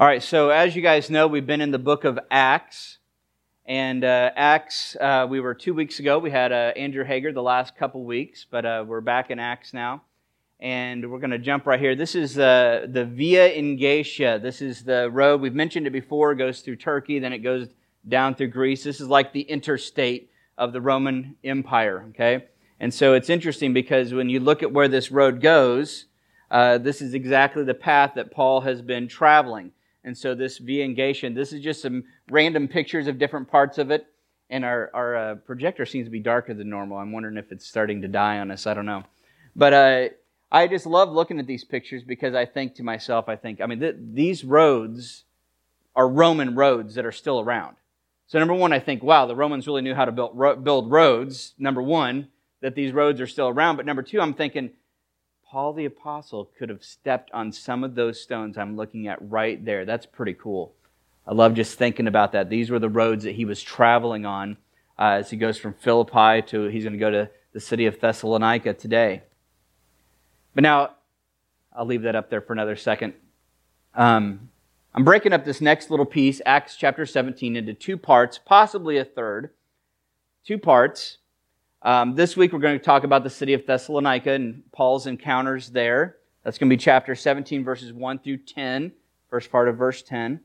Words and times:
All 0.00 0.06
right, 0.06 0.22
so 0.22 0.50
as 0.50 0.76
you 0.76 0.82
guys 0.82 1.10
know, 1.10 1.26
we've 1.26 1.44
been 1.44 1.60
in 1.60 1.72
the 1.72 1.78
book 1.78 2.04
of 2.04 2.20
Acts. 2.30 2.98
And 3.66 4.04
uh, 4.04 4.30
Acts, 4.36 4.94
uh, 5.00 5.26
we 5.28 5.40
were 5.40 5.54
two 5.54 5.74
weeks 5.74 5.98
ago. 5.98 6.20
We 6.20 6.30
had 6.30 6.52
uh, 6.52 6.72
Andrew 6.76 7.02
Hager 7.02 7.32
the 7.32 7.42
last 7.42 7.74
couple 7.74 8.04
weeks, 8.04 8.46
but 8.48 8.64
uh, 8.64 8.84
we're 8.86 9.00
back 9.00 9.32
in 9.32 9.40
Acts 9.40 9.74
now. 9.74 10.02
And 10.60 11.10
we're 11.10 11.18
going 11.18 11.32
to 11.32 11.38
jump 11.38 11.66
right 11.66 11.80
here. 11.80 11.96
This 11.96 12.14
is 12.14 12.38
uh, 12.38 12.86
the 12.88 13.06
Via 13.06 13.50
Egnatia. 13.60 14.40
This 14.40 14.62
is 14.62 14.84
the 14.84 15.10
road. 15.10 15.40
We've 15.40 15.52
mentioned 15.52 15.88
it 15.88 15.90
before. 15.90 16.30
It 16.30 16.36
goes 16.36 16.60
through 16.60 16.76
Turkey, 16.76 17.18
then 17.18 17.32
it 17.32 17.38
goes 17.38 17.66
down 18.06 18.36
through 18.36 18.50
Greece. 18.50 18.84
This 18.84 19.00
is 19.00 19.08
like 19.08 19.32
the 19.32 19.40
interstate 19.40 20.30
of 20.56 20.72
the 20.72 20.80
Roman 20.80 21.34
Empire, 21.42 22.06
okay? 22.10 22.44
And 22.78 22.94
so 22.94 23.14
it's 23.14 23.30
interesting 23.30 23.72
because 23.74 24.14
when 24.14 24.28
you 24.28 24.38
look 24.38 24.62
at 24.62 24.72
where 24.72 24.86
this 24.86 25.10
road 25.10 25.40
goes, 25.40 26.04
uh, 26.52 26.78
this 26.78 27.02
is 27.02 27.14
exactly 27.14 27.64
the 27.64 27.74
path 27.74 28.12
that 28.14 28.30
Paul 28.30 28.60
has 28.60 28.80
been 28.80 29.08
traveling. 29.08 29.72
And 30.04 30.16
so 30.16 30.34
this 30.34 30.58
Via 30.58 30.86
this 31.30 31.52
is 31.52 31.62
just 31.62 31.82
some 31.82 32.04
random 32.30 32.68
pictures 32.68 33.06
of 33.06 33.18
different 33.18 33.50
parts 33.50 33.78
of 33.78 33.90
it. 33.90 34.06
And 34.50 34.64
our, 34.64 34.90
our 34.94 35.16
uh, 35.16 35.34
projector 35.34 35.84
seems 35.84 36.06
to 36.06 36.10
be 36.10 36.20
darker 36.20 36.54
than 36.54 36.70
normal. 36.70 36.98
I'm 36.98 37.12
wondering 37.12 37.36
if 37.36 37.52
it's 37.52 37.66
starting 37.66 38.00
to 38.02 38.08
die 38.08 38.38
on 38.38 38.50
us. 38.50 38.66
I 38.66 38.74
don't 38.74 38.86
know. 38.86 39.04
But 39.54 39.72
uh, 39.72 40.08
I 40.50 40.66
just 40.66 40.86
love 40.86 41.10
looking 41.10 41.38
at 41.38 41.46
these 41.46 41.64
pictures 41.64 42.02
because 42.02 42.34
I 42.34 42.46
think 42.46 42.76
to 42.76 42.82
myself, 42.82 43.28
I 43.28 43.36
think, 43.36 43.60
I 43.60 43.66
mean, 43.66 43.80
th- 43.80 43.96
these 43.98 44.44
roads 44.44 45.24
are 45.94 46.08
Roman 46.08 46.54
roads 46.54 46.94
that 46.94 47.04
are 47.04 47.12
still 47.12 47.40
around. 47.40 47.76
So, 48.28 48.38
number 48.38 48.54
one, 48.54 48.72
I 48.72 48.78
think, 48.78 49.02
wow, 49.02 49.26
the 49.26 49.36
Romans 49.36 49.66
really 49.66 49.82
knew 49.82 49.94
how 49.94 50.04
to 50.04 50.12
build, 50.12 50.32
ro- 50.34 50.56
build 50.56 50.90
roads. 50.90 51.54
Number 51.58 51.82
one, 51.82 52.28
that 52.60 52.74
these 52.74 52.92
roads 52.92 53.20
are 53.20 53.26
still 53.26 53.48
around. 53.48 53.76
But 53.76 53.86
number 53.86 54.02
two, 54.02 54.20
I'm 54.20 54.34
thinking, 54.34 54.70
Paul 55.50 55.72
the 55.72 55.86
Apostle 55.86 56.50
could 56.58 56.68
have 56.68 56.84
stepped 56.84 57.30
on 57.32 57.52
some 57.52 57.82
of 57.82 57.94
those 57.94 58.20
stones 58.20 58.58
I'm 58.58 58.76
looking 58.76 59.08
at 59.08 59.18
right 59.30 59.64
there. 59.64 59.86
That's 59.86 60.04
pretty 60.04 60.34
cool. 60.34 60.74
I 61.26 61.32
love 61.32 61.54
just 61.54 61.78
thinking 61.78 62.06
about 62.06 62.32
that. 62.32 62.50
These 62.50 62.70
were 62.70 62.78
the 62.78 62.90
roads 62.90 63.24
that 63.24 63.34
he 63.34 63.46
was 63.46 63.62
traveling 63.62 64.26
on 64.26 64.58
uh, 64.98 65.18
as 65.20 65.30
he 65.30 65.38
goes 65.38 65.56
from 65.56 65.72
Philippi 65.72 66.42
to, 66.48 66.64
he's 66.64 66.84
going 66.84 66.92
to 66.92 66.98
go 66.98 67.10
to 67.10 67.30
the 67.54 67.60
city 67.60 67.86
of 67.86 67.98
Thessalonica 67.98 68.74
today. 68.74 69.22
But 70.54 70.62
now, 70.62 70.96
I'll 71.72 71.86
leave 71.86 72.02
that 72.02 72.16
up 72.16 72.28
there 72.28 72.42
for 72.42 72.52
another 72.52 72.76
second. 72.76 73.14
Um, 73.94 74.50
I'm 74.94 75.04
breaking 75.04 75.32
up 75.32 75.44
this 75.46 75.60
next 75.60 75.90
little 75.90 76.06
piece, 76.06 76.42
Acts 76.44 76.76
chapter 76.76 77.06
17, 77.06 77.56
into 77.56 77.72
two 77.72 77.96
parts, 77.96 78.38
possibly 78.38 78.98
a 78.98 79.04
third. 79.04 79.50
Two 80.44 80.58
parts. 80.58 81.18
Um, 81.80 82.16
this 82.16 82.36
week 82.36 82.52
we're 82.52 82.58
going 82.58 82.76
to 82.76 82.84
talk 82.84 83.04
about 83.04 83.22
the 83.22 83.30
city 83.30 83.54
of 83.54 83.64
Thessalonica 83.64 84.32
and 84.32 84.64
Paul's 84.72 85.06
encounters 85.06 85.70
there. 85.70 86.16
That's 86.42 86.58
going 86.58 86.68
to 86.68 86.76
be 86.76 86.80
chapter 86.80 87.14
17, 87.14 87.62
verses 87.62 87.92
1 87.92 88.18
through 88.18 88.38
10, 88.38 88.90
first 89.30 89.52
part 89.52 89.68
of 89.68 89.76
verse 89.76 90.02
10. 90.02 90.40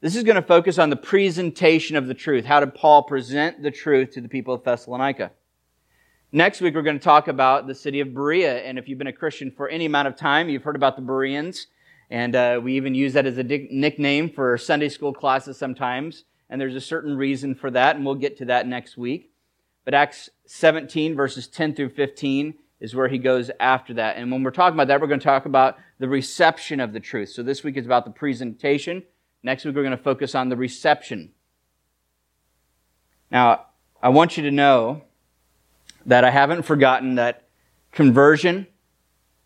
This 0.00 0.16
is 0.16 0.24
going 0.24 0.34
to 0.34 0.42
focus 0.42 0.78
on 0.78 0.90
the 0.90 0.96
presentation 0.96 1.96
of 1.96 2.08
the 2.08 2.14
truth. 2.14 2.44
How 2.44 2.58
did 2.58 2.74
Paul 2.74 3.04
present 3.04 3.62
the 3.62 3.70
truth 3.70 4.10
to 4.12 4.20
the 4.20 4.28
people 4.28 4.54
of 4.54 4.64
Thessalonica? 4.64 5.30
Next 6.32 6.60
week 6.60 6.74
we're 6.74 6.82
going 6.82 6.98
to 6.98 7.04
talk 7.04 7.28
about 7.28 7.68
the 7.68 7.74
city 7.74 8.00
of 8.00 8.12
Berea. 8.12 8.64
And 8.64 8.76
if 8.76 8.88
you've 8.88 8.98
been 8.98 9.06
a 9.06 9.12
Christian 9.12 9.52
for 9.52 9.68
any 9.68 9.86
amount 9.86 10.08
of 10.08 10.16
time, 10.16 10.48
you've 10.48 10.64
heard 10.64 10.76
about 10.76 10.96
the 10.96 11.02
Bereans. 11.02 11.68
And 12.10 12.34
uh, 12.34 12.60
we 12.62 12.74
even 12.74 12.92
use 12.92 13.12
that 13.12 13.24
as 13.24 13.38
a 13.38 13.44
nickname 13.44 14.30
for 14.30 14.58
Sunday 14.58 14.88
school 14.88 15.12
classes 15.12 15.56
sometimes. 15.56 16.24
And 16.50 16.60
there's 16.60 16.74
a 16.74 16.80
certain 16.80 17.16
reason 17.16 17.54
for 17.54 17.70
that, 17.70 17.94
and 17.94 18.04
we'll 18.04 18.16
get 18.16 18.36
to 18.38 18.46
that 18.46 18.66
next 18.66 18.96
week. 18.96 19.30
But 19.84 19.94
Acts 19.94 20.30
17, 20.46 21.14
verses 21.14 21.46
10 21.48 21.74
through 21.74 21.90
15, 21.90 22.54
is 22.80 22.94
where 22.94 23.08
he 23.08 23.18
goes 23.18 23.50
after 23.58 23.94
that. 23.94 24.16
And 24.16 24.30
when 24.30 24.42
we're 24.42 24.50
talking 24.50 24.74
about 24.74 24.88
that, 24.88 25.00
we're 25.00 25.06
going 25.06 25.20
to 25.20 25.24
talk 25.24 25.46
about 25.46 25.76
the 25.98 26.08
reception 26.08 26.80
of 26.80 26.92
the 26.92 27.00
truth. 27.00 27.30
So 27.30 27.42
this 27.42 27.64
week 27.64 27.76
is 27.76 27.86
about 27.86 28.04
the 28.04 28.10
presentation. 28.10 29.02
Next 29.42 29.64
week, 29.64 29.74
we're 29.74 29.82
going 29.82 29.96
to 29.96 30.02
focus 30.02 30.34
on 30.34 30.48
the 30.48 30.56
reception. 30.56 31.32
Now, 33.30 33.66
I 34.02 34.10
want 34.10 34.36
you 34.36 34.42
to 34.44 34.50
know 34.50 35.02
that 36.04 36.24
I 36.24 36.30
haven't 36.30 36.62
forgotten 36.62 37.16
that 37.16 37.48
conversion, 37.92 38.66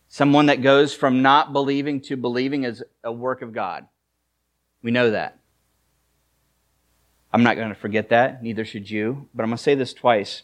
someone 0.09 0.47
that 0.47 0.63
goes 0.63 0.93
from 0.93 1.23
not 1.23 1.53
believing 1.53 2.01
to 2.03 2.17
believing, 2.17 2.65
is 2.65 2.83
a 3.05 3.13
work 3.13 3.43
of 3.43 3.53
God. 3.53 3.87
We 4.83 4.91
know 4.91 5.11
that. 5.13 5.39
I'm 7.33 7.45
not 7.45 7.57
going 7.57 7.69
to 7.69 7.75
forget 7.77 8.09
that, 8.09 8.43
neither 8.43 8.65
should 8.65 8.91
you, 8.91 9.29
but 9.33 9.45
I'm 9.45 9.51
going 9.51 9.57
to 9.57 9.63
say 9.63 9.77
this 9.77 9.95
twice. 9.95 10.43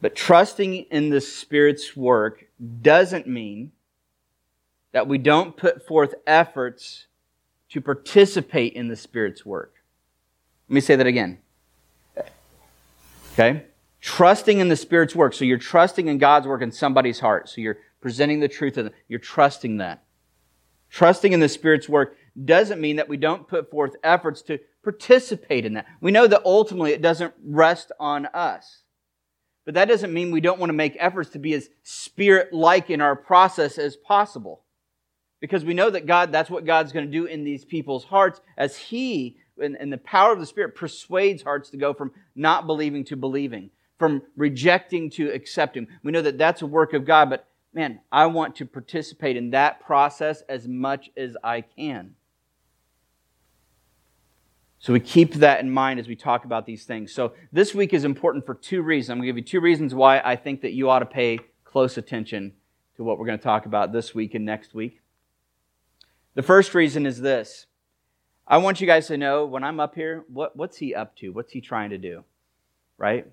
But 0.00 0.14
trusting 0.14 0.74
in 0.90 1.10
the 1.10 1.20
Spirit's 1.20 1.96
work 1.96 2.46
doesn't 2.82 3.26
mean 3.26 3.72
that 4.92 5.08
we 5.08 5.18
don't 5.18 5.56
put 5.56 5.86
forth 5.86 6.14
efforts 6.26 7.06
to 7.70 7.80
participate 7.80 8.72
in 8.74 8.88
the 8.88 8.96
Spirit's 8.96 9.44
work. 9.44 9.74
Let 10.68 10.74
me 10.74 10.80
say 10.80 10.96
that 10.96 11.06
again. 11.06 11.38
Okay? 13.32 13.64
Trusting 14.00 14.60
in 14.60 14.68
the 14.68 14.76
Spirit's 14.76 15.14
work. 15.14 15.34
So 15.34 15.44
you're 15.44 15.58
trusting 15.58 16.08
in 16.08 16.18
God's 16.18 16.46
work 16.46 16.62
in 16.62 16.72
somebody's 16.72 17.20
heart. 17.20 17.48
So 17.48 17.60
you're 17.60 17.78
presenting 18.00 18.40
the 18.40 18.48
truth 18.48 18.76
of 18.78 18.84
them. 18.84 18.94
You're 19.08 19.18
trusting 19.18 19.78
that. 19.78 20.04
Trusting 20.90 21.32
in 21.32 21.40
the 21.40 21.48
Spirit's 21.48 21.88
work 21.88 22.16
doesn't 22.44 22.80
mean 22.80 22.96
that 22.96 23.08
we 23.08 23.16
don't 23.16 23.46
put 23.46 23.70
forth 23.70 23.96
efforts 24.02 24.42
to 24.42 24.58
participate 24.82 25.66
in 25.66 25.74
that. 25.74 25.86
We 26.00 26.12
know 26.12 26.26
that 26.26 26.42
ultimately 26.44 26.92
it 26.92 27.02
doesn't 27.02 27.34
rest 27.44 27.92
on 27.98 28.26
us. 28.26 28.78
But 29.68 29.74
that 29.74 29.88
doesn't 29.88 30.14
mean 30.14 30.30
we 30.30 30.40
don't 30.40 30.58
want 30.58 30.70
to 30.70 30.74
make 30.74 30.96
efforts 30.98 31.28
to 31.32 31.38
be 31.38 31.52
as 31.52 31.68
spirit 31.82 32.54
like 32.54 32.88
in 32.88 33.02
our 33.02 33.14
process 33.14 33.76
as 33.76 33.96
possible. 33.96 34.62
Because 35.40 35.62
we 35.62 35.74
know 35.74 35.90
that 35.90 36.06
God, 36.06 36.32
that's 36.32 36.48
what 36.48 36.64
God's 36.64 36.90
going 36.90 37.04
to 37.04 37.12
do 37.12 37.26
in 37.26 37.44
these 37.44 37.66
people's 37.66 38.04
hearts 38.04 38.40
as 38.56 38.78
He, 38.78 39.36
and 39.60 39.92
the 39.92 39.98
power 39.98 40.32
of 40.32 40.40
the 40.40 40.46
Spirit, 40.46 40.74
persuades 40.74 41.42
hearts 41.42 41.68
to 41.68 41.76
go 41.76 41.92
from 41.92 42.12
not 42.34 42.66
believing 42.66 43.04
to 43.04 43.16
believing, 43.16 43.68
from 43.98 44.22
rejecting 44.38 45.10
to 45.10 45.30
accepting. 45.34 45.86
We 46.02 46.12
know 46.12 46.22
that 46.22 46.38
that's 46.38 46.62
a 46.62 46.66
work 46.66 46.94
of 46.94 47.04
God, 47.04 47.28
but 47.28 47.46
man, 47.74 48.00
I 48.10 48.24
want 48.24 48.56
to 48.56 48.64
participate 48.64 49.36
in 49.36 49.50
that 49.50 49.80
process 49.80 50.40
as 50.48 50.66
much 50.66 51.10
as 51.14 51.36
I 51.44 51.60
can. 51.60 52.14
So 54.80 54.92
we 54.92 55.00
keep 55.00 55.34
that 55.34 55.60
in 55.60 55.70
mind 55.70 55.98
as 55.98 56.06
we 56.06 56.14
talk 56.14 56.44
about 56.44 56.64
these 56.64 56.84
things. 56.84 57.12
So 57.12 57.32
this 57.52 57.74
week 57.74 57.92
is 57.92 58.04
important 58.04 58.46
for 58.46 58.54
two 58.54 58.82
reasons. 58.82 59.10
I'm 59.10 59.18
going 59.18 59.26
to 59.26 59.32
give 59.32 59.38
you 59.38 59.44
two 59.44 59.60
reasons 59.60 59.94
why 59.94 60.20
I 60.20 60.36
think 60.36 60.60
that 60.62 60.72
you 60.72 60.88
ought 60.88 61.00
to 61.00 61.06
pay 61.06 61.40
close 61.64 61.98
attention 61.98 62.52
to 62.96 63.04
what 63.04 63.18
we're 63.18 63.26
going 63.26 63.38
to 63.38 63.44
talk 63.44 63.66
about 63.66 63.92
this 63.92 64.14
week 64.14 64.34
and 64.34 64.44
next 64.44 64.74
week. 64.74 65.00
The 66.34 66.42
first 66.42 66.74
reason 66.74 67.06
is 67.06 67.20
this. 67.20 67.66
I 68.46 68.58
want 68.58 68.80
you 68.80 68.86
guys 68.86 69.08
to 69.08 69.18
know 69.18 69.44
when 69.44 69.64
I'm 69.64 69.80
up 69.80 69.94
here, 69.94 70.24
what, 70.28 70.56
what's 70.56 70.76
he 70.78 70.94
up 70.94 71.16
to? 71.16 71.30
What's 71.30 71.52
he 71.52 71.60
trying 71.60 71.90
to 71.90 71.98
do? 71.98 72.24
Right? 72.96 73.26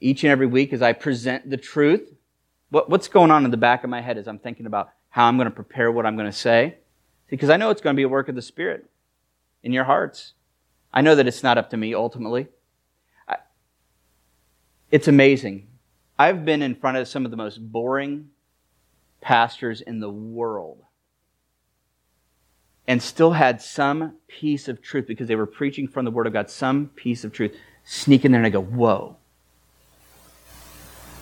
Each 0.00 0.22
and 0.22 0.30
every 0.30 0.46
week 0.46 0.72
as 0.72 0.82
I 0.82 0.92
present 0.92 1.50
the 1.50 1.56
truth, 1.56 2.14
what, 2.70 2.88
what's 2.88 3.08
going 3.08 3.30
on 3.30 3.44
in 3.44 3.50
the 3.50 3.56
back 3.56 3.84
of 3.84 3.90
my 3.90 4.00
head 4.00 4.16
as 4.16 4.28
I'm 4.28 4.38
thinking 4.38 4.66
about 4.66 4.90
how 5.10 5.26
I'm 5.26 5.36
going 5.36 5.48
to 5.48 5.54
prepare 5.54 5.90
what 5.90 6.06
I'm 6.06 6.16
going 6.16 6.30
to 6.30 6.36
say? 6.36 6.76
Because 7.28 7.50
I 7.50 7.56
know 7.56 7.70
it's 7.70 7.80
going 7.80 7.94
to 7.94 7.98
be 7.98 8.04
a 8.04 8.08
work 8.08 8.28
of 8.28 8.34
the 8.34 8.42
Spirit 8.42 8.88
in 9.62 9.72
your 9.72 9.84
hearts. 9.84 10.32
I 10.94 11.00
know 11.00 11.16
that 11.16 11.26
it's 11.26 11.42
not 11.42 11.58
up 11.58 11.70
to 11.70 11.76
me 11.76 11.92
ultimately. 11.92 12.46
I, 13.28 13.38
it's 14.92 15.08
amazing. 15.08 15.66
I've 16.16 16.44
been 16.44 16.62
in 16.62 16.76
front 16.76 16.96
of 16.96 17.08
some 17.08 17.24
of 17.24 17.32
the 17.32 17.36
most 17.36 17.58
boring 17.58 18.30
pastors 19.20 19.80
in 19.80 19.98
the 19.98 20.08
world 20.08 20.84
and 22.86 23.02
still 23.02 23.32
had 23.32 23.60
some 23.60 24.16
piece 24.28 24.68
of 24.68 24.80
truth 24.80 25.06
because 25.08 25.26
they 25.26 25.34
were 25.34 25.46
preaching 25.46 25.88
from 25.88 26.04
the 26.04 26.12
Word 26.12 26.28
of 26.28 26.32
God, 26.32 26.48
some 26.48 26.90
piece 26.94 27.24
of 27.24 27.32
truth 27.32 27.56
sneak 27.82 28.24
in 28.24 28.30
there 28.30 28.40
and 28.40 28.46
I 28.46 28.50
go, 28.50 28.62
whoa. 28.62 29.16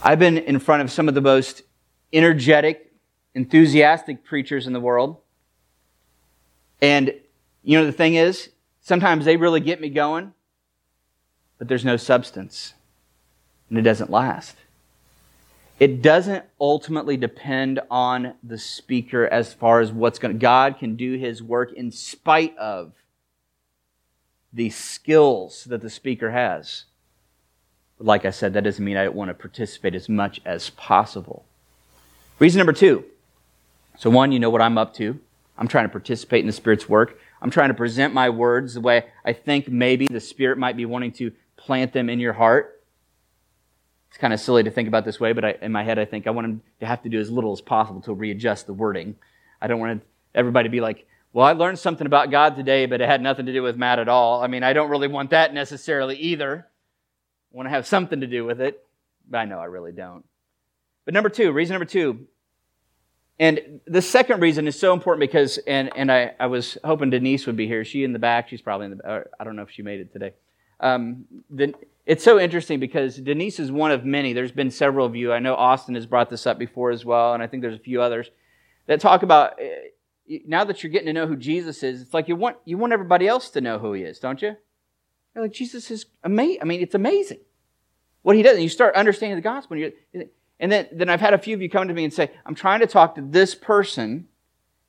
I've 0.03 0.19
been 0.19 0.37
in 0.37 0.59
front 0.59 0.83
of 0.83 0.91
some 0.91 1.09
of 1.09 1.15
the 1.15 1.21
most 1.23 1.63
energetic, 2.13 2.93
enthusiastic 3.35 4.23
preachers 4.23 4.67
in 4.67 4.75
the 4.75 4.81
world. 4.81 5.17
And 6.83 7.15
you 7.63 7.79
know, 7.79 7.87
the 7.87 7.93
thing 7.93 8.17
is, 8.17 8.51
Sometimes 8.83 9.25
they 9.25 9.37
really 9.37 9.61
get 9.61 9.81
me 9.81 9.89
going, 9.89 10.35
but 11.59 11.69
there's 11.69 11.85
no 11.85 11.97
substance 11.97 12.75
and 13.71 13.79
it 13.79 13.83
doesn't 13.83 14.11
last. 14.11 14.57
It 15.81 16.03
doesn't 16.03 16.45
ultimately 16.61 17.17
depend 17.17 17.81
on 17.91 18.35
the 18.43 18.59
speaker 18.59 19.27
as 19.27 19.55
far 19.55 19.81
as 19.81 19.91
what's 19.91 20.19
going 20.19 20.35
to, 20.35 20.39
God 20.39 20.79
can 20.79 20.95
do 20.97 21.17
his 21.17 21.43
work 21.43 21.73
in 21.73 21.91
spite 21.91 22.57
of 22.59 22.93
the 24.53 24.69
skills 24.69 25.65
that 25.65 25.81
the 25.81 25.89
speaker 25.89 26.31
has. 26.31 26.85
But 27.97 28.07
like 28.07 28.25
I 28.25 28.31
said, 28.31 28.53
that 28.53 28.65
doesn't 28.65 28.85
mean 28.85 28.99
I 28.99 29.05
don't 29.05 29.17
want 29.17 29.31
to 29.31 29.35
participate 29.35 29.95
as 29.95 30.09
much 30.09 30.41
as 30.45 30.71
possible. 30.71 31.47
Reason 32.39 32.59
number 32.59 32.75
two. 32.75 33.05
So, 33.97 34.11
one, 34.11 34.33
you 34.33 34.39
know 34.39 34.51
what 34.51 34.61
I'm 34.61 34.77
up 34.77 34.95
to. 34.95 35.19
I'm 35.57 35.69
trying 35.69 35.87
to 35.87 35.93
participate 35.93 36.41
in 36.41 36.47
the 36.47 36.53
Spirit's 36.53 36.89
work. 36.89 37.19
I'm 37.43 37.51
trying 37.51 37.69
to 37.69 37.75
present 37.75 38.15
my 38.15 38.31
words 38.31 38.75
the 38.75 38.81
way 38.81 39.07
I 39.25 39.33
think 39.33 39.69
maybe 39.69 40.07
the 40.07 40.21
Spirit 40.21 40.59
might 40.59 40.77
be 40.77 40.87
wanting 40.87 41.11
to 41.15 41.33
plant 41.57 41.93
them 41.93 42.09
in 42.09 42.21
your 42.21 42.33
heart. 42.33 42.81
It's 44.09 44.17
kind 44.17 44.33
of 44.33 44.39
silly 44.39 44.63
to 44.63 44.71
think 44.71 44.87
about 44.87 45.05
this 45.05 45.19
way, 45.19 45.33
but 45.33 45.45
I, 45.45 45.59
in 45.61 45.73
my 45.73 45.83
head, 45.83 45.99
I 45.99 46.05
think 46.05 46.29
I 46.29 46.31
want 46.31 46.47
him 46.47 46.63
to 46.79 46.87
have 46.87 47.03
to 47.03 47.09
do 47.09 47.19
as 47.19 47.31
little 47.31 47.53
as 47.53 47.61
possible 47.61 48.01
to 48.03 48.15
readjust 48.15 48.69
the 48.69 48.73
wording. 48.73 49.17
I 49.61 49.67
don't 49.67 49.81
want 49.81 50.03
everybody 50.35 50.69
to 50.69 50.73
be 50.73 50.81
like, 50.81 51.07
well, 51.33 51.45
I 51.45 51.53
learned 51.53 51.81
something 51.81 52.07
about 52.07 52.31
God 52.31 52.55
today, 52.55 52.87
but 52.87 53.01
it 53.01 53.09
had 53.09 53.21
nothing 53.21 53.47
to 53.47 53.53
do 53.53 53.63
with 53.63 53.77
Matt 53.77 53.99
at 53.99 54.09
all. 54.09 54.41
I 54.41 54.47
mean, 54.47 54.63
I 54.63 54.73
don't 54.73 54.91
really 54.91 55.09
want 55.09 55.31
that 55.31 55.53
necessarily 55.53 56.17
either. 56.19 56.69
I 57.53 57.57
want 57.57 57.67
to 57.67 57.71
have 57.71 57.87
something 57.89 58.21
to 58.21 58.27
do 58.29 58.45
with 58.45 58.61
it, 58.61 58.87
but 59.29 59.39
I 59.39 59.47
know 59.47 59.59
I 59.59 59.65
really 59.65 59.93
don't. 59.93 60.25
But 61.05 61.15
number 61.15 61.29
two, 61.29 61.51
reason 61.51 61.75
number 61.75 61.87
two, 61.87 62.29
and 63.43 63.81
the 63.87 64.01
second 64.01 64.41
reason 64.41 64.69
is 64.69 64.79
so 64.79 64.93
important 64.93 65.19
because, 65.19 65.59
and, 65.67 65.91
and 65.97 66.13
I, 66.13 66.33
I 66.39 66.47
was 66.47 66.79
hoping 66.85 67.11
Denise 67.11 67.45
would 67.49 67.57
be 67.57 67.67
here. 67.67 67.85
She 67.85 68.05
in 68.05 68.13
the 68.13 68.21
back. 68.21 68.49
She's 68.49 68.63
probably 68.63 68.87
in 68.87 68.99
the, 68.99 69.25
I 69.41 69.43
don't 69.43 69.57
know 69.57 69.63
if 69.63 69.71
she 69.73 69.83
made 69.83 69.99
it 69.99 70.13
today. 70.13 70.35
Um, 70.79 71.25
the, 71.51 71.75
it's 72.07 72.23
so 72.23 72.39
interesting 72.39 72.79
because 72.79 73.17
Denise 73.17 73.59
is 73.59 73.73
one 73.73 73.91
of 73.91 74.05
many. 74.05 74.33
There's 74.33 74.53
been 74.53 74.71
several 74.71 75.05
of 75.05 75.17
you. 75.17 75.33
I 75.33 75.41
know 75.41 75.57
Austin 75.57 75.97
has 75.97 76.07
brought 76.07 76.31
this 76.31 76.47
up 76.47 76.57
before 76.57 76.93
as 76.93 77.05
well, 77.05 77.35
and 77.35 77.43
I 77.43 77.49
think 77.49 77.63
there's 77.63 77.75
a 77.75 77.83
few 77.83 78.01
others 78.01 78.31
that 78.87 79.01
talk 79.01 79.25
about 79.25 79.61
eh, 79.61 80.39
now 80.47 80.63
that 80.63 80.85
you're 80.85 80.93
getting 80.93 81.07
to 81.07 81.13
know 81.13 81.27
who 81.27 81.35
Jesus 81.35 81.83
is, 81.83 82.01
it's 82.01 82.15
like 82.15 82.29
you 82.29 82.37
want 82.37 82.59
you 82.65 82.79
want 82.79 82.93
everybody 82.93 83.27
else 83.27 83.51
to 83.51 83.61
know 83.61 83.81
who 83.81 83.93
he 83.93 84.03
is, 84.03 84.21
don't 84.21 84.41
you? 84.41 84.55
You're 85.35 85.45
like 85.45 85.53
Jesus 85.53 85.91
is 85.91 86.07
amazing. 86.23 86.63
I 86.63 86.65
mean, 86.65 86.81
it's 86.81 86.95
amazing 86.95 87.41
what 88.23 88.37
he 88.37 88.43
does. 88.45 88.55
And 88.55 88.63
you 88.63 88.69
start 88.69 88.95
understanding 88.95 89.35
the 89.35 89.43
gospel. 89.43 89.77
And, 90.15 90.29
and 90.63 90.73
then, 90.73 90.89
then 90.93 91.11
I've 91.11 91.21
had 91.21 91.35
a 91.35 91.39
few 91.39 91.55
of 91.55 91.61
you 91.61 91.69
come 91.69 91.89
to 91.89 91.95
me 91.95 92.05
and 92.05 92.15
say, 92.15 92.31
I'm 92.47 92.55
trying 92.55 92.81
to 92.81 92.87
talk 92.87 93.17
to 93.17 93.21
this 93.21 93.55
person, 93.55 94.29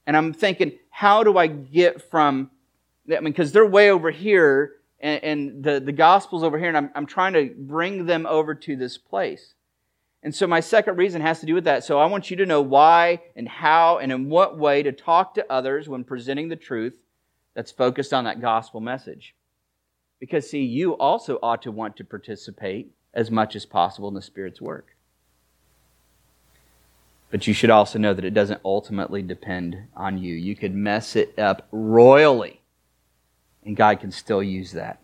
and 0.07 0.15
I'm 0.15 0.31
thinking, 0.31 0.73
how 0.91 1.23
do 1.23 1.37
I 1.37 1.47
get 1.47 2.09
from 2.09 2.51
I 3.09 3.19
mean, 3.19 3.33
because 3.33 3.51
they're 3.51 3.65
way 3.65 3.91
over 3.91 4.11
here, 4.11 4.75
and, 4.99 5.23
and, 5.23 5.63
the, 5.63 5.81
the 5.81 5.91
gospel's 5.91 6.43
over 6.43 6.57
here, 6.57 6.69
and 6.69 6.77
I'm, 6.77 6.89
I'm 6.95 7.05
trying 7.05 7.33
to 7.33 7.53
bring 7.57 8.05
them 8.05 8.25
over 8.25 8.55
to 8.55 8.75
this 8.77 8.97
place. 8.97 9.55
And 10.21 10.33
so 10.33 10.47
my 10.47 10.61
second 10.61 10.95
reason 10.95 11.21
has 11.21 11.41
to 11.41 11.45
do 11.45 11.53
with 11.53 11.65
that. 11.65 11.83
So 11.83 11.99
I 11.99 12.05
want 12.05 12.31
you 12.31 12.37
to 12.37 12.45
know 12.45 12.61
why 12.61 13.21
and 13.35 13.45
how 13.45 13.97
and 13.97 14.09
in 14.09 14.29
what 14.29 14.57
way 14.57 14.81
to 14.83 14.93
talk 14.93 15.35
to 15.35 15.51
others 15.51 15.89
when 15.89 16.05
presenting 16.05 16.47
the 16.47 16.55
truth 16.55 16.97
that's 17.55 17.73
focused 17.73 18.13
on 18.13 18.23
that 18.23 18.39
gospel 18.39 18.79
message. 18.79 19.35
Because, 20.21 20.49
see, 20.49 20.63
you 20.63 20.93
also 20.93 21.39
ought 21.43 21.61
to 21.63 21.71
want 21.71 21.97
to 21.97 22.05
participate 22.05 22.93
as 23.13 23.29
much 23.29 23.57
as 23.57 23.65
possible 23.65 24.07
in 24.07 24.13
the 24.13 24.21
Spirit's 24.21 24.61
work. 24.61 24.92
But 27.33 27.47
you 27.47 27.53
should 27.55 27.71
also 27.71 27.97
know 27.97 28.13
that 28.13 28.25
it 28.25 28.35
doesn't 28.35 28.61
ultimately 28.63 29.23
depend 29.23 29.75
on 29.95 30.19
you. 30.19 30.35
You 30.35 30.55
could 30.55 30.75
mess 30.75 31.15
it 31.15 31.39
up 31.39 31.67
royally, 31.71 32.61
and 33.65 33.75
God 33.75 34.01
can 34.01 34.11
still 34.11 34.43
use 34.43 34.73
that. 34.73 35.01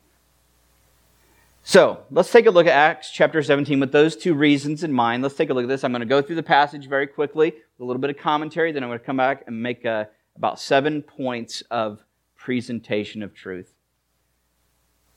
So 1.63 2.03
let's 2.11 2.31
take 2.31 2.45
a 2.45 2.51
look 2.51 2.67
at 2.67 2.73
Acts 2.73 3.09
chapter 3.09 3.41
17 3.41 3.79
with 3.79 3.91
those 3.91 4.15
two 4.15 4.35
reasons 4.35 4.83
in 4.83 4.93
mind. 4.93 5.23
Let's 5.23 5.33
take 5.33 5.49
a 5.49 5.55
look 5.55 5.63
at 5.63 5.69
this. 5.69 5.83
I'm 5.83 5.91
going 5.91 6.01
to 6.01 6.05
go 6.05 6.21
through 6.21 6.35
the 6.35 6.43
passage 6.43 6.87
very 6.87 7.07
quickly, 7.07 7.49
with 7.49 7.81
a 7.81 7.85
little 7.85 7.99
bit 7.99 8.11
of 8.11 8.17
commentary, 8.19 8.71
then 8.73 8.83
I'm 8.83 8.89
going 8.89 8.99
to 8.99 9.05
come 9.05 9.17
back 9.17 9.45
and 9.47 9.63
make 9.63 9.83
uh, 9.83 10.05
about 10.35 10.59
seven 10.59 11.01
points 11.01 11.63
of 11.71 12.03
presentation 12.37 13.23
of 13.23 13.33
truth. 13.33 13.73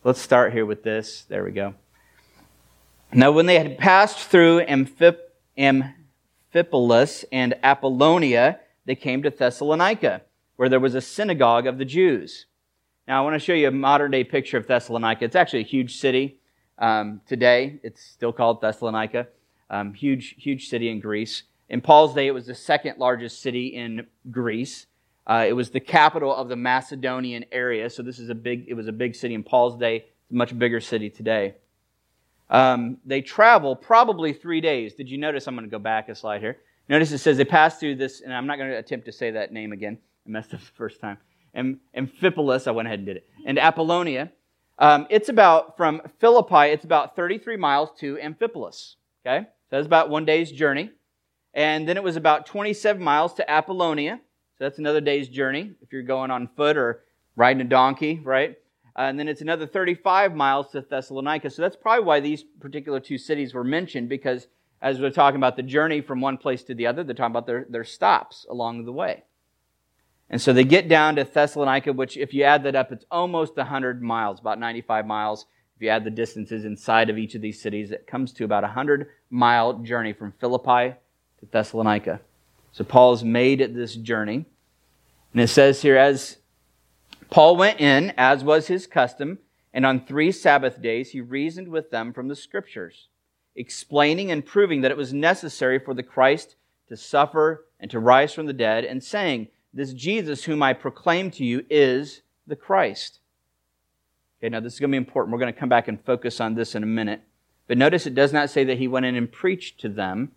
Let's 0.03 0.19
start 0.19 0.55
here 0.55 0.65
with 0.65 0.83
this. 0.83 1.27
There 1.29 1.45
we 1.45 1.51
go. 1.51 1.75
Now, 3.13 3.33
when 3.33 3.45
they 3.45 3.59
had 3.59 3.77
passed 3.77 4.17
through 4.19 4.65
Amphip- 4.65 5.19
Amphipolis 6.53 7.25
and 7.33 7.55
Apollonia, 7.63 8.61
they 8.85 8.95
came 8.95 9.23
to 9.23 9.31
Thessalonica, 9.31 10.23
where 10.57 10.69
there 10.69 10.81
was 10.81 10.95
a 10.95 11.01
synagogue 11.01 11.67
of 11.67 11.79
the 11.79 11.85
Jews. 11.85 12.47
Now, 13.09 13.21
I 13.21 13.25
want 13.25 13.35
to 13.35 13.45
show 13.45 13.55
you 13.55 13.69
a 13.69 13.73
modern 13.73 14.11
day 14.11 14.25
picture 14.25 14.57
of 14.57 14.67
Thessalonica. 14.67 15.25
It's 15.25 15.37
actually 15.37 15.61
a 15.61 15.65
huge 15.65 15.99
city. 15.99 16.39
Um, 16.79 17.21
today, 17.27 17.81
it's 17.83 18.03
still 18.03 18.33
called 18.33 18.61
Thessalonica. 18.61 19.29
Um, 19.71 19.95
huge, 19.95 20.35
huge 20.39 20.69
city 20.69 20.89
in 20.89 21.01
Greece. 21.01 21.45
In 21.69 21.81
Paul's 21.81 22.15
day, 22.15 22.27
it 22.27 22.33
was 22.33 22.47
the 22.47 22.55
second 22.55 22.99
largest 22.99 23.41
city 23.41 23.69
in 23.69 24.07
Greece. 24.31 24.87
Uh, 25.27 25.47
it 25.49 25.53
was 25.55 25.71
the 25.71 25.81
capital 25.81 26.35
of 26.35 26.49
the 26.49 26.57
Macedonian 26.57 27.45
area. 27.51 27.89
So 27.89 28.03
this 28.03 28.19
is 28.19 28.29
a 28.29 28.35
big. 28.35 28.67
It 28.69 28.75
was 28.75 28.89
a 28.89 28.93
big 28.93 29.15
city 29.15 29.35
in 29.35 29.43
Paul's 29.43 29.79
day. 29.79 29.97
It's 29.97 30.33
a 30.33 30.35
much 30.35 30.57
bigger 30.59 30.81
city 30.81 31.09
today. 31.09 31.55
Um, 32.53 32.99
they 33.07 33.23
travel 33.23 33.75
probably 33.75 34.35
three 34.35 34.61
days. 34.61 34.95
Did 34.95 35.11
you 35.11 35.19
notice? 35.19 35.49
I'm 35.49 35.57
going 35.57 35.67
to 35.67 35.71
go 35.71 35.79
back 35.79 36.09
a 36.11 36.15
slide 36.15 36.43
here. 36.43 36.59
Notice 36.89 37.11
it 37.11 37.19
says 37.19 37.39
they 37.39 37.45
passed 37.45 37.81
through 37.81 37.97
this, 37.97 38.21
and 38.21 38.33
I'm 38.33 38.47
not 38.47 38.59
going 38.59 38.71
to 38.71 38.77
attempt 38.77 39.07
to 39.07 39.13
say 39.13 39.31
that 39.31 39.53
name 39.53 39.73
again. 39.73 39.97
I 40.27 40.31
messed 40.31 40.53
up 40.53 40.61
the 40.61 40.67
first 40.67 41.01
time. 41.01 41.17
Amphipolis, 41.57 42.69
I 42.69 42.71
went 42.71 42.89
ahead 42.89 43.01
and 43.01 43.07
did 43.07 43.17
it, 43.17 43.29
and 43.47 43.59
Apollonia. 43.59 44.31
Um, 44.79 45.07
it's 45.11 45.29
about, 45.29 45.77
from 45.77 46.03
Philippi, 46.19 46.73
it's 46.73 46.85
about 46.85 47.15
33 47.15 47.57
miles 47.57 47.91
to 48.01 48.17
Amphipolis. 48.17 48.97
Okay? 49.25 49.47
So 49.47 49.77
that's 49.77 49.87
about 49.87 50.11
one 50.11 50.25
day's 50.25 50.51
journey. 50.51 50.91
And 51.55 51.89
then 51.89 51.97
it 51.97 52.03
was 52.03 52.17
about 52.17 52.47
27 52.47 53.03
miles 53.03 53.35
to 53.35 53.51
Apollonia. 53.51 54.21
So 54.59 54.65
that's 54.65 54.79
another 54.79 55.01
day's 55.01 55.29
journey 55.29 55.73
if 55.83 55.93
you're 55.93 56.03
going 56.03 56.31
on 56.31 56.49
foot 56.57 56.77
or 56.77 57.05
riding 57.37 57.61
a 57.61 57.69
donkey, 57.69 58.21
right? 58.25 58.57
Uh, 58.97 59.03
and 59.03 59.19
then 59.19 59.29
it's 59.29 59.41
another 59.41 59.67
35 59.67 60.35
miles 60.35 60.71
to 60.71 60.83
Thessalonica. 60.83 61.51
So 61.51 61.63
that's 61.63 61.77
probably 61.77 62.05
why 62.05 62.21
these 62.21 62.45
particular 62.61 63.01
two 63.01 63.19
cities 63.19 63.55
were 63.55 63.65
mentioned, 63.65 64.09
because 64.09 64.49
as 64.83 65.01
we're 65.01 65.11
talking 65.11 65.37
about 65.37 65.57
the 65.57 65.63
journey 65.63 66.01
from 66.01 66.21
one 66.21 66.37
place 66.37 66.63
to 66.65 66.75
the 66.75 66.87
other, 66.87 67.03
they're 67.05 67.15
talking 67.15 67.33
about 67.33 67.47
their, 67.47 67.67
their 67.69 67.85
stops 67.85 68.45
along 68.51 68.85
the 68.85 68.93
way. 68.93 69.23
And 70.29 70.41
so 70.41 70.53
they 70.53 70.65
get 70.65 70.89
down 70.89 71.17
to 71.17 71.25
Thessalonica, 71.25 71.93
which, 71.93 72.17
if 72.17 72.35
you 72.35 72.43
add 72.45 72.65
that 72.65 72.75
up, 72.75 72.91
it's 72.91 73.05
almost 73.11 73.57
100 73.57 74.03
miles, 74.03 74.41
about 74.41 74.59
95 74.59 75.07
miles. 75.07 75.47
If 75.77 75.83
you 75.83 75.89
add 75.89 76.05
the 76.05 76.11
distances 76.11 76.65
inside 76.65 77.11
of 77.11 77.19
each 77.19 77.35
of 77.35 77.43
these 77.43 77.61
cities, 77.61 77.93
it 77.93 78.07
comes 78.07 78.33
to 78.35 78.45
about 78.45 78.65
a 78.65 78.69
100 78.69 79.09
mile 79.31 79.75
journey 79.75 80.13
from 80.13 80.33
Philippi 80.41 80.97
to 81.41 81.47
Thessalonica. 81.51 82.21
So 82.73 82.83
Paul's 82.83 83.23
made 83.23 83.75
this 83.75 83.95
journey. 83.95 84.47
And 85.33 85.41
it 85.43 85.49
says 85.49 85.83
here, 85.83 85.97
as 85.97 86.39
Paul 87.33 87.57
went 87.57 87.81
in, 87.81 88.13
as 88.19 88.45
was 88.45 88.67
his 88.67 88.87
custom, 88.87 89.39
and 89.73 89.87
on 89.87 90.05
three 90.05 90.31
Sabbath 90.31 90.83
days 90.83 91.13
he 91.13 91.23
reasoned 91.23 91.69
with 91.69 91.91
them 91.91 92.13
from 92.13 92.29
the 92.29 92.37
Scriptures, 92.37 93.09
explaining 93.57 94.31
and 94.31 94.45
proving 94.45 94.83
that 94.83 94.91
it 94.91 94.99
was 94.99 95.15
necessary 95.15 95.79
for 95.79 95.95
the 95.95 96.03
Christ 96.03 96.57
to 96.89 96.97
suffer 96.97 97.65
and 97.81 97.91
to 97.91 97.99
rise 97.99 98.35
from 98.35 98.45
the 98.45 98.53
dead, 98.53 98.85
and 98.85 99.03
saying, 99.03 99.49
this 99.73 99.95
Jesus 99.95 100.45
whom 100.45 100.63
I 100.63 100.75
proclaim 100.75 101.31
to 101.31 101.45
you 101.45 101.65
is 101.71 102.21
the 102.47 102.55
Christ. 102.55 103.21
Okay, 104.39 104.51
now 104.51 104.61
this 104.61 104.75
is 104.75 104.79
going 104.79 104.91
to 104.91 104.93
be 104.93 104.99
important. 104.99 105.33
We're 105.33 105.41
going 105.41 105.55
to 105.55 105.59
come 105.59 105.71
back 105.71 105.89
and 105.89 106.05
focus 106.05 106.39
on 106.39 106.55
this 106.55 106.75
in 106.75 106.83
a 106.83 106.87
minute. 106.87 107.23
But 107.67 107.79
notice 107.79 108.07
it 108.07 108.15
does 108.15 108.35
not 108.35 108.51
say 108.51 108.65
that 108.65 108.77
he 108.77 108.89
went 108.89 109.07
in 109.07 109.17
and 109.17 109.33
preached 109.33 109.81
to 109.81 109.89
them. 109.89 110.33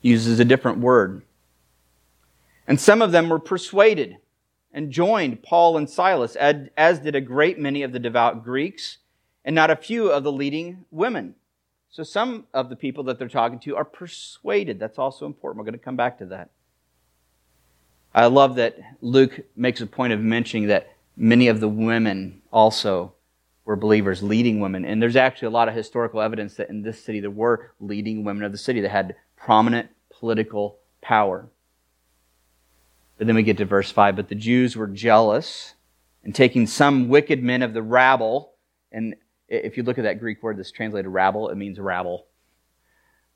He 0.00 0.08
uses 0.08 0.40
a 0.40 0.46
different 0.46 0.78
word. 0.78 1.20
And 2.66 2.80
some 2.80 3.02
of 3.02 3.12
them 3.12 3.28
were 3.28 3.38
persuaded 3.38 4.16
and 4.74 4.90
joined 4.90 5.42
Paul 5.42 5.78
and 5.78 5.88
Silas, 5.88 6.36
as 6.36 6.98
did 6.98 7.14
a 7.14 7.20
great 7.20 7.58
many 7.58 7.82
of 7.82 7.92
the 7.92 7.98
devout 8.00 8.44
Greeks 8.44 8.98
and 9.44 9.54
not 9.54 9.70
a 9.70 9.76
few 9.76 10.10
of 10.10 10.24
the 10.24 10.32
leading 10.32 10.84
women. 10.90 11.36
So 11.90 12.02
some 12.02 12.48
of 12.52 12.70
the 12.70 12.76
people 12.76 13.04
that 13.04 13.18
they're 13.18 13.28
talking 13.28 13.60
to 13.60 13.76
are 13.76 13.84
persuaded. 13.84 14.80
That's 14.80 14.98
also 14.98 15.26
important. 15.26 15.58
We're 15.58 15.70
going 15.70 15.78
to 15.78 15.84
come 15.84 15.96
back 15.96 16.18
to 16.18 16.26
that. 16.26 16.50
I 18.12 18.26
love 18.26 18.56
that 18.56 18.76
Luke 19.00 19.40
makes 19.54 19.80
a 19.80 19.86
point 19.86 20.12
of 20.12 20.20
mentioning 20.20 20.66
that 20.68 20.92
many 21.16 21.46
of 21.46 21.60
the 21.60 21.68
women 21.68 22.42
also 22.52 23.12
were 23.64 23.76
believers, 23.76 24.22
leading 24.24 24.58
women. 24.58 24.84
And 24.84 25.00
there's 25.00 25.16
actually 25.16 25.46
a 25.46 25.50
lot 25.52 25.68
of 25.68 25.74
historical 25.74 26.20
evidence 26.20 26.54
that 26.56 26.68
in 26.68 26.82
this 26.82 27.02
city 27.02 27.20
there 27.20 27.30
were 27.30 27.70
leading 27.78 28.24
women 28.24 28.42
of 28.42 28.50
the 28.50 28.58
city 28.58 28.80
that 28.80 28.90
had 28.90 29.14
prominent 29.36 29.88
political 30.10 30.78
power. 31.00 31.48
But 33.18 33.26
then 33.26 33.36
we 33.36 33.42
get 33.42 33.58
to 33.58 33.64
verse 33.64 33.90
5. 33.90 34.16
But 34.16 34.28
the 34.28 34.34
Jews 34.34 34.76
were 34.76 34.86
jealous, 34.86 35.74
and 36.24 36.34
taking 36.34 36.66
some 36.66 37.08
wicked 37.08 37.42
men 37.42 37.62
of 37.62 37.74
the 37.74 37.82
rabble, 37.82 38.52
and 38.90 39.14
if 39.48 39.76
you 39.76 39.82
look 39.82 39.98
at 39.98 40.04
that 40.04 40.20
Greek 40.20 40.42
word 40.42 40.58
that's 40.58 40.70
translated 40.70 41.10
rabble, 41.10 41.50
it 41.50 41.56
means 41.56 41.78
rabble. 41.78 42.26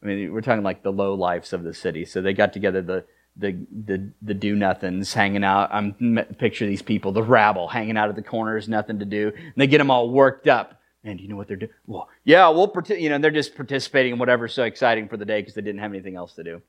I 0.03 0.07
mean, 0.07 0.33
we're 0.33 0.41
talking 0.41 0.63
like 0.63 0.83
the 0.83 0.93
low 0.93 1.15
lives 1.15 1.53
of 1.53 1.65
the 1.65 1.75
city. 1.75 2.05
So 2.05 2.23
they 2.23 2.33
got 2.33 2.53
together 2.53 2.83
the 2.83 3.05
the 3.37 3.67
the 3.85 4.11
the 4.23 4.35
do 4.35 4.57
nothings 4.57 5.13
hanging 5.15 5.45
out. 5.45 5.71
I'm 5.73 5.93
picture 6.39 6.67
these 6.67 6.83
people, 6.83 7.13
the 7.13 7.23
rabble, 7.23 7.69
hanging 7.69 7.97
out 7.97 8.09
at 8.09 8.17
the 8.17 8.23
corners, 8.23 8.69
nothing 8.69 8.99
to 8.99 9.05
do, 9.05 9.33
and 9.35 9.55
they 9.57 9.67
get 9.67 9.79
them 9.79 9.91
all 9.91 10.11
worked 10.11 10.49
up. 10.49 10.81
Man, 11.05 11.17
do 11.17 11.23
you 11.23 11.29
know 11.29 11.37
what 11.37 11.47
they're 11.47 11.57
doing? 11.57 11.73
Well, 11.87 12.09
yeah, 12.25 12.49
we'll 12.49 12.73
partic- 12.73 13.01
you 13.01 13.09
know 13.09 13.19
they're 13.19 13.31
just 13.31 13.55
participating 13.55 14.15
in 14.15 14.19
whatever's 14.19 14.55
so 14.55 14.65
exciting 14.65 15.09
for 15.09 15.17
the 15.17 15.25
day 15.25 15.41
because 15.41 15.55
they 15.55 15.63
didn't 15.63 15.81
have 15.81 15.93
anything 15.93 16.17
else 16.17 16.35
to 16.35 16.45
do. 16.45 16.63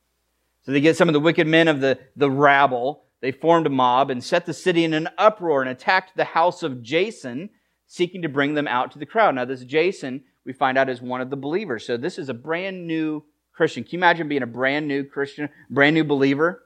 So 0.63 0.71
they 0.71 0.81
get 0.81 0.97
some 0.97 1.09
of 1.09 1.13
the 1.13 1.19
wicked 1.19 1.47
men 1.47 1.67
of 1.67 1.81
the 1.81 1.99
the 2.15 2.29
rabble. 2.29 3.05
They 3.21 3.31
formed 3.31 3.67
a 3.67 3.69
mob 3.69 4.09
and 4.09 4.23
set 4.23 4.45
the 4.45 4.53
city 4.53 4.83
in 4.83 4.93
an 4.93 5.09
uproar 5.17 5.61
and 5.61 5.69
attacked 5.69 6.15
the 6.15 6.23
house 6.23 6.63
of 6.63 6.81
Jason, 6.81 7.49
seeking 7.85 8.21
to 8.21 8.29
bring 8.29 8.53
them 8.53 8.67
out 8.67 8.91
to 8.91 8.99
the 8.99 9.05
crowd. 9.05 9.35
Now, 9.35 9.45
this 9.45 9.63
Jason 9.65 10.23
we 10.45 10.53
find 10.53 10.77
out 10.77 10.89
is 10.89 11.01
one 11.01 11.21
of 11.21 11.29
the 11.29 11.37
believers. 11.37 11.85
So 11.85 11.97
this 11.97 12.17
is 12.17 12.29
a 12.29 12.33
brand 12.33 12.87
new 12.87 13.23
Christian. 13.53 13.83
Can 13.83 13.91
you 13.93 13.99
imagine 13.99 14.27
being 14.27 14.41
a 14.41 14.47
brand 14.47 14.87
new 14.87 15.03
Christian, 15.03 15.49
brand 15.69 15.93
new 15.93 16.03
believer? 16.03 16.65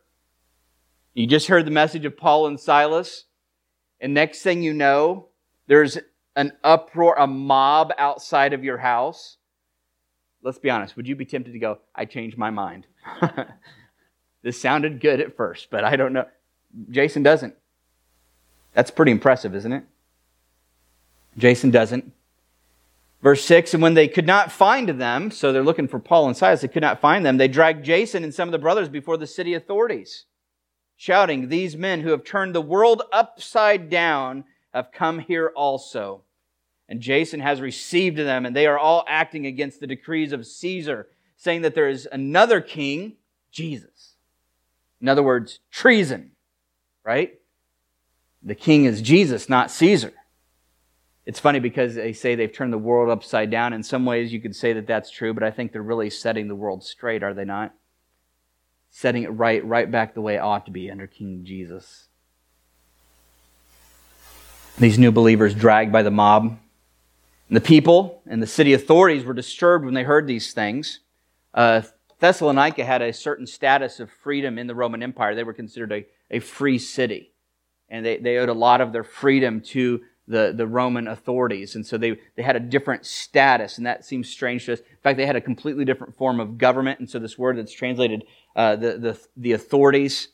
You 1.14 1.28
just 1.28 1.48
heard 1.48 1.66
the 1.66 1.72
message 1.72 2.06
of 2.06 2.16
Paul 2.16 2.48
and 2.48 2.60
Silas, 2.60 3.26
and 4.00 4.14
next 4.14 4.42
thing 4.42 4.64
you 4.64 4.74
know, 4.74 5.28
there's 5.68 5.98
an 6.36 6.54
uproar, 6.64 7.16
a 7.16 7.28
mob 7.28 7.92
outside 7.98 8.54
of 8.54 8.64
your 8.64 8.78
house. 8.78 9.38
Let's 10.42 10.60
be 10.60 10.70
honest, 10.70 10.96
would 10.96 11.08
you 11.08 11.16
be 11.16 11.26
tempted 11.26 11.52
to 11.52 11.60
go, 11.60 11.80
I 11.94 12.06
changed 12.06 12.38
my 12.38 12.50
mind? 12.50 12.88
this 14.44 14.62
sounded 14.62 15.00
good 15.00 15.20
at 15.22 15.36
first, 15.36 15.70
but 15.72 15.84
I 15.84 15.96
don't 15.96 16.14
know. 16.14 16.26
Jason 16.90 17.24
doesn't. 17.24 17.56
That's 18.74 18.92
pretty 18.92 19.12
impressive, 19.12 19.56
isn't 19.56 19.72
it? 19.72 19.84
Jason 21.38 21.72
doesn't. 21.72 22.12
Verse 23.22 23.44
6 23.46 23.74
And 23.74 23.82
when 23.82 23.94
they 23.94 24.08
could 24.08 24.28
not 24.28 24.52
find 24.52 24.90
them, 24.90 25.32
so 25.32 25.52
they're 25.52 25.64
looking 25.64 25.88
for 25.88 26.00
Paul 26.00 26.28
and 26.28 26.38
Silas, 26.38 26.62
they 26.62 26.68
could 26.68 26.82
not 26.82 27.00
find 27.00 27.26
them, 27.26 27.38
they 27.38 27.48
dragged 27.48 27.86
Jason 27.86 28.24
and 28.24 28.34
some 28.34 28.50
of 28.50 28.52
the 28.52 28.60
brothers 28.60 28.90
before 28.90 29.18
the 29.18 29.26
city 29.26 29.54
authorities, 29.54 30.26
shouting, 30.98 31.48
These 31.48 31.78
men 31.78 32.02
who 32.02 32.10
have 32.10 32.26
turned 32.26 32.54
the 32.54 32.62
world 32.62 33.02
upside 33.12 33.90
down 33.90 34.44
have 34.74 34.92
come 34.92 35.20
here 35.20 35.52
also. 35.56 36.24
And 36.90 37.00
Jason 37.00 37.40
has 37.40 37.62
received 37.62 38.18
them, 38.18 38.46
and 38.46 38.56
they 38.56 38.68
are 38.68 38.78
all 38.78 39.06
acting 39.08 39.46
against 39.46 39.80
the 39.80 39.88
decrees 39.88 40.34
of 40.34 40.46
Caesar, 40.46 41.08
saying 41.38 41.62
that 41.62 41.76
there 41.76 41.88
is 41.88 42.08
another 42.12 42.60
king, 42.60 43.14
Jesus. 43.52 43.93
In 45.04 45.10
other 45.10 45.22
words, 45.22 45.60
treason, 45.70 46.32
right? 47.04 47.34
The 48.42 48.56
king 48.56 48.86
is 48.86 49.02
Jesus, 49.02 49.50
not 49.50 49.70
Caesar. 49.70 50.14
It's 51.26 51.42
funny 51.42 51.60
because 51.60 51.96
they 51.96 52.14
say 52.14 52.36
they've 52.36 52.52
turned 52.52 52.72
the 52.72 52.78
world 52.78 53.10
upside 53.10 53.52
down. 53.52 53.74
In 53.74 53.84
some 53.84 54.06
ways, 54.06 54.32
you 54.32 54.40
could 54.40 54.56
say 54.56 54.72
that 54.72 54.88
that's 54.88 55.12
true, 55.12 55.34
but 55.34 55.44
I 55.44 55.52
think 55.52 55.74
they're 55.74 55.82
really 55.82 56.10
setting 56.10 56.48
the 56.48 56.56
world 56.56 56.86
straight, 56.86 57.22
are 57.22 57.34
they 57.34 57.44
not? 57.44 57.74
Setting 58.92 59.24
it 59.24 59.28
right, 59.28 59.64
right 59.66 59.92
back 59.92 60.14
the 60.14 60.22
way 60.22 60.36
it 60.36 60.42
ought 60.42 60.66
to 60.68 60.72
be 60.72 60.90
under 60.90 61.06
King 61.06 61.44
Jesus. 61.44 62.08
These 64.80 64.98
new 64.98 65.12
believers 65.12 65.54
dragged 65.54 65.92
by 65.92 66.04
the 66.04 66.12
mob. 66.12 66.46
And 67.50 67.58
the 67.58 67.62
people 67.62 68.22
and 68.26 68.42
the 68.42 68.48
city 68.48 68.72
authorities 68.72 69.26
were 69.26 69.34
disturbed 69.34 69.84
when 69.84 69.96
they 69.96 70.04
heard 70.04 70.28
these 70.28 70.54
things. 70.54 71.02
Uh, 71.54 71.82
Thessalonica 72.24 72.86
had 72.86 73.02
a 73.02 73.12
certain 73.12 73.46
status 73.46 74.00
of 74.00 74.10
freedom 74.10 74.58
in 74.58 74.66
the 74.66 74.74
Roman 74.74 75.04
Empire. 75.04 75.36
They 75.36 75.44
were 75.44 75.52
considered 75.52 75.92
a, 75.92 76.06
a 76.32 76.40
free 76.40 76.80
city. 76.80 77.34
And 77.90 78.06
they, 78.06 78.16
they 78.16 78.38
owed 78.38 78.48
a 78.48 78.54
lot 78.54 78.80
of 78.80 78.94
their 78.94 79.04
freedom 79.04 79.60
to 79.60 80.00
the, 80.30 80.54
the 80.56 80.66
Roman 80.66 81.10
authorities. 81.10 81.76
And 81.76 81.86
so 81.86 81.98
they, 81.98 82.18
they 82.38 82.44
had 82.44 82.56
a 82.56 82.62
different 82.62 83.06
status, 83.06 83.78
and 83.78 83.86
that 83.86 84.06
seems 84.06 84.30
strange 84.30 84.68
to 84.68 84.74
us. 84.74 84.80
In 84.80 85.02
fact, 85.04 85.18
they 85.18 85.26
had 85.26 85.36
a 85.36 85.42
completely 85.42 85.84
different 85.84 86.16
form 86.16 86.40
of 86.40 86.58
government. 86.58 87.02
And 87.02 87.10
so 87.10 87.20
this 87.20 87.38
word 87.38 87.58
that's 87.58 87.74
translated 87.74 88.24
uh, 88.56 88.78
the, 88.78 88.98
the, 88.98 89.20
the 89.36 89.52
authorities, 89.52 90.30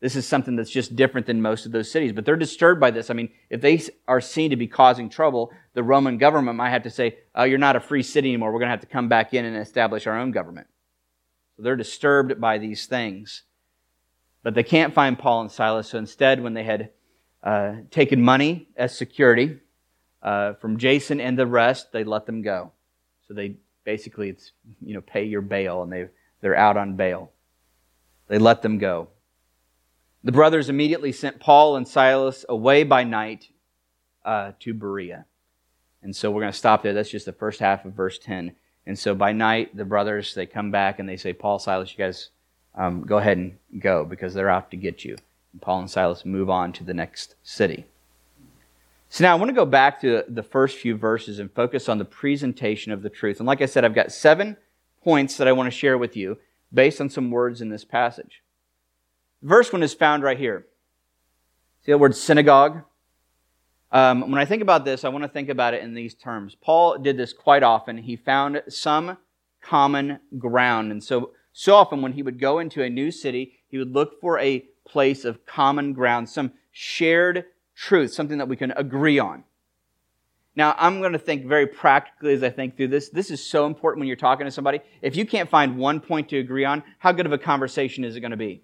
this 0.00 0.16
is 0.16 0.28
something 0.28 0.56
that's 0.56 0.68
just 0.68 0.94
different 0.94 1.26
than 1.26 1.40
most 1.40 1.64
of 1.64 1.72
those 1.72 1.90
cities. 1.90 2.12
But 2.12 2.26
they're 2.26 2.36
disturbed 2.36 2.82
by 2.82 2.90
this. 2.90 3.08
I 3.08 3.14
mean, 3.14 3.30
if 3.48 3.62
they 3.62 3.80
are 4.06 4.20
seen 4.20 4.50
to 4.50 4.56
be 4.56 4.66
causing 4.66 5.08
trouble, 5.08 5.52
the 5.72 5.82
Roman 5.82 6.18
government 6.18 6.58
might 6.58 6.68
have 6.68 6.82
to 6.82 6.90
say, 6.90 7.16
oh, 7.34 7.44
you're 7.44 7.56
not 7.56 7.76
a 7.76 7.80
free 7.80 8.02
city 8.02 8.28
anymore. 8.28 8.52
We're 8.52 8.58
going 8.58 8.66
to 8.66 8.72
have 8.72 8.80
to 8.80 8.86
come 8.86 9.08
back 9.08 9.32
in 9.32 9.46
and 9.46 9.56
establish 9.56 10.06
our 10.06 10.18
own 10.18 10.32
government. 10.32 10.66
They're 11.62 11.76
disturbed 11.76 12.40
by 12.40 12.58
these 12.58 12.86
things. 12.86 13.42
But 14.42 14.54
they 14.54 14.62
can't 14.62 14.94
find 14.94 15.18
Paul 15.18 15.42
and 15.42 15.52
Silas. 15.52 15.88
So 15.88 15.98
instead, 15.98 16.42
when 16.42 16.54
they 16.54 16.64
had 16.64 16.90
uh, 17.42 17.76
taken 17.90 18.22
money 18.22 18.68
as 18.76 18.96
security 18.96 19.58
uh, 20.22 20.54
from 20.54 20.78
Jason 20.78 21.20
and 21.20 21.38
the 21.38 21.46
rest. 21.46 21.92
They 21.92 22.04
let 22.04 22.26
them 22.26 22.42
go. 22.42 22.72
So 23.26 23.34
they 23.34 23.56
basically 23.84 24.28
it's 24.28 24.52
you 24.80 24.94
know 24.94 25.00
pay 25.00 25.24
your 25.24 25.40
bail, 25.40 25.82
and 25.82 25.92
they 25.92 26.08
they're 26.40 26.56
out 26.56 26.76
on 26.76 26.96
bail. 26.96 27.32
They 28.28 28.38
let 28.38 28.62
them 28.62 28.78
go. 28.78 29.08
The 30.22 30.32
brothers 30.32 30.68
immediately 30.68 31.12
sent 31.12 31.40
Paul 31.40 31.76
and 31.76 31.88
Silas 31.88 32.44
away 32.48 32.84
by 32.84 33.04
night 33.04 33.48
uh, 34.24 34.52
to 34.60 34.74
Berea. 34.74 35.24
And 36.02 36.14
so 36.14 36.30
we're 36.30 36.42
going 36.42 36.52
to 36.52 36.58
stop 36.58 36.82
there. 36.82 36.92
That's 36.92 37.10
just 37.10 37.26
the 37.26 37.32
first 37.32 37.60
half 37.60 37.84
of 37.84 37.94
verse 37.94 38.18
10. 38.18 38.54
And 38.86 38.98
so 38.98 39.14
by 39.14 39.32
night, 39.32 39.76
the 39.76 39.84
brothers, 39.84 40.34
they 40.34 40.46
come 40.46 40.70
back 40.70 40.98
and 40.98 41.08
they 41.08 41.16
say, 41.16 41.32
Paul, 41.32 41.58
Silas, 41.58 41.90
you 41.90 41.98
guys 41.98 42.30
um, 42.74 43.02
go 43.02 43.18
ahead 43.18 43.38
and 43.38 43.58
go 43.78 44.04
because 44.04 44.34
they're 44.34 44.50
out 44.50 44.70
to 44.70 44.76
get 44.76 45.04
you. 45.04 45.16
And 45.52 45.62
Paul 45.62 45.80
and 45.80 45.90
Silas 45.90 46.24
move 46.24 46.50
on 46.50 46.72
to 46.74 46.84
the 46.84 46.94
next 46.94 47.34
city. 47.42 47.84
So 49.08 49.24
now 49.24 49.32
I 49.32 49.38
want 49.38 49.48
to 49.48 49.54
go 49.54 49.66
back 49.66 50.00
to 50.02 50.24
the 50.28 50.42
first 50.42 50.78
few 50.78 50.96
verses 50.96 51.40
and 51.40 51.52
focus 51.52 51.88
on 51.88 51.98
the 51.98 52.04
presentation 52.04 52.92
of 52.92 53.02
the 53.02 53.10
truth. 53.10 53.38
And 53.40 53.46
like 53.46 53.60
I 53.60 53.66
said, 53.66 53.84
I've 53.84 53.94
got 53.94 54.12
seven 54.12 54.56
points 55.02 55.36
that 55.36 55.48
I 55.48 55.52
want 55.52 55.66
to 55.66 55.76
share 55.76 55.98
with 55.98 56.16
you 56.16 56.38
based 56.72 57.00
on 57.00 57.10
some 57.10 57.30
words 57.30 57.60
in 57.60 57.70
this 57.70 57.84
passage. 57.84 58.42
First 59.46 59.72
one 59.72 59.82
is 59.82 59.94
found 59.94 60.22
right 60.22 60.38
here. 60.38 60.66
See 61.84 61.92
the 61.92 61.98
word 61.98 62.14
synagogue? 62.14 62.82
Um, 63.92 64.30
when 64.30 64.40
I 64.40 64.44
think 64.44 64.62
about 64.62 64.84
this, 64.84 65.04
I 65.04 65.08
want 65.08 65.24
to 65.24 65.28
think 65.28 65.48
about 65.48 65.74
it 65.74 65.82
in 65.82 65.94
these 65.94 66.14
terms. 66.14 66.56
Paul 66.60 66.98
did 66.98 67.16
this 67.16 67.32
quite 67.32 67.62
often. 67.62 67.98
He 67.98 68.16
found 68.16 68.62
some 68.68 69.16
common 69.60 70.20
ground. 70.38 70.92
And 70.92 71.02
so, 71.02 71.32
so 71.52 71.74
often 71.74 72.00
when 72.00 72.12
he 72.12 72.22
would 72.22 72.38
go 72.38 72.60
into 72.60 72.82
a 72.82 72.90
new 72.90 73.10
city, 73.10 73.58
he 73.68 73.78
would 73.78 73.92
look 73.92 74.20
for 74.20 74.38
a 74.38 74.60
place 74.86 75.24
of 75.24 75.44
common 75.44 75.92
ground, 75.92 76.28
some 76.28 76.52
shared 76.70 77.44
truth, 77.74 78.12
something 78.12 78.38
that 78.38 78.48
we 78.48 78.56
can 78.56 78.72
agree 78.72 79.18
on. 79.18 79.44
Now, 80.56 80.74
I'm 80.78 81.00
going 81.00 81.12
to 81.12 81.18
think 81.18 81.46
very 81.46 81.66
practically 81.66 82.34
as 82.34 82.42
I 82.42 82.50
think 82.50 82.76
through 82.76 82.88
this. 82.88 83.08
This 83.08 83.30
is 83.30 83.44
so 83.44 83.66
important 83.66 84.00
when 84.00 84.08
you're 84.08 84.16
talking 84.16 84.46
to 84.46 84.50
somebody. 84.50 84.80
If 85.00 85.16
you 85.16 85.24
can't 85.24 85.48
find 85.48 85.78
one 85.78 86.00
point 86.00 86.28
to 86.30 86.38
agree 86.38 86.64
on, 86.64 86.82
how 86.98 87.12
good 87.12 87.26
of 87.26 87.32
a 87.32 87.38
conversation 87.38 88.04
is 88.04 88.16
it 88.16 88.20
going 88.20 88.32
to 88.32 88.36
be? 88.36 88.62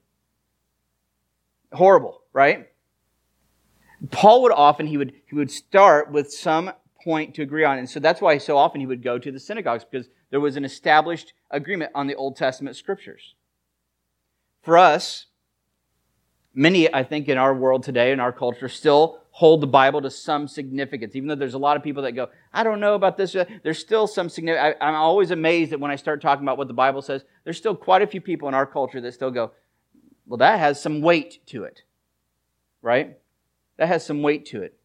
Horrible, 1.73 2.23
right? 2.33 2.68
Paul 4.10 4.42
would 4.42 4.52
often, 4.52 4.86
he 4.86 4.96
would, 4.96 5.12
he 5.26 5.34
would 5.34 5.50
start 5.50 6.10
with 6.10 6.32
some 6.32 6.72
point 7.02 7.34
to 7.34 7.42
agree 7.42 7.64
on. 7.64 7.78
And 7.78 7.88
so 7.88 8.00
that's 8.00 8.20
why 8.20 8.38
so 8.38 8.56
often 8.56 8.80
he 8.80 8.86
would 8.86 9.02
go 9.02 9.18
to 9.18 9.32
the 9.32 9.40
synagogues 9.40 9.84
because 9.84 10.08
there 10.30 10.40
was 10.40 10.56
an 10.56 10.64
established 10.64 11.32
agreement 11.50 11.92
on 11.94 12.06
the 12.06 12.14
Old 12.14 12.36
Testament 12.36 12.76
scriptures. 12.76 13.34
For 14.62 14.76
us, 14.76 15.26
many, 16.52 16.92
I 16.92 17.04
think, 17.04 17.28
in 17.28 17.38
our 17.38 17.54
world 17.54 17.84
today, 17.84 18.10
in 18.10 18.18
our 18.18 18.32
culture, 18.32 18.68
still 18.68 19.20
hold 19.30 19.60
the 19.60 19.66
Bible 19.66 20.02
to 20.02 20.10
some 20.10 20.48
significance. 20.48 21.14
Even 21.14 21.28
though 21.28 21.34
there's 21.34 21.54
a 21.54 21.58
lot 21.58 21.76
of 21.76 21.84
people 21.84 22.02
that 22.02 22.12
go, 22.12 22.28
I 22.52 22.64
don't 22.64 22.80
know 22.80 22.94
about 22.94 23.16
this, 23.16 23.36
there's 23.62 23.78
still 23.78 24.06
some 24.06 24.28
significance. 24.28 24.76
I'm 24.80 24.94
always 24.94 25.30
amazed 25.30 25.72
that 25.72 25.78
when 25.78 25.90
I 25.90 25.96
start 25.96 26.20
talking 26.20 26.44
about 26.44 26.58
what 26.58 26.68
the 26.68 26.74
Bible 26.74 27.02
says, 27.02 27.22
there's 27.44 27.58
still 27.58 27.76
quite 27.76 28.02
a 28.02 28.06
few 28.06 28.20
people 28.20 28.48
in 28.48 28.54
our 28.54 28.66
culture 28.66 29.00
that 29.00 29.12
still 29.12 29.30
go, 29.30 29.52
well, 30.26 30.38
that 30.38 30.58
has 30.58 30.82
some 30.82 31.02
weight 31.02 31.46
to 31.46 31.64
it, 31.64 31.82
right? 32.82 33.18
That 33.76 33.88
has 33.88 34.04
some 34.04 34.23
weight 34.23 34.47
to 34.47 34.62
it. 34.62 34.78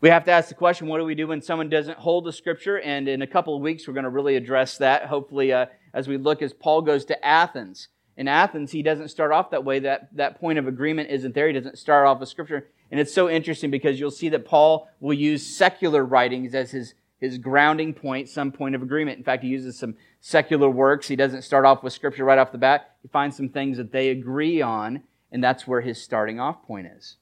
We 0.00 0.10
have 0.10 0.24
to 0.26 0.30
ask 0.30 0.48
the 0.48 0.54
question 0.54 0.86
what 0.86 0.98
do 0.98 1.04
we 1.04 1.16
do 1.16 1.26
when 1.26 1.42
someone 1.42 1.68
doesn't 1.68 1.98
hold 1.98 2.24
the 2.24 2.32
scripture? 2.32 2.78
And 2.78 3.08
in 3.08 3.22
a 3.22 3.26
couple 3.26 3.56
of 3.56 3.62
weeks, 3.62 3.86
we're 3.86 3.94
going 3.94 4.04
to 4.04 4.10
really 4.10 4.36
address 4.36 4.78
that, 4.78 5.06
hopefully, 5.06 5.52
uh, 5.52 5.66
as 5.92 6.06
we 6.06 6.16
look 6.16 6.40
as 6.40 6.52
Paul 6.52 6.82
goes 6.82 7.04
to 7.06 7.26
Athens 7.26 7.88
in 8.16 8.28
Athens, 8.28 8.72
he 8.72 8.82
doesn't 8.82 9.08
start 9.08 9.32
off 9.32 9.50
that 9.50 9.64
way. 9.64 9.78
That, 9.78 10.14
that 10.16 10.40
point 10.40 10.58
of 10.58 10.66
agreement 10.66 11.10
isn't 11.10 11.34
there. 11.34 11.46
He 11.46 11.52
doesn't 11.52 11.78
start 11.78 12.06
off 12.06 12.20
with 12.20 12.28
Scripture. 12.28 12.68
And 12.90 13.00
it's 13.00 13.14
so 13.14 13.28
interesting 13.28 13.70
because 13.70 14.00
you'll 14.00 14.10
see 14.10 14.28
that 14.30 14.44
Paul 14.44 14.88
will 15.00 15.14
use 15.14 15.56
secular 15.56 16.04
writings 16.04 16.54
as 16.54 16.72
his, 16.72 16.94
his 17.20 17.38
grounding 17.38 17.94
point, 17.94 18.28
some 18.28 18.50
point 18.50 18.74
of 18.74 18.82
agreement. 18.82 19.18
In 19.18 19.24
fact, 19.24 19.44
he 19.44 19.48
uses 19.48 19.78
some 19.78 19.94
secular 20.20 20.68
works. 20.68 21.06
He 21.06 21.16
doesn't 21.16 21.42
start 21.42 21.64
off 21.64 21.82
with 21.82 21.92
Scripture 21.92 22.24
right 22.24 22.38
off 22.38 22.50
the 22.50 22.58
bat. 22.58 22.96
He 23.02 23.08
finds 23.08 23.36
some 23.36 23.50
things 23.50 23.76
that 23.76 23.92
they 23.92 24.08
agree 24.08 24.62
on, 24.62 25.02
and 25.30 25.42
that's 25.42 25.66
where 25.66 25.80
his 25.80 26.02
starting 26.02 26.40
off 26.40 26.64
point 26.66 26.88
is. 26.88 27.16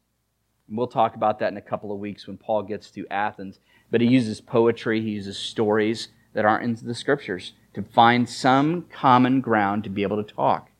And 0.68 0.76
we'll 0.76 0.87
talk 0.87 1.14
about 1.14 1.38
that 1.38 1.52
in 1.52 1.56
a 1.56 1.62
couple 1.62 1.92
of 1.92 1.99
weeks 1.99 2.26
when 2.26 2.37
Paul 2.37 2.62
gets 2.62 2.90
to 2.92 3.06
Athens. 3.11 3.61
But 3.90 4.00
he 4.00 4.08
uses 4.08 4.40
poetry, 4.40 5.00
he 5.00 5.11
uses 5.11 5.38
stories 5.38 6.08
that 6.32 6.44
aren't 6.44 6.64
in 6.64 6.87
the 6.87 6.94
Scriptures 6.94 7.52
to 7.75 7.82
find 7.82 8.28
some 8.28 8.87
common 8.90 9.40
ground 9.40 9.85
to 9.85 9.90
be 9.90 10.02
able 10.02 10.23
to 10.23 10.35
talk 10.35 10.70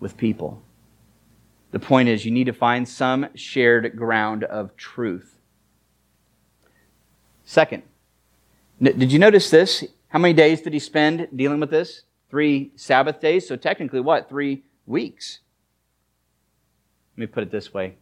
with 0.00 0.16
people. 0.16 0.62
The 1.70 1.78
point 1.78 2.08
is, 2.08 2.24
you 2.24 2.30
need 2.30 2.44
to 2.44 2.52
find 2.52 2.86
some 2.86 3.28
shared 3.34 3.96
ground 3.96 4.44
of 4.44 4.76
truth. 4.76 5.38
Second, 7.44 7.82
did 8.80 9.10
you 9.10 9.18
notice 9.18 9.50
this? 9.50 9.84
How 10.08 10.18
many 10.18 10.34
days 10.34 10.60
did 10.60 10.72
he 10.74 10.78
spend 10.78 11.28
dealing 11.34 11.60
with 11.60 11.70
this? 11.70 12.02
Three 12.28 12.72
Sabbath 12.76 13.20
days. 13.20 13.48
So 13.48 13.56
technically, 13.56 14.00
what? 14.00 14.28
Three 14.28 14.64
weeks. 14.86 15.40
Let 17.16 17.20
me 17.20 17.26
put 17.26 17.42
it 17.42 17.50
this 17.50 17.72
way. 17.72 17.96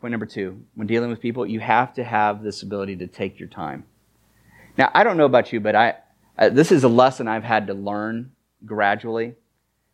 Point 0.00 0.10
number 0.10 0.26
two 0.26 0.62
when 0.74 0.86
dealing 0.86 1.10
with 1.10 1.20
people, 1.20 1.46
you 1.46 1.60
have 1.60 1.94
to 1.94 2.04
have 2.04 2.42
this 2.42 2.62
ability 2.62 2.96
to 2.96 3.06
take 3.06 3.38
your 3.38 3.48
time. 3.48 3.84
Now, 4.76 4.90
I 4.94 5.04
don't 5.04 5.16
know 5.16 5.24
about 5.24 5.52
you, 5.52 5.60
but 5.60 5.74
I, 5.74 5.94
uh, 6.38 6.50
this 6.50 6.70
is 6.70 6.84
a 6.84 6.88
lesson 6.88 7.28
I've 7.28 7.44
had 7.44 7.66
to 7.68 7.74
learn 7.74 8.32
gradually. 8.64 9.34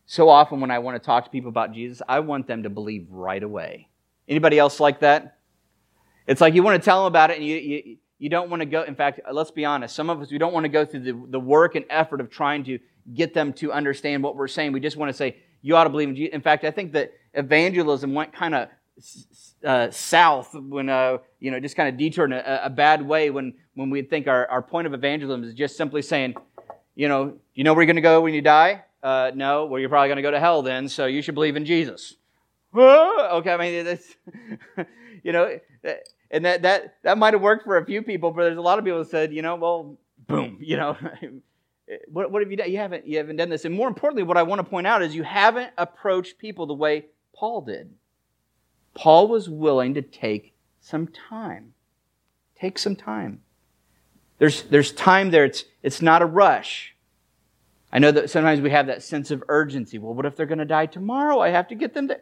So 0.06 0.28
often 0.28 0.61
when 0.61 0.71
I 0.71 0.80
want 0.80 1.00
to 1.00 1.06
talk 1.06 1.25
to 1.25 1.30
people 1.30 1.49
about 1.49 1.73
Jesus, 1.73 2.02
I 2.09 2.21
want 2.21 2.47
them 2.47 2.64
to 2.64 2.71
believe 2.71 3.06
right 3.11 3.42
away. 3.42 3.88
Anybody 4.28 4.59
else 4.59 4.80
like 4.80 5.00
that? 5.00 5.38
It's 6.26 6.40
like 6.40 6.54
you 6.54 6.62
want 6.62 6.82
to 6.82 6.85
tell 6.85 7.04
them 7.04 7.06
about 7.06 7.30
it 7.30 7.38
and 7.38 7.47
you, 7.47 7.56
you, 7.56 7.97
you 8.18 8.28
don't 8.28 8.50
want 8.50 8.61
to 8.61 8.66
go. 8.66 8.82
In 8.82 8.94
fact, 8.94 9.21
let's 9.30 9.50
be 9.50 9.64
honest. 9.64 9.94
Some 9.94 10.11
of 10.11 10.21
us, 10.21 10.30
we 10.30 10.38
don't 10.38 10.52
want 10.52 10.64
to 10.64 10.68
go 10.68 10.85
through 10.85 11.00
the, 11.00 11.26
the 11.30 11.40
work 11.40 11.75
and 11.75 11.85
effort 11.88 12.21
of 12.21 12.30
trying 12.30 12.64
to 12.64 12.78
get 13.14 13.35
them 13.35 13.52
to 13.54 13.73
understand 13.73 14.23
what 14.23 14.37
we're 14.37 14.49
saying. 14.49 14.73
We 14.73 14.80
just 14.80 14.97
want 14.97 15.11
to 15.11 15.16
say, 15.16 15.37
you 15.61 15.76
ought 15.76 15.85
to 15.85 15.90
believe 15.90 16.09
in 16.09 16.16
Jesus. 16.16 16.35
In 16.35 16.40
fact, 16.40 16.64
I 16.64 16.71
think 16.71 16.92
that 16.92 17.12
evangelism 17.35 18.14
went 18.14 18.32
kind 18.32 18.54
of 18.54 18.68
uh, 19.64 19.90
south 19.90 20.54
when, 20.54 20.88
uh, 20.88 21.18
you 21.40 21.50
know, 21.50 21.61
just 21.61 21.76
kind 21.76 21.88
of 21.88 21.96
detoured 21.96 22.32
in 22.32 22.38
a, 22.38 22.61
a, 22.64 22.70
bad 22.70 23.06
way 23.06 23.30
when, 23.30 23.54
when 23.75 23.90
we 23.90 24.02
think 24.02 24.26
our, 24.26 24.46
our 24.49 24.62
point 24.62 24.87
of 24.87 24.94
evangelism 24.94 25.44
is 25.44 25.54
just 25.54 25.76
simply 25.76 26.02
saying, 26.02 26.34
you 26.94 27.08
know, 27.08 27.34
you 27.54 27.64
know 27.64 27.72
where 27.72 27.82
you're 27.82 27.87
going 27.87 27.96
to 27.96 28.02
go 28.02 28.20
when 28.20 28.34
you 28.34 28.42
die? 28.42 28.82
Uh, 29.02 29.30
no, 29.34 29.66
well, 29.66 29.80
you're 29.80 29.88
probably 29.88 30.08
going 30.08 30.16
to 30.16 30.22
go 30.22 30.30
to 30.30 30.40
hell 30.40 30.62
then, 30.62 30.88
so 30.88 31.06
you 31.06 31.22
should 31.22 31.34
believe 31.34 31.56
in 31.56 31.64
Jesus. 31.64 32.16
okay, 32.76 33.52
I 33.52 33.56
mean, 33.56 33.84
this, 33.84 34.16
you 35.22 35.32
know, 35.32 35.58
and 36.32 36.44
that 36.44 36.62
that 36.62 36.96
that 37.02 37.18
might 37.18 37.34
have 37.34 37.42
worked 37.42 37.64
for 37.64 37.76
a 37.76 37.84
few 37.84 38.02
people, 38.02 38.30
but 38.30 38.44
there's 38.44 38.56
a 38.56 38.62
lot 38.62 38.78
of 38.78 38.84
people 38.84 39.00
that 39.00 39.11
said, 39.11 39.32
you 39.32 39.42
know, 39.42 39.56
well, 39.56 39.99
boom, 40.26 40.58
you 40.61 40.76
know, 40.76 40.96
what, 42.08 42.32
what 42.32 42.42
have 42.42 42.50
you 42.50 42.56
done? 42.56 42.70
You 42.70 42.78
haven't 42.78 43.06
you 43.06 43.18
haven't 43.18 43.37
done 43.37 43.50
this. 43.50 43.64
And 43.64 43.75
more 43.75 43.88
importantly, 43.88 44.22
what 44.22 44.37
I 44.37 44.42
want 44.42 44.61
to 44.61 44.64
point 44.64 44.87
out 44.87 45.02
is 45.02 45.14
you 45.14 45.22
haven't 45.22 45.70
approached 45.78 46.38
people 46.38 46.66
the 46.66 46.75
way 46.75 47.06
Paul 47.34 47.61
did. 47.61 47.90
Paul 48.94 49.28
was 49.28 49.49
willing 49.49 49.94
to 49.94 50.02
take 50.02 50.54
some 50.80 51.06
time. 51.06 51.75
Take 52.58 52.78
some 52.78 52.96
time. 52.96 53.40
There's, 54.38 54.62
there's 54.64 54.92
time 54.92 55.30
there. 55.30 55.44
It's, 55.44 55.64
it's 55.82 56.02
not 56.02 56.22
a 56.22 56.26
rush. 56.26 56.94
I 57.92 57.99
know 57.99 58.11
that 58.11 58.30
sometimes 58.30 58.61
we 58.61 58.70
have 58.70 58.87
that 58.87 59.02
sense 59.02 59.30
of 59.30 59.44
urgency. 59.49 59.99
Well, 59.99 60.14
what 60.14 60.26
if 60.26 60.37
they're 60.37 60.46
going 60.46 60.58
to 60.58 60.64
die 60.64 60.87
tomorrow? 60.87 61.40
I 61.40 61.50
have 61.50 61.68
to 61.68 61.75
get 61.75 61.94
them 61.94 62.08
to. 62.08 62.20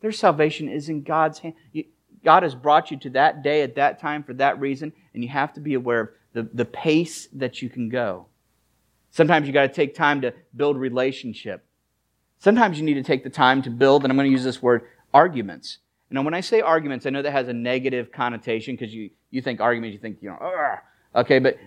Their 0.00 0.12
salvation 0.12 0.68
is 0.68 0.88
in 0.88 1.02
God's 1.02 1.38
hand. 1.38 1.54
God 2.22 2.42
has 2.42 2.54
brought 2.54 2.90
you 2.90 2.98
to 2.98 3.10
that 3.10 3.42
day 3.42 3.62
at 3.62 3.76
that 3.76 4.00
time 4.00 4.22
for 4.22 4.34
that 4.34 4.60
reason, 4.60 4.92
and 5.14 5.22
you 5.22 5.28
have 5.30 5.52
to 5.54 5.60
be 5.60 5.74
aware 5.74 6.00
of 6.00 6.08
the, 6.32 6.42
the 6.52 6.64
pace 6.64 7.28
that 7.32 7.62
you 7.62 7.70
can 7.70 7.88
go. 7.88 8.26
Sometimes 9.10 9.46
you 9.46 9.52
got 9.52 9.62
to 9.62 9.68
take 9.68 9.94
time 9.94 10.20
to 10.20 10.34
build 10.54 10.76
relationship. 10.76 11.64
Sometimes 12.38 12.78
you 12.78 12.84
need 12.84 12.94
to 12.94 13.02
take 13.02 13.24
the 13.24 13.30
time 13.30 13.62
to 13.62 13.70
build, 13.70 14.04
and 14.04 14.12
I'm 14.12 14.16
going 14.16 14.28
to 14.28 14.32
use 14.32 14.44
this 14.44 14.60
word, 14.60 14.82
arguments. 15.20 15.78
Now, 16.10 16.22
when 16.22 16.34
I 16.34 16.42
say 16.42 16.60
arguments, 16.60 17.06
I 17.06 17.10
know 17.10 17.22
that 17.22 17.32
has 17.32 17.48
a 17.48 17.52
negative 17.72 18.12
connotation 18.12 18.74
because 18.74 18.94
you, 18.94 19.10
you 19.30 19.40
think 19.40 19.60
arguments, 19.60 19.94
you 19.94 19.98
think, 19.98 20.18
you 20.20 20.28
know, 20.28 20.38
okay, 21.14 21.38
but 21.38 21.58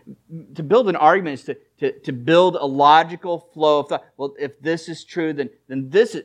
to 0.56 0.64
build 0.64 0.88
an 0.88 0.96
argument 0.96 1.40
is 1.40 1.44
to, 1.46 1.58
to, 1.80 2.00
to 2.08 2.12
build 2.14 2.56
a 2.56 2.66
logical 2.66 3.50
flow 3.54 3.80
of 3.80 3.90
thought. 3.90 4.06
Well, 4.18 4.36
if 4.40 4.62
this 4.62 4.88
is 4.88 5.04
true, 5.04 5.34
then, 5.34 5.50
then 5.68 5.90
this 5.90 6.16
is, 6.16 6.24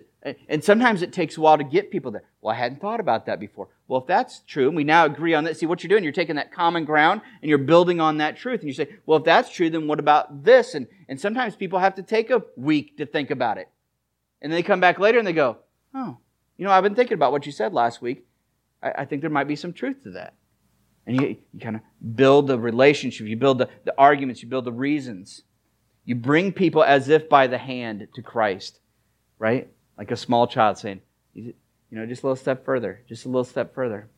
and 0.49 0.63
sometimes 0.63 1.03
it 1.03 1.13
takes 1.13 1.37
a 1.37 1.41
while 1.41 1.59
to 1.59 1.65
get 1.65 1.91
people 1.91 2.11
there. 2.11 2.25
Well, 2.41 2.55
I 2.55 2.59
hadn't 2.59 2.81
thought 2.81 3.01
about 3.01 3.27
that 3.27 3.41
before. 3.41 3.69
Well, 3.89 4.01
if 4.03 4.07
that's 4.07 4.41
true, 4.47 4.69
and 4.69 4.77
we 4.77 4.85
now 4.85 5.05
agree 5.07 5.35
on 5.35 5.45
that, 5.45 5.57
see 5.57 5.67
what 5.67 5.83
you're 5.83 5.89
doing, 5.89 6.05
you're 6.05 6.13
taking 6.13 6.37
that 6.37 6.53
common 6.53 6.85
ground 6.85 7.21
and 7.41 7.49
you're 7.49 7.59
building 7.59 8.01
on 8.01 8.19
that 8.19 8.37
truth. 8.37 8.61
And 8.61 8.69
you 8.69 8.75
say, 8.75 8.89
well, 9.07 9.19
if 9.19 9.25
that's 9.25 9.51
true, 9.51 9.69
then 9.71 9.87
what 9.87 9.99
about 9.99 10.45
this? 10.45 10.75
And, 10.75 10.87
and 11.09 11.21
sometimes 11.21 11.57
people 11.57 11.79
have 11.79 11.95
to 11.97 12.03
take 12.03 12.31
a 12.31 12.43
week 12.57 12.97
to 12.99 13.07
think 13.07 13.31
about 13.31 13.59
it. 13.59 13.69
And 14.41 14.51
then 14.51 14.57
they 14.59 14.63
come 14.63 14.81
back 14.81 14.99
later 14.99 15.19
and 15.19 15.27
they 15.27 15.33
go, 15.33 15.59
oh, 15.95 16.19
you 16.57 16.65
know, 16.65 16.71
I've 16.71 16.83
been 16.83 16.95
thinking 16.95 17.15
about 17.15 17.33
what 17.33 17.47
you 17.47 17.53
said 17.53 17.73
last 17.73 18.01
week. 18.01 18.27
I, 18.83 18.93
I 18.99 19.05
think 19.05 19.21
there 19.21 19.31
might 19.31 19.49
be 19.49 19.57
some 19.57 19.73
truth 19.73 20.03
to 20.05 20.11
that. 20.13 20.35
And 21.07 21.21
you, 21.21 21.37
you 21.53 21.61
kind 21.61 21.77
of 21.77 21.83
build 22.17 22.47
the 22.47 22.59
relationship, 22.59 23.27
you 23.27 23.37
build 23.37 23.59
the, 23.59 23.69
the 23.85 23.95
arguments, 23.99 24.43
you 24.43 24.49
build 24.49 24.65
the 24.65 24.73
reasons. 24.73 25.43
You 26.05 26.15
bring 26.15 26.53
people 26.53 26.83
as 26.83 27.09
if 27.09 27.29
by 27.29 27.47
the 27.47 27.59
hand 27.59 28.07
to 28.15 28.23
Christ, 28.23 28.81
right? 29.39 29.69
Like 29.97 30.11
a 30.11 30.17
small 30.17 30.47
child 30.47 30.79
saying, 30.79 31.01
you 31.35 31.55
know, 31.91 32.07
just 32.07 32.23
a 32.23 32.27
little 32.27 32.37
step 32.37 32.65
further, 32.65 33.03
just 33.09 33.25
a 33.25 33.29
little 33.29 33.45
step 33.45 33.75
further. 33.75 34.09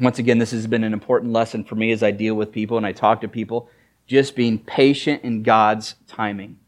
Once 0.00 0.18
again, 0.18 0.38
this 0.38 0.50
has 0.50 0.66
been 0.66 0.84
an 0.84 0.92
important 0.92 1.32
lesson 1.32 1.64
for 1.64 1.74
me 1.74 1.92
as 1.92 2.02
I 2.02 2.10
deal 2.10 2.34
with 2.34 2.52
people 2.52 2.76
and 2.76 2.84
I 2.84 2.92
talk 2.92 3.22
to 3.22 3.28
people, 3.28 3.70
just 4.06 4.36
being 4.36 4.58
patient 4.58 5.24
in 5.24 5.42
God's 5.42 5.94
timing. 6.06 6.58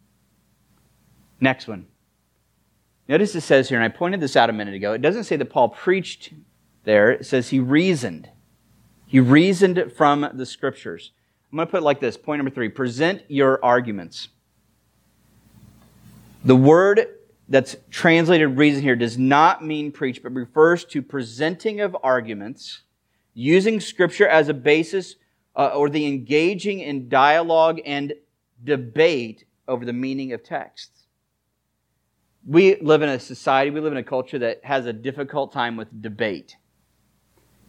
Next 1.41 1.69
one. 1.69 1.87
Notice 3.09 3.35
it 3.35 3.41
says 3.41 3.71
here, 3.71 3.79
and 3.79 3.85
I 3.85 3.89
pointed 3.89 4.21
this 4.21 4.37
out 4.37 4.51
a 4.51 4.53
minute 4.53 4.75
ago, 4.75 4.93
it 4.93 5.01
doesn't 5.01 5.25
say 5.25 5.37
that 5.37 5.47
Paul 5.47 5.71
preached 5.71 6.35
there, 6.85 7.11
it 7.11 7.25
says 7.25 7.49
he 7.49 7.59
reasoned. 7.59 8.29
He 9.07 9.19
reasoned 9.19 9.93
from 9.97 10.29
the 10.35 10.45
scriptures. 10.45 11.13
I'm 11.51 11.57
going 11.57 11.67
to 11.67 11.71
put 11.71 11.79
it 11.79 11.85
like 11.85 12.01
this 12.01 12.19
point 12.19 12.39
number 12.39 12.51
three 12.51 12.69
present 12.69 13.23
your 13.29 13.65
arguments. 13.65 14.29
The 16.45 16.55
word 16.55 17.07
that's 17.49 17.77
translated 17.91 18.59
reason 18.59 18.83
here 18.83 18.97
does 18.97 19.17
not 19.17 19.65
mean 19.65 19.91
preach, 19.91 20.23
but 20.23 20.35
refers 20.35 20.85
to 20.87 21.01
presenting 21.01 21.81
of 21.81 21.97
arguments, 22.03 22.83
using 23.33 23.81
scripture 23.81 24.29
as 24.29 24.51
a 24.51 24.55
basis, 24.55 25.17
uh, 25.57 25.69
or 25.69 25.89
the 25.89 26.07
engaging 26.07 26.81
in 26.81 27.09
dialogue 27.09 27.81
and 27.87 28.13
debate 28.63 29.45
over 29.67 29.87
the 29.87 29.93
meaning 29.95 30.35
of 30.35 30.45
texts 30.45 30.98
we 32.47 32.77
live 32.81 33.03
in 33.03 33.09
a 33.09 33.21
society, 33.21 33.71
we 33.71 33.81
live 33.81 33.93
in 33.93 33.99
a 33.99 34.05
culture 34.05 34.39
that 34.39 34.65
has 34.65 34.87
a 34.87 34.93
difficult 34.93 35.53
time 35.53 35.77
with 35.77 36.03
debate. 36.03 36.57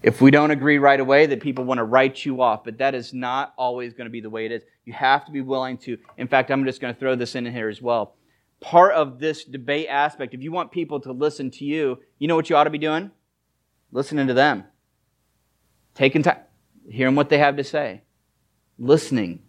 If 0.01 0.21
we 0.21 0.31
don't 0.31 0.51
agree 0.51 0.77
right 0.77 0.99
away, 0.99 1.25
that 1.25 1.41
people 1.41 1.65
want 1.65 1.79
to 1.79 1.83
write 1.83 2.23
you 2.23 2.41
off, 2.41 2.63
but 2.63 2.77
that 2.77 2.95
is 2.95 3.13
not 3.13 3.53
always 3.57 3.93
going 3.93 4.05
to 4.05 4.11
be 4.11 4.21
the 4.21 4.29
way 4.29 4.45
it 4.45 4.51
is. 4.51 4.63
You 4.85 4.93
have 4.93 5.25
to 5.25 5.31
be 5.31 5.41
willing 5.41 5.77
to. 5.79 5.97
In 6.17 6.27
fact, 6.27 6.49
I'm 6.51 6.63
just 6.63 6.79
going 6.79 6.93
to 6.93 6.99
throw 6.99 7.15
this 7.15 7.35
in 7.35 7.45
here 7.45 7.67
as 7.67 7.81
well. 7.81 8.15
Part 8.61 8.93
of 8.93 9.19
this 9.19 9.43
debate 9.43 9.87
aspect, 9.89 10.33
if 10.33 10.41
you 10.41 10.51
want 10.51 10.71
people 10.71 11.01
to 11.01 11.11
listen 11.11 11.51
to 11.51 11.65
you, 11.65 11.99
you 12.17 12.27
know 12.27 12.35
what 12.35 12.49
you 12.49 12.55
ought 12.55 12.63
to 12.65 12.69
be 12.69 12.77
doing? 12.77 13.11
Listening 13.91 14.27
to 14.27 14.33
them. 14.33 14.63
Taking 15.95 16.23
time, 16.23 16.39
hearing 16.89 17.15
what 17.15 17.27
they 17.27 17.37
have 17.37 17.57
to 17.57 17.63
say, 17.63 18.03
listening, 18.77 19.41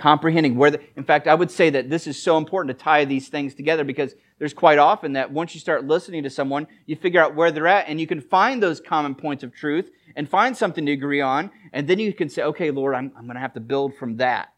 comprehending 0.00 0.56
where 0.56 0.70
the, 0.70 0.80
in 0.96 1.04
fact 1.04 1.28
i 1.28 1.34
would 1.34 1.50
say 1.50 1.68
that 1.68 1.90
this 1.90 2.06
is 2.06 2.20
so 2.20 2.38
important 2.38 2.76
to 2.76 2.84
tie 2.84 3.04
these 3.04 3.28
things 3.28 3.54
together 3.54 3.84
because 3.84 4.14
there's 4.40 4.54
quite 4.54 4.78
often 4.78 5.12
that 5.12 5.30
once 5.30 5.54
you 5.54 5.60
start 5.60 5.86
listening 5.86 6.24
to 6.24 6.30
someone 6.30 6.66
you 6.86 6.96
figure 6.96 7.22
out 7.22 7.36
where 7.36 7.52
they're 7.52 7.68
at 7.68 7.88
and 7.88 8.00
you 8.00 8.06
can 8.06 8.20
find 8.20 8.60
those 8.60 8.80
common 8.80 9.14
points 9.14 9.44
of 9.44 9.54
truth 9.54 9.90
and 10.16 10.28
find 10.28 10.56
something 10.56 10.86
to 10.86 10.92
agree 10.92 11.20
on. 11.20 11.50
And 11.72 11.86
then 11.86 12.00
you 12.00 12.12
can 12.12 12.28
say 12.28 12.42
okay 12.42 12.72
lord 12.72 12.96
i'm, 12.96 13.12
I'm 13.16 13.26
going 13.26 13.36
to 13.36 13.40
have 13.40 13.54
to 13.54 13.60
build 13.60 13.94
from 13.94 14.16
that. 14.16 14.52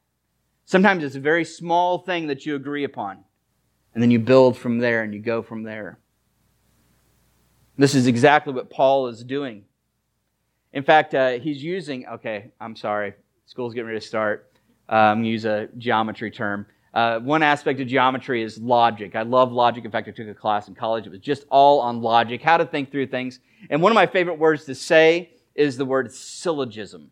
Sometimes 0.64 1.04
it's 1.04 1.16
a 1.16 1.20
very 1.20 1.44
small 1.44 1.98
thing 1.98 2.28
that 2.28 2.46
you 2.46 2.54
agree 2.54 2.84
upon. 2.84 3.24
And 3.92 4.02
then 4.02 4.10
you 4.10 4.20
build 4.20 4.56
from 4.56 4.78
there 4.78 5.02
and 5.02 5.12
you 5.12 5.20
go 5.20 5.42
from 5.42 5.64
there. 5.64 5.98
This 7.76 7.94
is 7.94 8.06
exactly 8.06 8.52
what 8.54 8.70
paul 8.70 9.08
is 9.08 9.24
doing. 9.24 9.64
In 10.72 10.84
fact 10.84 11.14
uh, 11.14 11.32
he's 11.32 11.62
using 11.62 12.06
okay 12.06 12.52
i'm 12.60 12.76
sorry 12.76 13.14
school's 13.46 13.74
getting 13.74 13.88
ready 13.88 14.00
to 14.00 14.06
start. 14.06 14.48
Um, 14.88 15.24
use 15.24 15.44
a 15.44 15.68
geometry 15.78 16.30
term. 16.30 16.66
Uh, 16.94 17.18
one 17.20 17.42
aspect 17.42 17.80
of 17.80 17.86
geometry 17.86 18.42
is 18.42 18.58
logic. 18.58 19.16
I 19.16 19.22
love 19.22 19.50
logic. 19.50 19.84
In 19.84 19.90
fact, 19.90 20.08
I 20.08 20.10
took 20.10 20.28
a 20.28 20.34
class 20.34 20.68
in 20.68 20.74
college. 20.74 21.06
It 21.06 21.10
was 21.10 21.20
just 21.20 21.46
all 21.50 21.80
on 21.80 22.02
logic, 22.02 22.42
how 22.42 22.58
to 22.58 22.66
think 22.66 22.90
through 22.90 23.06
things. 23.06 23.40
And 23.70 23.80
one 23.80 23.92
of 23.92 23.94
my 23.94 24.06
favorite 24.06 24.38
words 24.38 24.64
to 24.66 24.74
say 24.74 25.30
is 25.54 25.76
the 25.76 25.84
word 25.84 26.12
syllogism. 26.12 27.10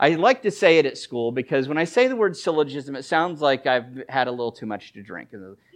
I 0.00 0.10
like 0.10 0.42
to 0.42 0.50
say 0.50 0.78
it 0.78 0.86
at 0.86 0.98
school 0.98 1.32
because 1.32 1.68
when 1.68 1.78
I 1.78 1.84
say 1.84 2.08
the 2.08 2.16
word 2.16 2.36
syllogism, 2.36 2.96
it 2.96 3.04
sounds 3.04 3.40
like 3.40 3.66
I've 3.66 4.02
had 4.08 4.26
a 4.26 4.30
little 4.30 4.52
too 4.52 4.66
much 4.66 4.92
to 4.94 5.02
drink. 5.02 5.28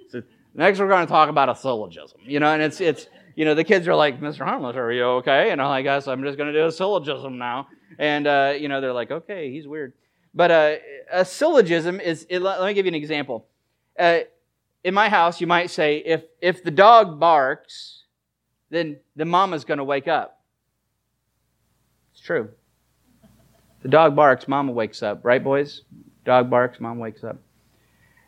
So 0.08 0.22
next, 0.54 0.78
we're 0.78 0.88
going 0.88 1.06
to 1.06 1.10
talk 1.10 1.28
about 1.28 1.48
a 1.48 1.54
syllogism, 1.54 2.18
you 2.24 2.40
know, 2.40 2.52
and 2.52 2.62
it's 2.62 2.80
it's 2.80 3.06
you 3.36 3.44
know 3.44 3.54
the 3.54 3.64
kids 3.64 3.86
are 3.86 3.94
like, 3.94 4.20
Mr. 4.20 4.44
Harmless, 4.44 4.76
are 4.76 4.90
you 4.90 5.04
okay? 5.04 5.50
And 5.50 5.62
I'm 5.62 5.68
like, 5.68 5.84
guess 5.84 6.08
I'm 6.08 6.22
just 6.24 6.36
going 6.36 6.52
to 6.52 6.58
do 6.58 6.66
a 6.66 6.72
syllogism 6.72 7.38
now, 7.38 7.68
and 7.98 8.26
uh, 8.26 8.54
you 8.58 8.68
know 8.68 8.80
they're 8.80 8.92
like, 8.92 9.10
okay, 9.10 9.52
he's 9.52 9.68
weird. 9.68 9.92
But 10.34 10.50
uh, 10.50 10.76
a 11.10 11.24
syllogism 11.24 12.00
is, 12.00 12.26
it, 12.28 12.40
let 12.40 12.62
me 12.62 12.74
give 12.74 12.86
you 12.86 12.90
an 12.90 12.94
example. 12.94 13.46
Uh, 13.98 14.20
in 14.84 14.94
my 14.94 15.08
house, 15.08 15.40
you 15.40 15.46
might 15.46 15.70
say, 15.70 15.98
if, 15.98 16.22
if 16.40 16.62
the 16.62 16.70
dog 16.70 17.18
barks, 17.18 18.04
then 18.70 18.98
the 19.16 19.24
mama's 19.24 19.64
going 19.64 19.78
to 19.78 19.84
wake 19.84 20.08
up. 20.08 20.40
It's 22.12 22.20
true. 22.20 22.50
The 23.82 23.88
dog 23.88 24.16
barks, 24.16 24.48
mama 24.48 24.72
wakes 24.72 25.02
up, 25.02 25.24
right, 25.24 25.42
boys? 25.42 25.82
Dog 26.24 26.50
barks, 26.50 26.80
mom 26.80 26.98
wakes 26.98 27.24
up. 27.24 27.38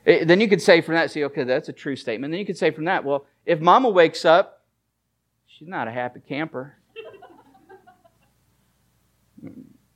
It, 0.04 0.26
then 0.26 0.40
you 0.40 0.48
could 0.48 0.62
say 0.62 0.80
from 0.80 0.94
that, 0.94 1.10
see, 1.10 1.24
okay, 1.24 1.44
that's 1.44 1.68
a 1.68 1.72
true 1.72 1.96
statement. 1.96 2.32
Then 2.32 2.38
you 2.38 2.46
could 2.46 2.56
say 2.56 2.70
from 2.70 2.86
that, 2.86 3.04
well, 3.04 3.26
if 3.44 3.60
mama 3.60 3.90
wakes 3.90 4.24
up, 4.24 4.64
she's 5.46 5.68
not 5.68 5.88
a 5.88 5.90
happy 5.90 6.20
camper. 6.20 6.76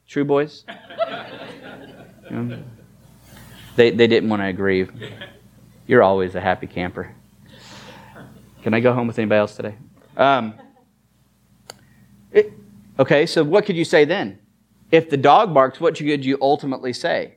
True, 0.07 0.25
boys? 0.25 0.64
They, 3.77 3.90
they 3.90 4.07
didn't 4.07 4.29
want 4.29 4.42
to 4.42 4.47
agree. 4.47 4.87
You're 5.87 6.03
always 6.03 6.35
a 6.35 6.40
happy 6.40 6.66
camper. 6.66 7.14
Can 8.62 8.73
I 8.73 8.81
go 8.81 8.92
home 8.92 9.07
with 9.07 9.18
anybody 9.18 9.38
else 9.38 9.57
today? 9.57 9.75
Um, 10.16 10.55
it, 12.33 12.53
okay, 12.99 13.27
so 13.27 13.44
what 13.44 13.66
could 13.66 13.77
you 13.77 13.85
say 13.85 14.05
then? 14.05 14.38
If 14.90 15.11
the 15.11 15.16
dog 15.16 15.53
barks, 15.53 15.81
what 15.81 15.97
could 15.97 16.25
you 16.25 16.38
ultimately 16.40 16.92
say? 16.92 17.37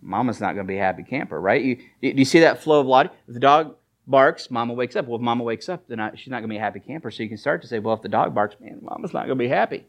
Mama's 0.00 0.40
not 0.40 0.54
going 0.54 0.66
to 0.66 0.70
be 0.70 0.78
a 0.78 0.82
happy 0.82 1.02
camper, 1.02 1.40
right? 1.40 1.62
You, 1.62 1.76
do 1.76 2.08
you 2.10 2.24
see 2.24 2.40
that 2.40 2.62
flow 2.62 2.80
of 2.80 2.86
logic? 2.86 3.12
If 3.28 3.34
the 3.34 3.40
dog 3.40 3.76
barks, 4.06 4.50
mama 4.50 4.72
wakes 4.72 4.96
up. 4.96 5.06
Well, 5.06 5.16
if 5.16 5.22
mama 5.22 5.44
wakes 5.44 5.68
up, 5.68 5.86
then 5.88 6.00
I, 6.00 6.14
she's 6.14 6.28
not 6.28 6.38
going 6.38 6.48
to 6.48 6.54
be 6.54 6.56
a 6.56 6.60
happy 6.60 6.80
camper. 6.80 7.10
So 7.10 7.22
you 7.22 7.28
can 7.28 7.38
start 7.38 7.62
to 7.62 7.68
say, 7.68 7.78
well, 7.78 7.94
if 7.94 8.02
the 8.02 8.08
dog 8.08 8.34
barks, 8.34 8.56
man, 8.60 8.78
mama's 8.82 9.12
not 9.12 9.26
going 9.26 9.38
to 9.38 9.44
be 9.44 9.48
happy. 9.48 9.86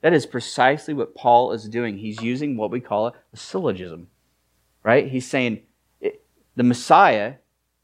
That 0.00 0.12
is 0.12 0.26
precisely 0.26 0.94
what 0.94 1.14
Paul 1.14 1.52
is 1.52 1.68
doing. 1.68 1.98
He's 1.98 2.22
using 2.22 2.56
what 2.56 2.70
we 2.70 2.80
call 2.80 3.08
a 3.08 3.36
syllogism, 3.36 4.08
right? 4.82 5.08
He's 5.08 5.26
saying 5.26 5.62
it, 6.00 6.24
the 6.54 6.62
Messiah, 6.62 7.34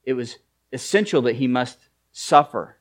it 0.05 0.15
was 0.15 0.39
essential 0.73 1.23
that 1.23 1.37
he 1.37 1.49
must 1.49 1.89
suffer 2.13 2.79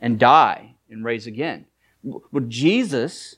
and 0.00 0.18
die 0.18 0.76
and 0.88 1.04
raise 1.04 1.26
again. 1.26 1.66
Well, 2.02 2.44
Jesus 2.46 3.36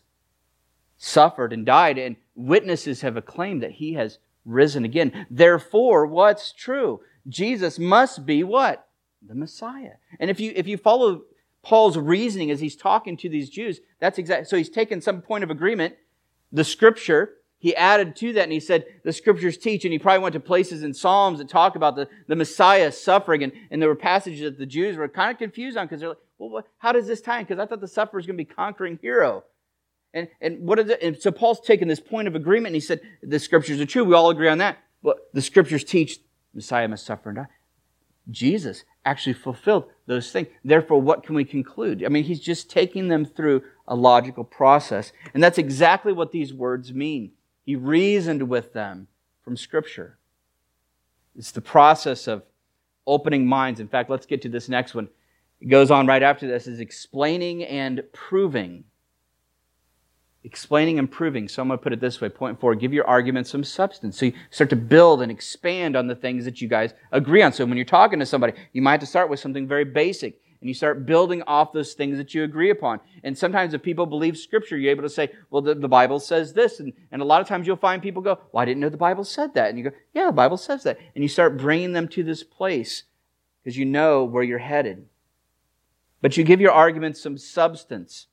suffered 0.98 1.52
and 1.54 1.64
died, 1.64 1.96
and 1.96 2.16
witnesses 2.34 3.00
have 3.00 3.16
acclaimed 3.16 3.62
that 3.62 3.72
he 3.72 3.94
has 3.94 4.18
risen 4.44 4.84
again. 4.84 5.26
Therefore, 5.30 6.06
what's 6.06 6.52
true? 6.52 7.00
Jesus 7.26 7.78
must 7.78 8.26
be 8.26 8.44
what? 8.44 8.86
The 9.26 9.34
Messiah. 9.34 9.94
And 10.18 10.30
if 10.30 10.40
you 10.40 10.52
if 10.54 10.66
you 10.66 10.76
follow 10.76 11.22
Paul's 11.62 11.98
reasoning 11.98 12.50
as 12.50 12.60
he's 12.60 12.76
talking 12.76 13.16
to 13.18 13.28
these 13.28 13.50
Jews. 13.50 13.80
That's 13.98 14.18
exactly 14.18 14.46
so 14.46 14.56
he's 14.56 14.70
taken 14.70 15.00
some 15.00 15.20
point 15.20 15.44
of 15.44 15.50
agreement, 15.50 15.94
the 16.52 16.64
scripture, 16.64 17.34
he 17.60 17.76
added 17.76 18.16
to 18.16 18.32
that 18.32 18.44
and 18.44 18.52
he 18.52 18.58
said 18.58 18.86
the 19.04 19.12
scriptures 19.12 19.58
teach, 19.58 19.84
and 19.84 19.92
he 19.92 19.98
probably 19.98 20.22
went 20.22 20.32
to 20.32 20.40
places 20.40 20.82
in 20.82 20.94
Psalms 20.94 21.38
that 21.38 21.48
talk 21.48 21.76
about 21.76 21.94
the, 21.94 22.08
the 22.26 22.34
Messiah 22.34 22.90
suffering, 22.90 23.42
and, 23.42 23.52
and 23.70 23.82
there 23.82 23.88
were 23.88 23.94
passages 23.94 24.40
that 24.40 24.58
the 24.58 24.64
Jews 24.64 24.96
were 24.96 25.08
kind 25.08 25.30
of 25.30 25.38
confused 25.38 25.76
on 25.76 25.86
because 25.86 26.00
they're 26.00 26.08
like, 26.08 26.18
well, 26.38 26.48
what, 26.48 26.66
how 26.78 26.92
does 26.92 27.06
this 27.06 27.20
tie 27.20 27.40
in? 27.40 27.44
Because 27.44 27.58
I 27.58 27.66
thought 27.66 27.82
the 27.82 27.88
sufferer 27.88 28.16
was 28.16 28.26
going 28.26 28.38
to 28.38 28.44
be 28.44 28.46
conquering 28.46 28.98
hero. 29.02 29.44
And, 30.14 30.28
and 30.40 30.66
what 30.66 30.78
is 30.78 30.88
it? 30.88 31.02
And 31.02 31.20
so 31.20 31.30
Paul's 31.30 31.60
taken 31.60 31.86
this 31.86 32.00
point 32.00 32.26
of 32.26 32.34
agreement 32.34 32.68
and 32.68 32.76
he 32.76 32.80
said 32.80 33.00
the 33.22 33.38
scriptures 33.38 33.78
are 33.78 33.86
true. 33.86 34.04
We 34.04 34.14
all 34.14 34.30
agree 34.30 34.48
on 34.48 34.58
that. 34.58 34.78
But 35.02 35.28
the 35.34 35.42
scriptures 35.42 35.84
teach 35.84 36.18
Messiah 36.54 36.88
must 36.88 37.06
suffer 37.06 37.28
and 37.28 37.36
die. 37.36 37.46
Jesus 38.30 38.84
actually 39.04 39.32
fulfilled 39.32 39.84
those 40.06 40.30
things. 40.30 40.48
Therefore, 40.64 41.00
what 41.00 41.22
can 41.22 41.34
we 41.34 41.44
conclude? 41.44 42.04
I 42.04 42.08
mean, 42.08 42.24
he's 42.24 42.40
just 42.40 42.70
taking 42.70 43.08
them 43.08 43.24
through 43.24 43.62
a 43.88 43.94
logical 43.94 44.44
process. 44.44 45.12
And 45.34 45.42
that's 45.42 45.58
exactly 45.58 46.12
what 46.12 46.32
these 46.32 46.52
words 46.52 46.92
mean. 46.92 47.32
He 47.64 47.76
reasoned 47.76 48.48
with 48.48 48.72
them 48.72 49.08
from 49.42 49.56
Scripture. 49.56 50.18
It's 51.36 51.52
the 51.52 51.60
process 51.60 52.26
of 52.26 52.42
opening 53.06 53.46
minds. 53.46 53.80
In 53.80 53.88
fact, 53.88 54.10
let's 54.10 54.26
get 54.26 54.42
to 54.42 54.48
this 54.48 54.68
next 54.68 54.94
one. 54.94 55.08
It 55.60 55.68
goes 55.68 55.90
on 55.90 56.06
right 56.06 56.22
after 56.22 56.46
this 56.46 56.66
is 56.66 56.80
explaining 56.80 57.64
and 57.64 58.02
proving. 58.12 58.84
Explaining 60.42 60.98
and 60.98 61.10
proving. 61.10 61.48
So 61.48 61.60
I'm 61.60 61.68
going 61.68 61.78
to 61.78 61.82
put 61.82 61.92
it 61.92 62.00
this 62.00 62.20
way. 62.20 62.30
Point 62.30 62.58
four, 62.58 62.74
give 62.74 62.94
your 62.94 63.06
argument 63.06 63.46
some 63.46 63.62
substance. 63.62 64.18
So 64.18 64.26
you 64.26 64.32
start 64.48 64.70
to 64.70 64.76
build 64.76 65.20
and 65.20 65.30
expand 65.30 65.96
on 65.96 66.06
the 66.06 66.14
things 66.14 66.46
that 66.46 66.62
you 66.62 66.68
guys 66.68 66.94
agree 67.12 67.42
on. 67.42 67.52
So 67.52 67.66
when 67.66 67.76
you're 67.76 67.84
talking 67.84 68.18
to 68.20 68.26
somebody, 68.26 68.54
you 68.72 68.80
might 68.80 68.92
have 68.92 69.00
to 69.00 69.06
start 69.06 69.28
with 69.28 69.38
something 69.38 69.68
very 69.68 69.84
basic 69.84 70.40
and 70.60 70.68
you 70.68 70.74
start 70.74 71.06
building 71.06 71.42
off 71.42 71.72
those 71.72 71.94
things 71.94 72.18
that 72.18 72.34
you 72.34 72.44
agree 72.44 72.70
upon. 72.70 73.00
And 73.22 73.36
sometimes 73.36 73.72
if 73.72 73.82
people 73.82 74.06
believe 74.06 74.36
Scripture, 74.36 74.76
you're 74.76 74.90
able 74.90 75.02
to 75.02 75.10
say, 75.10 75.30
well, 75.50 75.62
the, 75.62 75.74
the 75.74 75.88
Bible 75.88 76.20
says 76.20 76.52
this. 76.52 76.80
And, 76.80 76.92
and 77.12 77.22
a 77.22 77.24
lot 77.24 77.40
of 77.40 77.48
times 77.48 77.66
you'll 77.66 77.76
find 77.76 78.02
people 78.02 78.22
go, 78.22 78.38
well, 78.52 78.62
I 78.62 78.66
didn't 78.66 78.80
know 78.80 78.90
the 78.90 78.96
Bible 78.96 79.24
said 79.24 79.54
that. 79.54 79.70
And 79.70 79.78
you 79.78 79.84
go, 79.84 79.96
yeah, 80.14 80.26
the 80.26 80.32
Bible 80.32 80.58
says 80.58 80.82
that. 80.84 80.98
And 81.14 81.24
you 81.24 81.28
start 81.28 81.56
bringing 81.56 81.92
them 81.92 82.08
to 82.08 82.22
this 82.22 82.42
place 82.42 83.04
because 83.62 83.76
you 83.76 83.86
know 83.86 84.24
where 84.24 84.42
you're 84.42 84.58
headed. 84.58 85.06
But 86.22 86.36
you 86.36 86.44
give 86.44 86.60
your 86.60 86.72
arguments 86.72 87.22
some 87.22 87.38
substance. 87.38 88.26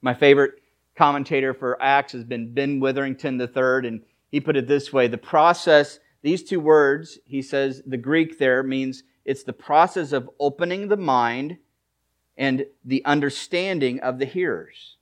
My 0.00 0.14
favorite 0.14 0.54
commentator 0.96 1.54
for 1.54 1.80
Acts 1.82 2.12
has 2.12 2.24
been 2.24 2.52
Ben 2.52 2.80
Witherington 2.80 3.40
III, 3.40 3.88
and 3.88 4.02
he 4.30 4.40
put 4.40 4.56
it 4.56 4.66
this 4.66 4.92
way 4.92 5.08
the 5.08 5.18
process, 5.18 5.98
these 6.22 6.42
two 6.42 6.60
words, 6.60 7.18
he 7.24 7.42
says, 7.42 7.82
the 7.86 7.96
Greek 7.96 8.38
there 8.38 8.62
means 8.62 9.02
it's 9.24 9.44
the 9.44 9.52
process 9.52 10.12
of 10.12 10.30
opening 10.38 10.88
the 10.88 10.96
mind 10.96 11.58
and 12.36 12.64
the 12.84 13.04
understanding 13.04 14.00
of 14.00 14.18
the 14.18 14.24
hearers. 14.24 14.96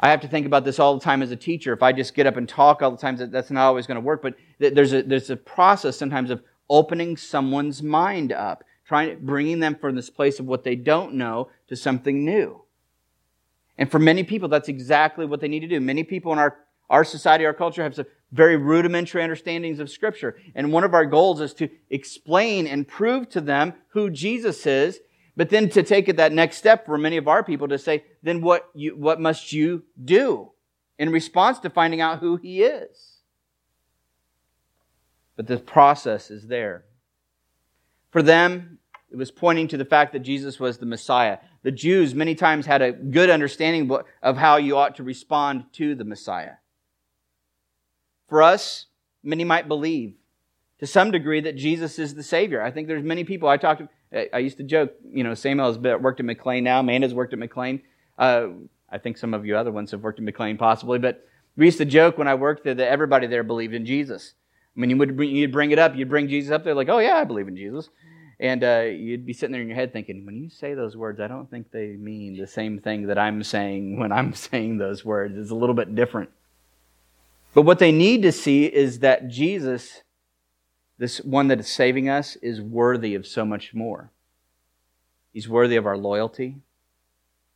I 0.00 0.10
have 0.10 0.20
to 0.22 0.28
think 0.28 0.46
about 0.46 0.64
this 0.64 0.80
all 0.80 0.94
the 0.94 1.04
time 1.04 1.22
as 1.22 1.30
a 1.30 1.36
teacher. 1.36 1.72
If 1.72 1.82
I 1.82 1.92
just 1.92 2.14
get 2.14 2.26
up 2.26 2.36
and 2.36 2.48
talk 2.48 2.82
all 2.82 2.90
the 2.90 2.96
time, 2.96 3.16
that's 3.30 3.52
not 3.52 3.66
always 3.66 3.86
going 3.86 3.96
to 3.96 4.00
work. 4.00 4.20
But 4.20 4.34
there's 4.58 4.92
a, 4.92 5.02
there's 5.02 5.30
a 5.30 5.36
process 5.36 5.96
sometimes 5.96 6.30
of 6.30 6.42
opening 6.68 7.16
someone's 7.16 7.82
mind 7.82 8.32
up, 8.32 8.64
trying, 8.84 9.24
bringing 9.24 9.60
them 9.60 9.76
from 9.76 9.94
this 9.94 10.10
place 10.10 10.40
of 10.40 10.46
what 10.46 10.64
they 10.64 10.74
don't 10.74 11.14
know 11.14 11.50
to 11.68 11.76
something 11.76 12.24
new. 12.24 12.61
And 13.82 13.90
for 13.90 13.98
many 13.98 14.22
people, 14.22 14.48
that's 14.48 14.68
exactly 14.68 15.26
what 15.26 15.40
they 15.40 15.48
need 15.48 15.58
to 15.58 15.66
do. 15.66 15.80
Many 15.80 16.04
people 16.04 16.32
in 16.32 16.38
our, 16.38 16.56
our 16.88 17.02
society, 17.02 17.44
our 17.44 17.52
culture, 17.52 17.82
have 17.82 17.96
some 17.96 18.06
very 18.30 18.56
rudimentary 18.56 19.24
understandings 19.24 19.80
of 19.80 19.90
Scripture. 19.90 20.36
And 20.54 20.70
one 20.70 20.84
of 20.84 20.94
our 20.94 21.04
goals 21.04 21.40
is 21.40 21.52
to 21.54 21.68
explain 21.90 22.68
and 22.68 22.86
prove 22.86 23.28
to 23.30 23.40
them 23.40 23.74
who 23.88 24.08
Jesus 24.08 24.66
is, 24.66 25.00
but 25.36 25.50
then 25.50 25.68
to 25.70 25.82
take 25.82 26.08
it 26.08 26.18
that 26.18 26.30
next 26.30 26.58
step 26.58 26.86
for 26.86 26.96
many 26.96 27.16
of 27.16 27.26
our 27.26 27.42
people 27.42 27.66
to 27.66 27.76
say, 27.76 28.04
then 28.22 28.40
what, 28.40 28.70
you, 28.72 28.96
what 28.96 29.20
must 29.20 29.52
you 29.52 29.82
do 30.04 30.52
in 30.96 31.10
response 31.10 31.58
to 31.58 31.68
finding 31.68 32.00
out 32.00 32.20
who 32.20 32.36
He 32.36 32.62
is? 32.62 33.16
But 35.34 35.48
the 35.48 35.58
process 35.58 36.30
is 36.30 36.46
there. 36.46 36.84
For 38.12 38.22
them, 38.22 38.78
it 39.10 39.16
was 39.16 39.32
pointing 39.32 39.66
to 39.66 39.76
the 39.76 39.84
fact 39.84 40.12
that 40.12 40.20
Jesus 40.20 40.60
was 40.60 40.78
the 40.78 40.86
Messiah. 40.86 41.38
The 41.62 41.70
Jews 41.70 42.14
many 42.14 42.34
times 42.34 42.66
had 42.66 42.82
a 42.82 42.92
good 42.92 43.30
understanding 43.30 43.90
of 44.22 44.36
how 44.36 44.56
you 44.56 44.76
ought 44.76 44.96
to 44.96 45.02
respond 45.02 45.64
to 45.74 45.94
the 45.94 46.04
Messiah. 46.04 46.54
For 48.28 48.42
us, 48.42 48.86
many 49.22 49.44
might 49.44 49.68
believe 49.68 50.14
to 50.80 50.86
some 50.86 51.12
degree 51.12 51.40
that 51.40 51.56
Jesus 51.56 51.98
is 51.98 52.14
the 52.14 52.22
Savior. 52.22 52.60
I 52.60 52.72
think 52.72 52.88
there's 52.88 53.04
many 53.04 53.24
people 53.24 53.48
I 53.48 53.56
talked 53.56 53.82
to. 53.82 54.34
I 54.34 54.38
used 54.38 54.56
to 54.58 54.64
joke, 54.64 54.92
you 55.08 55.22
know, 55.24 55.34
Samuel 55.34 55.68
has 55.68 55.78
worked 55.78 56.20
at 56.20 56.26
McLean 56.26 56.64
now. 56.64 56.80
Amanda's 56.80 57.14
worked 57.14 57.32
at 57.32 57.38
McLean. 57.38 57.80
Uh, 58.18 58.48
I 58.90 58.98
think 58.98 59.16
some 59.16 59.32
of 59.32 59.46
you 59.46 59.56
other 59.56 59.72
ones 59.72 59.92
have 59.92 60.02
worked 60.02 60.18
at 60.18 60.24
McLean 60.24 60.58
possibly, 60.58 60.98
but 60.98 61.26
we 61.56 61.66
used 61.66 61.78
to 61.78 61.84
joke 61.84 62.18
when 62.18 62.28
I 62.28 62.34
worked 62.34 62.64
there 62.64 62.74
that 62.74 62.88
everybody 62.88 63.26
there 63.26 63.42
believed 63.42 63.74
in 63.74 63.86
Jesus. 63.86 64.34
I 64.76 64.80
mean, 64.80 64.90
you 64.90 64.96
would 64.96 65.18
you'd 65.18 65.52
bring 65.52 65.70
it 65.70 65.78
up, 65.78 65.96
you'd 65.96 66.08
bring 66.08 66.28
Jesus 66.28 66.50
up 66.50 66.64
there, 66.64 66.74
like, 66.74 66.88
oh 66.88 66.98
yeah, 66.98 67.16
I 67.16 67.24
believe 67.24 67.48
in 67.48 67.56
Jesus, 67.56 67.88
and 68.42 68.64
uh, 68.64 68.80
you'd 68.80 69.24
be 69.24 69.32
sitting 69.32 69.52
there 69.52 69.62
in 69.62 69.68
your 69.68 69.76
head 69.76 69.92
thinking, 69.92 70.26
when 70.26 70.36
you 70.36 70.50
say 70.50 70.74
those 70.74 70.96
words, 70.96 71.20
I 71.20 71.28
don't 71.28 71.48
think 71.48 71.70
they 71.70 71.90
mean 71.90 72.36
the 72.36 72.48
same 72.48 72.80
thing 72.80 73.06
that 73.06 73.16
I'm 73.16 73.44
saying 73.44 74.00
when 74.00 74.10
I'm 74.10 74.34
saying 74.34 74.78
those 74.78 75.04
words. 75.04 75.38
It's 75.38 75.52
a 75.52 75.54
little 75.54 75.76
bit 75.76 75.94
different. 75.94 76.28
But 77.54 77.62
what 77.62 77.78
they 77.78 77.92
need 77.92 78.22
to 78.22 78.32
see 78.32 78.64
is 78.64 78.98
that 78.98 79.28
Jesus, 79.28 80.02
this 80.98 81.18
one 81.18 81.46
that 81.48 81.60
is 81.60 81.68
saving 81.68 82.08
us, 82.08 82.34
is 82.36 82.60
worthy 82.60 83.14
of 83.14 83.28
so 83.28 83.44
much 83.44 83.74
more. 83.74 84.10
He's 85.32 85.48
worthy 85.48 85.76
of 85.76 85.86
our 85.86 85.96
loyalty. 85.96 86.56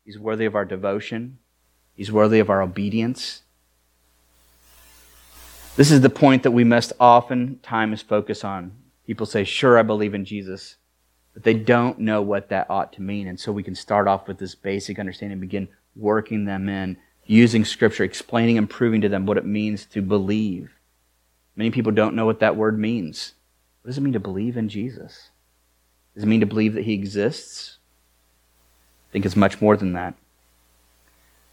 He's 0.05 0.20
worthy 0.20 0.44
of 0.44 0.55
our 0.55 0.64
devotion. 0.64 1.38
He's 1.96 2.12
worthy 2.12 2.38
of 2.38 2.49
our 2.49 2.62
obedience. 2.62 3.42
This 5.75 5.90
is 5.90 6.01
the 6.01 6.11
point 6.11 6.44
that 6.44 6.53
we 6.53 6.62
must 6.62 6.92
oftentimes 7.01 8.03
focus 8.03 8.44
on. 8.44 8.70
People 9.07 9.27
say, 9.27 9.45
Sure, 9.45 9.79
I 9.79 9.83
believe 9.83 10.14
in 10.14 10.25
Jesus, 10.25 10.77
but 11.35 11.42
they 11.42 11.55
don't 11.55 12.01
know 12.01 12.23
what 12.23 12.49
that 12.49 12.69
ought 12.71 12.92
to 12.95 13.03
mean. 13.03 13.29
And 13.29 13.38
so 13.38 13.53
we 13.53 13.62
can 13.62 13.75
start 13.75 14.09
off 14.09 14.27
with 14.27 14.38
this 14.38 14.55
basic 14.55 14.99
understanding, 14.99 15.40
begin 15.40 15.69
working 15.95 16.45
them 16.45 16.69
in 16.69 16.97
using 17.25 17.64
Scripture, 17.64 18.05
explaining 18.05 18.59
and 18.59 18.69
proving 18.71 19.01
to 19.01 19.09
them 19.09 19.27
what 19.27 19.38
it 19.38 19.47
means 19.47 19.87
to 19.87 20.03
believe. 20.03 20.73
Many 21.55 21.71
people 21.71 21.92
don't 21.92 22.14
know 22.14 22.27
what 22.27 22.40
that 22.40 22.57
word 22.57 22.79
means. 22.79 23.35
What 23.83 23.88
does 23.88 23.99
it 23.99 24.03
mean 24.03 24.12
to 24.12 24.21
believe 24.21 24.57
in 24.57 24.69
Jesus? 24.69 25.31
Does 26.14 26.25
it 26.25 26.27
mean 26.27 26.40
to 26.40 26.47
believe 26.47 26.75
that 26.75 26.85
He 26.85 26.95
exists? 26.95 27.79
I 29.09 29.12
think 29.12 29.25
it's 29.25 29.37
much 29.37 29.61
more 29.61 29.77
than 29.77 29.92
that. 29.95 30.14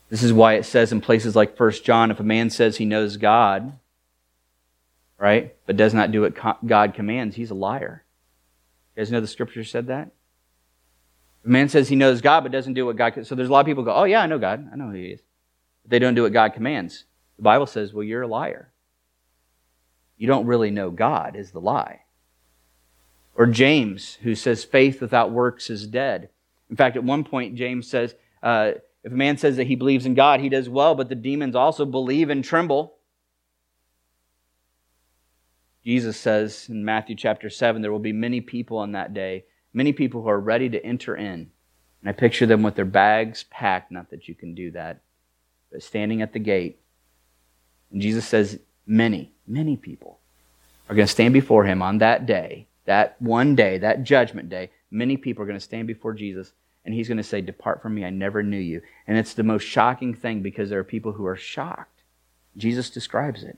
This 0.09 0.21
is 0.23 0.31
why 0.31 0.53
it 0.53 0.65
says 0.65 0.91
in 0.91 1.01
places 1.01 1.35
like 1.35 1.59
1 1.59 1.71
John 1.83 2.11
if 2.11 2.19
a 2.19 2.23
man 2.23 2.51
says 2.51 2.77
he 2.77 2.85
knows 2.85 3.17
God, 3.17 3.79
right, 5.23 5.55
but 5.65 5.77
does 5.77 5.93
not 5.93 6.11
do 6.11 6.21
what 6.21 6.65
God 6.65 6.93
commands, 6.93 7.35
he's 7.35 7.51
a 7.51 7.55
liar. 7.55 8.03
You 8.95 9.01
guys 9.01 9.11
know 9.11 9.21
the 9.21 9.27
scripture 9.27 9.63
said 9.63 9.87
that? 9.87 10.11
A 11.45 11.49
man 11.49 11.69
says 11.69 11.89
he 11.89 11.95
knows 11.95 12.21
God 12.21 12.41
but 12.41 12.51
doesn't 12.51 12.73
do 12.73 12.85
what 12.85 12.95
God 12.95 13.25
so 13.25 13.35
there's 13.35 13.49
a 13.49 13.51
lot 13.51 13.61
of 13.61 13.65
people 13.65 13.83
go, 13.83 13.93
"Oh 13.93 14.03
yeah, 14.05 14.21
I 14.21 14.27
know 14.27 14.39
God. 14.39 14.69
I 14.71 14.75
know 14.75 14.87
who 14.87 14.93
he 14.93 15.07
is." 15.07 15.21
But 15.83 15.91
they 15.91 15.99
don't 15.99 16.15
do 16.15 16.23
what 16.23 16.33
God 16.33 16.53
commands. 16.53 17.05
The 17.37 17.43
Bible 17.43 17.65
says, 17.65 17.93
well, 17.93 18.03
you're 18.03 18.21
a 18.21 18.27
liar. 18.27 18.71
You 20.17 20.27
don't 20.27 20.45
really 20.45 20.71
know 20.71 20.89
God, 20.89 21.35
is 21.35 21.51
the 21.51 21.59
lie. 21.59 22.01
Or 23.35 23.47
James, 23.47 24.15
who 24.21 24.35
says 24.35 24.63
faith 24.63 25.01
without 25.01 25.31
works 25.31 25.69
is 25.69 25.87
dead. 25.87 26.29
In 26.69 26.75
fact, 26.75 26.95
at 26.95 27.03
one 27.03 27.23
point, 27.23 27.55
James 27.55 27.87
says, 27.89 28.15
uh, 28.41 28.73
if 29.03 29.11
a 29.11 29.15
man 29.15 29.37
says 29.37 29.57
that 29.57 29.67
he 29.67 29.75
believes 29.75 30.05
in 30.05 30.13
God, 30.13 30.39
he 30.39 30.49
does 30.49 30.69
well, 30.69 30.95
but 30.95 31.09
the 31.09 31.15
demons 31.15 31.55
also 31.55 31.85
believe 31.85 32.29
and 32.29 32.43
tremble. 32.43 32.95
Jesus 35.85 36.17
says 36.17 36.67
in 36.69 36.85
Matthew 36.85 37.15
chapter 37.15 37.49
7, 37.49 37.81
there 37.81 37.91
will 37.91 37.99
be 37.99 38.13
many 38.13 38.41
people 38.41 38.77
on 38.77 38.93
that 38.93 39.13
day, 39.13 39.45
many 39.73 39.91
people 39.91 40.21
who 40.21 40.29
are 40.29 40.39
ready 40.39 40.69
to 40.69 40.85
enter 40.85 41.15
in. 41.15 41.51
And 42.01 42.09
I 42.09 42.11
picture 42.13 42.45
them 42.45 42.63
with 42.63 42.75
their 42.75 42.85
bags 42.85 43.43
packed, 43.49 43.91
not 43.91 44.09
that 44.11 44.27
you 44.27 44.35
can 44.35 44.55
do 44.55 44.71
that, 44.71 45.01
but 45.71 45.83
standing 45.83 46.21
at 46.21 46.33
the 46.33 46.39
gate. 46.39 46.79
And 47.91 48.01
Jesus 48.01 48.25
says, 48.25 48.59
many, 48.85 49.31
many 49.47 49.77
people 49.77 50.19
are 50.89 50.95
going 50.95 51.07
to 51.07 51.11
stand 51.11 51.33
before 51.33 51.65
him 51.65 51.81
on 51.81 51.99
that 51.99 52.25
day, 52.25 52.67
that 52.85 53.21
one 53.21 53.55
day, 53.55 53.77
that 53.77 54.03
judgment 54.03 54.49
day. 54.49 54.69
Many 54.91 55.17
people 55.17 55.43
are 55.43 55.47
going 55.47 55.57
to 55.57 55.63
stand 55.63 55.87
before 55.87 56.13
Jesus, 56.13 56.51
and 56.85 56.93
he's 56.93 57.07
going 57.07 57.17
to 57.17 57.23
say, 57.23 57.41
Depart 57.41 57.81
from 57.81 57.95
me, 57.95 58.05
I 58.05 58.09
never 58.09 58.43
knew 58.43 58.59
you. 58.59 58.81
And 59.07 59.17
it's 59.17 59.33
the 59.33 59.43
most 59.43 59.63
shocking 59.63 60.13
thing 60.13 60.41
because 60.41 60.69
there 60.69 60.79
are 60.79 60.83
people 60.83 61.13
who 61.13 61.25
are 61.25 61.37
shocked. 61.37 62.03
Jesus 62.57 62.89
describes 62.89 63.43
it. 63.43 63.57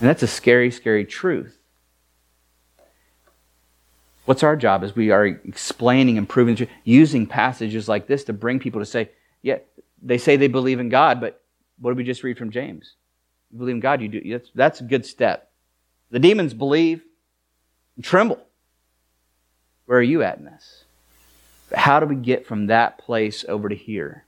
And 0.00 0.08
that's 0.08 0.22
a 0.22 0.26
scary, 0.26 0.70
scary 0.70 1.04
truth. 1.04 1.58
What's 4.26 4.42
our 4.42 4.56
job 4.56 4.82
as 4.82 4.94
we 4.96 5.10
are 5.10 5.24
explaining 5.24 6.18
and 6.18 6.28
proving, 6.28 6.68
using 6.84 7.26
passages 7.26 7.88
like 7.88 8.06
this 8.06 8.24
to 8.24 8.32
bring 8.32 8.58
people 8.58 8.80
to 8.80 8.86
say, 8.86 9.10
yeah, 9.42 9.58
they 10.02 10.18
say 10.18 10.36
they 10.36 10.48
believe 10.48 10.80
in 10.80 10.88
God, 10.88 11.20
but 11.20 11.40
what 11.78 11.90
did 11.90 11.98
we 11.98 12.04
just 12.04 12.24
read 12.24 12.36
from 12.36 12.50
James? 12.50 12.94
You 13.52 13.58
believe 13.58 13.76
in 13.76 13.80
God, 13.80 14.02
you 14.02 14.08
do. 14.08 14.20
That's, 14.28 14.50
that's 14.54 14.80
a 14.80 14.84
good 14.84 15.06
step. 15.06 15.50
The 16.10 16.18
demons 16.18 16.54
believe 16.54 17.02
and 17.94 18.04
tremble. 18.04 18.40
Where 19.86 19.98
are 19.98 20.02
you 20.02 20.22
at 20.22 20.38
in 20.38 20.44
this? 20.44 20.84
But 21.70 21.78
how 21.78 22.00
do 22.00 22.06
we 22.06 22.16
get 22.16 22.46
from 22.46 22.66
that 22.66 22.98
place 22.98 23.44
over 23.48 23.68
to 23.68 23.74
here? 23.74 24.24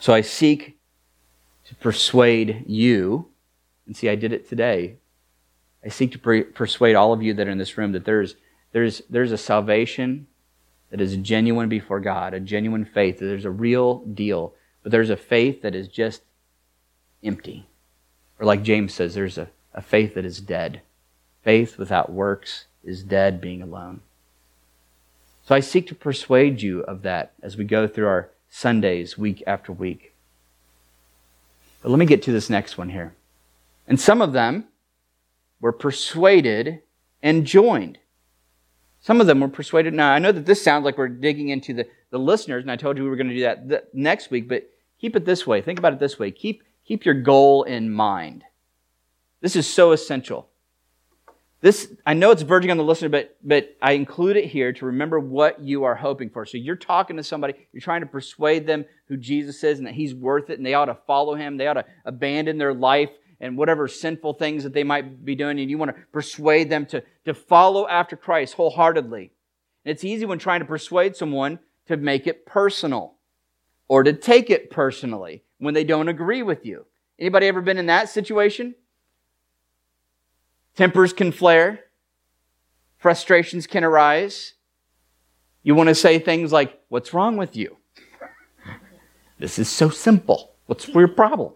So 0.00 0.12
I 0.12 0.22
seek 0.22 0.78
to 1.66 1.74
persuade 1.76 2.64
you, 2.66 3.28
and 3.86 3.96
see, 3.96 4.08
I 4.08 4.14
did 4.14 4.32
it 4.32 4.48
today. 4.48 4.96
I 5.84 5.88
seek 5.88 6.12
to 6.12 6.18
per- 6.18 6.44
persuade 6.44 6.96
all 6.96 7.12
of 7.12 7.22
you 7.22 7.34
that 7.34 7.46
are 7.46 7.50
in 7.50 7.58
this 7.58 7.78
room 7.78 7.92
that 7.92 8.04
there's, 8.04 8.36
there's, 8.72 9.02
there's 9.08 9.32
a 9.32 9.38
salvation 9.38 10.26
that 10.90 11.00
is 11.00 11.16
genuine 11.16 11.68
before 11.68 12.00
God, 12.00 12.34
a 12.34 12.40
genuine 12.40 12.84
faith, 12.84 13.18
that 13.18 13.26
there's 13.26 13.44
a 13.44 13.50
real 13.50 13.98
deal. 14.00 14.54
But 14.82 14.92
there's 14.92 15.10
a 15.10 15.16
faith 15.16 15.62
that 15.62 15.74
is 15.74 15.88
just 15.88 16.22
empty. 17.22 17.66
Or 18.38 18.46
like 18.46 18.62
James 18.62 18.94
says, 18.94 19.14
there's 19.14 19.38
a, 19.38 19.48
a 19.74 19.82
faith 19.82 20.14
that 20.14 20.24
is 20.24 20.40
dead. 20.40 20.80
Faith 21.42 21.78
without 21.78 22.12
works 22.12 22.66
is 22.84 23.02
dead, 23.02 23.40
being 23.40 23.62
alone. 23.62 24.00
So 25.46 25.54
I 25.54 25.60
seek 25.60 25.86
to 25.88 25.94
persuade 25.94 26.60
you 26.60 26.80
of 26.82 27.02
that 27.02 27.32
as 27.42 27.56
we 27.56 27.64
go 27.64 27.86
through 27.86 28.08
our 28.08 28.30
Sundays 28.50 29.16
week 29.16 29.42
after 29.46 29.72
week. 29.72 30.12
But 31.82 31.90
let 31.90 31.98
me 31.98 32.06
get 32.06 32.22
to 32.24 32.32
this 32.32 32.50
next 32.50 32.76
one 32.76 32.88
here. 32.88 33.14
And 33.86 34.00
some 34.00 34.20
of 34.20 34.32
them 34.32 34.68
were 35.60 35.72
persuaded 35.72 36.82
and 37.22 37.46
joined. 37.46 37.98
Some 39.00 39.20
of 39.20 39.26
them 39.26 39.40
were 39.40 39.48
persuaded. 39.48 39.94
Now, 39.94 40.12
I 40.12 40.18
know 40.18 40.32
that 40.32 40.46
this 40.46 40.62
sounds 40.62 40.84
like 40.84 40.98
we're 40.98 41.08
digging 41.08 41.50
into 41.50 41.72
the, 41.72 41.86
the 42.10 42.18
listeners, 42.18 42.64
and 42.64 42.70
I 42.70 42.76
told 42.76 42.96
you 42.96 43.04
we 43.04 43.10
were 43.10 43.16
going 43.16 43.28
to 43.28 43.34
do 43.34 43.42
that 43.42 43.94
next 43.94 44.30
week, 44.30 44.48
but 44.48 44.68
keep 45.00 45.14
it 45.14 45.24
this 45.24 45.46
way. 45.46 45.62
Think 45.62 45.78
about 45.78 45.92
it 45.92 46.00
this 46.00 46.18
way. 46.18 46.30
Keep, 46.30 46.62
keep 46.84 47.04
your 47.04 47.14
goal 47.14 47.62
in 47.62 47.90
mind. 47.90 48.44
This 49.40 49.54
is 49.54 49.72
so 49.72 49.92
essential. 49.92 50.48
This, 51.60 51.92
I 52.04 52.14
know 52.14 52.32
it's 52.32 52.42
verging 52.42 52.70
on 52.70 52.76
the 52.76 52.84
listener, 52.84 53.08
but, 53.08 53.36
but 53.42 53.76
I 53.80 53.92
include 53.92 54.36
it 54.36 54.46
here 54.46 54.72
to 54.72 54.86
remember 54.86 55.18
what 55.18 55.60
you 55.60 55.84
are 55.84 55.94
hoping 55.94 56.28
for. 56.28 56.44
So 56.44 56.58
you're 56.58 56.76
talking 56.76 57.16
to 57.16 57.22
somebody, 57.22 57.54
you're 57.72 57.80
trying 57.80 58.02
to 58.02 58.06
persuade 58.06 58.66
them 58.66 58.84
who 59.08 59.16
Jesus 59.16 59.64
is 59.64 59.78
and 59.78 59.86
that 59.86 59.94
he's 59.94 60.14
worth 60.14 60.50
it 60.50 60.58
and 60.58 60.66
they 60.66 60.74
ought 60.74 60.86
to 60.86 60.98
follow 61.06 61.34
him. 61.34 61.56
They 61.56 61.66
ought 61.66 61.74
to 61.74 61.84
abandon 62.04 62.58
their 62.58 62.74
life 62.74 63.10
and 63.40 63.56
whatever 63.56 63.86
sinful 63.88 64.34
things 64.34 64.64
that 64.64 64.72
they 64.72 64.84
might 64.84 65.24
be 65.24 65.34
doing, 65.34 65.58
and 65.60 65.70
you 65.70 65.78
want 65.78 65.94
to 65.94 66.02
persuade 66.12 66.70
them 66.70 66.86
to, 66.86 67.02
to 67.24 67.34
follow 67.34 67.86
after 67.86 68.16
Christ 68.16 68.54
wholeheartedly. 68.54 69.32
And 69.84 69.92
it's 69.92 70.04
easy 70.04 70.24
when 70.24 70.38
trying 70.38 70.60
to 70.60 70.66
persuade 70.66 71.16
someone 71.16 71.58
to 71.86 71.96
make 71.96 72.26
it 72.26 72.46
personal 72.46 73.14
or 73.88 74.02
to 74.02 74.12
take 74.12 74.50
it 74.50 74.70
personally 74.70 75.44
when 75.58 75.74
they 75.74 75.84
don't 75.84 76.08
agree 76.08 76.42
with 76.42 76.64
you. 76.66 76.86
Anybody 77.18 77.46
ever 77.46 77.60
been 77.60 77.78
in 77.78 77.86
that 77.86 78.08
situation? 78.08 78.74
Tempers 80.74 81.12
can 81.12 81.32
flare, 81.32 81.80
frustrations 82.98 83.66
can 83.66 83.84
arise. 83.84 84.54
You 85.62 85.74
want 85.74 85.88
to 85.88 85.94
say 85.94 86.18
things 86.18 86.52
like, 86.52 86.80
What's 86.88 87.12
wrong 87.14 87.36
with 87.36 87.56
you? 87.56 87.76
this 89.38 89.58
is 89.58 89.68
so 89.68 89.88
simple. 89.88 90.54
What's 90.66 90.88
your 90.88 91.08
problem? 91.08 91.52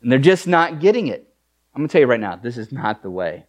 And 0.00 0.12
they're 0.12 0.18
just 0.18 0.46
not 0.46 0.80
getting 0.80 1.08
it. 1.08 1.28
I'm 1.74 1.80
going 1.80 1.88
to 1.88 1.92
tell 1.92 2.00
you 2.00 2.06
right 2.06 2.20
now, 2.20 2.36
this 2.36 2.56
is 2.56 2.72
not 2.72 3.02
the 3.02 3.10
way. 3.10 3.46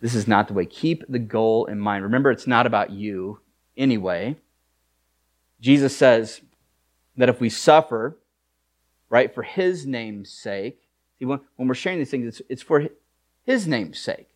This 0.00 0.14
is 0.14 0.28
not 0.28 0.48
the 0.48 0.54
way. 0.54 0.66
Keep 0.66 1.04
the 1.08 1.18
goal 1.18 1.66
in 1.66 1.78
mind. 1.78 2.04
Remember, 2.04 2.30
it's 2.30 2.46
not 2.46 2.66
about 2.66 2.90
you 2.90 3.40
anyway. 3.76 4.36
Jesus 5.60 5.96
says 5.96 6.40
that 7.16 7.28
if 7.28 7.40
we 7.40 7.48
suffer, 7.48 8.18
right, 9.08 9.34
for 9.34 9.42
his 9.42 9.86
name's 9.86 10.30
sake, 10.30 10.80
see, 11.18 11.24
when, 11.24 11.40
when 11.56 11.68
we're 11.68 11.74
sharing 11.74 11.98
these 11.98 12.10
things, 12.10 12.26
it's, 12.26 12.42
it's 12.48 12.62
for 12.62 12.88
his 13.44 13.66
name's 13.66 13.98
sake. 13.98 14.28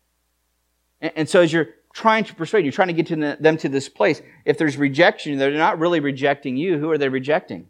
And, 0.99 1.11
and, 1.15 1.29
so 1.29 1.41
as 1.41 1.53
you're 1.53 1.69
trying 1.93 2.23
to 2.23 2.35
persuade, 2.35 2.65
you're 2.65 2.71
trying 2.71 2.87
to 2.87 2.93
get 2.93 3.07
to 3.07 3.15
the, 3.15 3.37
them 3.39 3.57
to 3.57 3.69
this 3.69 3.87
place, 3.87 4.21
if 4.45 4.57
there's 4.57 4.77
rejection, 4.77 5.37
they're 5.37 5.51
not 5.51 5.79
really 5.79 5.99
rejecting 5.99 6.57
you. 6.57 6.79
Who 6.79 6.89
are 6.89 6.97
they 6.97 7.09
rejecting? 7.09 7.69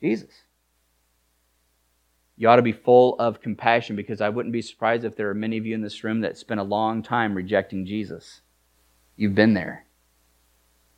Jesus 0.00 0.30
you 2.36 2.48
ought 2.48 2.56
to 2.56 2.62
be 2.62 2.72
full 2.72 3.16
of 3.18 3.40
compassion 3.40 3.94
because 3.94 4.20
I 4.20 4.28
wouldn't 4.28 4.52
be 4.52 4.62
surprised 4.62 5.04
if 5.04 5.16
there 5.16 5.30
are 5.30 5.34
many 5.34 5.56
of 5.56 5.66
you 5.66 5.74
in 5.74 5.82
this 5.82 6.02
room 6.02 6.20
that 6.22 6.36
spent 6.36 6.60
a 6.60 6.64
long 6.64 7.02
time 7.02 7.34
rejecting 7.34 7.86
Jesus. 7.86 8.40
You've 9.16 9.34
been 9.34 9.54
there. 9.54 9.86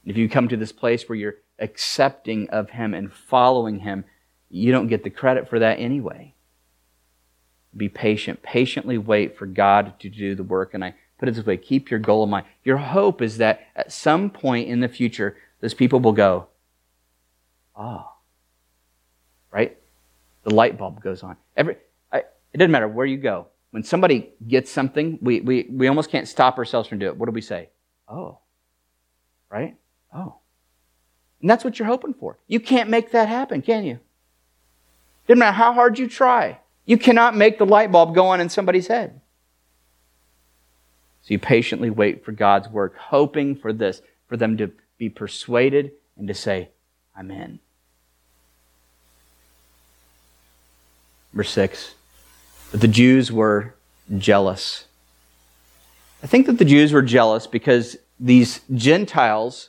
If 0.05 0.17
you 0.17 0.29
come 0.29 0.49
to 0.49 0.57
this 0.57 0.73
place 0.73 1.09
where 1.09 1.17
you're 1.17 1.37
accepting 1.59 2.49
of 2.51 2.71
Him 2.71 2.95
and 2.95 3.13
following 3.13 3.81
Him, 3.81 4.05
you 4.49 4.73
don't 4.73 4.87
get 4.87 5.05
the 5.05 5.11
credit 5.11 5.49
for 5.49 5.59
that 5.59 5.79
anyway. 5.79 6.35
Be 7.77 7.89
patient. 7.89 8.43
Patiently 8.43 8.97
wait 8.97 9.37
for 9.37 9.45
God 9.45 9.99
to 10.01 10.09
do 10.09 10.35
the 10.35 10.43
work. 10.43 10.73
And 10.73 10.83
I 10.83 10.95
put 11.19 11.29
it 11.29 11.35
this 11.35 11.45
way 11.45 11.59
keep 11.59 11.91
your 11.91 12.01
goal 12.01 12.25
in 12.25 12.31
mind. 12.31 12.47
Your 12.65 12.79
hope 12.79 13.21
is 13.21 13.39
that 13.39 13.67
at 13.75 13.93
some 13.93 14.31
point 14.31 14.69
in 14.69 14.81
the 14.81 14.89
future, 14.89 15.37
those 15.61 15.75
people 15.75 16.01
will 16.01 16.13
go, 16.13 16.47
Oh, 17.79 18.11
right? 19.51 19.77
The 20.47 20.55
light 20.55 20.79
bulb 20.79 21.03
goes 21.03 21.25
on. 21.25 21.37
Every, 21.57 21.77
I, 22.13 22.19
it 22.19 22.59
doesn't 22.59 22.71
matter 22.71 22.87
where 22.87 23.05
you 23.05 23.17
go. 23.17 23.49
When 23.73 23.83
somebody 23.83 24.31
gets 24.47 24.71
something, 24.71 25.19
we, 25.21 25.41
we, 25.41 25.67
we 25.69 25.89
almost 25.89 26.09
can't 26.09 26.29
stop 26.29 26.57
ourselves 26.57 26.89
from 26.89 27.01
doing 27.01 27.13
it. 27.13 27.19
What 27.19 27.27
do 27.27 27.33
we 27.33 27.41
say? 27.41 27.69
Oh. 28.09 28.39
Right? 29.51 29.77
Oh. 30.15 30.37
And 31.41 31.51
that's 31.51 31.65
what 31.65 31.81
you're 31.81 31.89
hoping 31.89 32.15
for. 32.15 32.39
You 32.47 32.61
can't 32.61 32.89
make 32.89 33.11
that 33.11 33.29
happen, 33.29 33.61
can 33.61 33.85
you? 33.85 33.99
Doesn't 35.27 35.41
matter 35.41 35.57
how 35.57 35.73
hard 35.73 35.99
you 35.99 36.09
try. 36.09 36.61
You 36.85 36.97
cannot 36.97 37.37
make 37.37 37.59
the 37.59 37.67
light 37.67 37.91
bulb 37.91 38.15
go 38.15 38.29
on 38.29 38.41
in 38.41 38.49
somebody's 38.49 38.87
head. 38.87 39.21
So 41.23 41.35
you 41.35 41.41
patiently 41.41 41.91
wait 41.91 42.25
for 42.25 42.31
God's 42.31 42.69
work, 42.69 42.97
hoping 42.97 43.57
for 43.57 43.73
this, 43.73 44.01
for 44.29 44.37
them 44.37 44.57
to 44.59 44.71
be 44.97 45.09
persuaded 45.09 45.91
and 46.17 46.29
to 46.29 46.35
say, 46.35 46.69
I'm 47.17 47.33
in. 47.33 47.59
Verse 51.37 51.51
6. 51.51 51.95
But 52.71 52.81
the 52.81 52.89
Jews 52.89 53.31
were 53.31 53.75
jealous. 54.17 54.87
I 56.23 56.27
think 56.27 56.47
that 56.47 56.59
the 56.59 56.65
Jews 56.65 56.95
were 56.95 57.03
jealous 57.03 57.47
because 57.47 57.99
these 58.19 58.63
Gentiles 58.75 59.69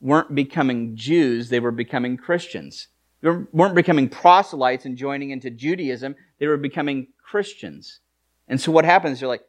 weren't 0.00 0.34
becoming 0.34 0.96
Jews, 0.96 1.48
they 1.48 1.60
were 1.60 1.70
becoming 1.70 2.16
Christians. 2.16 2.88
They 3.20 3.30
weren't 3.52 3.76
becoming 3.76 4.08
proselytes 4.08 4.84
and 4.84 4.96
joining 4.96 5.30
into 5.30 5.48
Judaism, 5.48 6.16
they 6.38 6.48
were 6.48 6.56
becoming 6.56 7.08
Christians. 7.22 8.00
And 8.48 8.60
so 8.60 8.72
what 8.72 8.84
happens? 8.84 9.20
They're 9.20 9.28
like, 9.28 9.44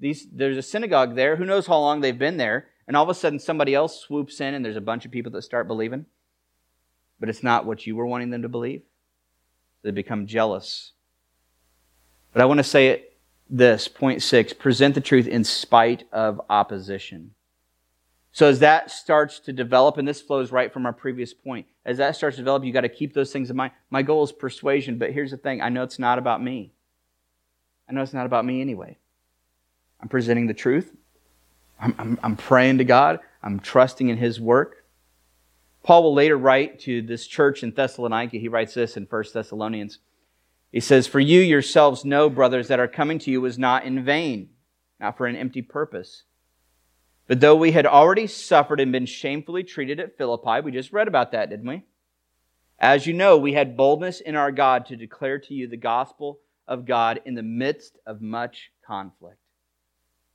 these, 0.00 0.26
there's 0.30 0.56
a 0.58 0.62
synagogue 0.62 1.14
there. 1.14 1.36
Who 1.36 1.46
knows 1.46 1.66
how 1.66 1.78
long 1.78 2.00
they've 2.00 2.18
been 2.18 2.36
there? 2.36 2.66
And 2.86 2.96
all 2.96 3.04
of 3.04 3.08
a 3.08 3.14
sudden, 3.14 3.38
somebody 3.38 3.74
else 3.74 4.00
swoops 4.00 4.40
in, 4.40 4.52
and 4.52 4.64
there's 4.64 4.76
a 4.76 4.80
bunch 4.80 5.06
of 5.06 5.12
people 5.12 5.32
that 5.32 5.42
start 5.42 5.68
believing. 5.68 6.06
But 7.20 7.28
it's 7.28 7.42
not 7.42 7.64
what 7.64 7.86
you 7.86 7.94
were 7.94 8.06
wanting 8.06 8.30
them 8.30 8.42
to 8.42 8.48
believe. 8.48 8.82
They 9.82 9.90
become 9.90 10.26
jealous. 10.26 10.92
But 12.32 12.42
I 12.42 12.44
want 12.46 12.58
to 12.58 12.64
say 12.64 13.04
this 13.50 13.88
point 13.88 14.22
six 14.22 14.52
present 14.52 14.94
the 14.94 15.00
truth 15.00 15.26
in 15.26 15.44
spite 15.44 16.04
of 16.12 16.40
opposition. 16.48 17.34
So 18.34 18.46
as 18.46 18.60
that 18.60 18.90
starts 18.90 19.40
to 19.40 19.52
develop, 19.52 19.98
and 19.98 20.08
this 20.08 20.22
flows 20.22 20.50
right 20.50 20.72
from 20.72 20.86
our 20.86 20.92
previous 20.92 21.34
point, 21.34 21.66
as 21.84 21.98
that 21.98 22.16
starts 22.16 22.36
to 22.36 22.42
develop, 22.42 22.64
you 22.64 22.72
got 22.72 22.80
to 22.80 22.88
keep 22.88 23.12
those 23.12 23.30
things 23.30 23.50
in 23.50 23.56
mind. 23.56 23.72
My 23.90 24.00
goal 24.00 24.24
is 24.24 24.32
persuasion, 24.32 24.96
but 24.96 25.12
here's 25.12 25.32
the 25.32 25.36
thing 25.36 25.60
I 25.60 25.68
know 25.68 25.82
it's 25.82 25.98
not 25.98 26.18
about 26.18 26.42
me. 26.42 26.72
I 27.88 27.92
know 27.92 28.00
it's 28.00 28.14
not 28.14 28.24
about 28.24 28.46
me 28.46 28.62
anyway. 28.62 28.96
I'm 30.00 30.08
presenting 30.08 30.46
the 30.46 30.54
truth. 30.54 30.94
I'm, 31.78 31.94
I'm, 31.98 32.18
I'm 32.22 32.36
praying 32.36 32.78
to 32.78 32.84
God. 32.84 33.20
I'm 33.42 33.60
trusting 33.60 34.08
in 34.08 34.16
His 34.16 34.40
work. 34.40 34.81
Paul 35.82 36.04
will 36.04 36.14
later 36.14 36.36
write 36.36 36.78
to 36.80 37.02
this 37.02 37.26
church 37.26 37.62
in 37.62 37.72
Thessalonica. 37.72 38.38
He 38.38 38.48
writes 38.48 38.74
this 38.74 38.96
in 38.96 39.04
1 39.04 39.24
Thessalonians. 39.34 39.98
He 40.70 40.80
says, 40.80 41.06
For 41.06 41.20
you 41.20 41.40
yourselves 41.40 42.04
know, 42.04 42.30
brothers, 42.30 42.68
that 42.68 42.80
our 42.80 42.88
coming 42.88 43.18
to 43.20 43.30
you 43.30 43.40
was 43.40 43.58
not 43.58 43.84
in 43.84 44.04
vain, 44.04 44.50
not 45.00 45.16
for 45.16 45.26
an 45.26 45.36
empty 45.36 45.60
purpose. 45.60 46.22
But 47.26 47.40
though 47.40 47.56
we 47.56 47.72
had 47.72 47.86
already 47.86 48.26
suffered 48.26 48.80
and 48.80 48.92
been 48.92 49.06
shamefully 49.06 49.64
treated 49.64 50.00
at 50.00 50.16
Philippi, 50.16 50.60
we 50.60 50.72
just 50.72 50.92
read 50.92 51.08
about 51.08 51.32
that, 51.32 51.50
didn't 51.50 51.68
we? 51.68 51.82
As 52.78 53.06
you 53.06 53.12
know, 53.12 53.36
we 53.36 53.52
had 53.52 53.76
boldness 53.76 54.20
in 54.20 54.34
our 54.34 54.50
God 54.50 54.86
to 54.86 54.96
declare 54.96 55.38
to 55.38 55.54
you 55.54 55.68
the 55.68 55.76
gospel 55.76 56.40
of 56.66 56.84
God 56.84 57.20
in 57.24 57.34
the 57.34 57.42
midst 57.42 57.98
of 58.06 58.20
much 58.20 58.70
conflict. 58.84 59.38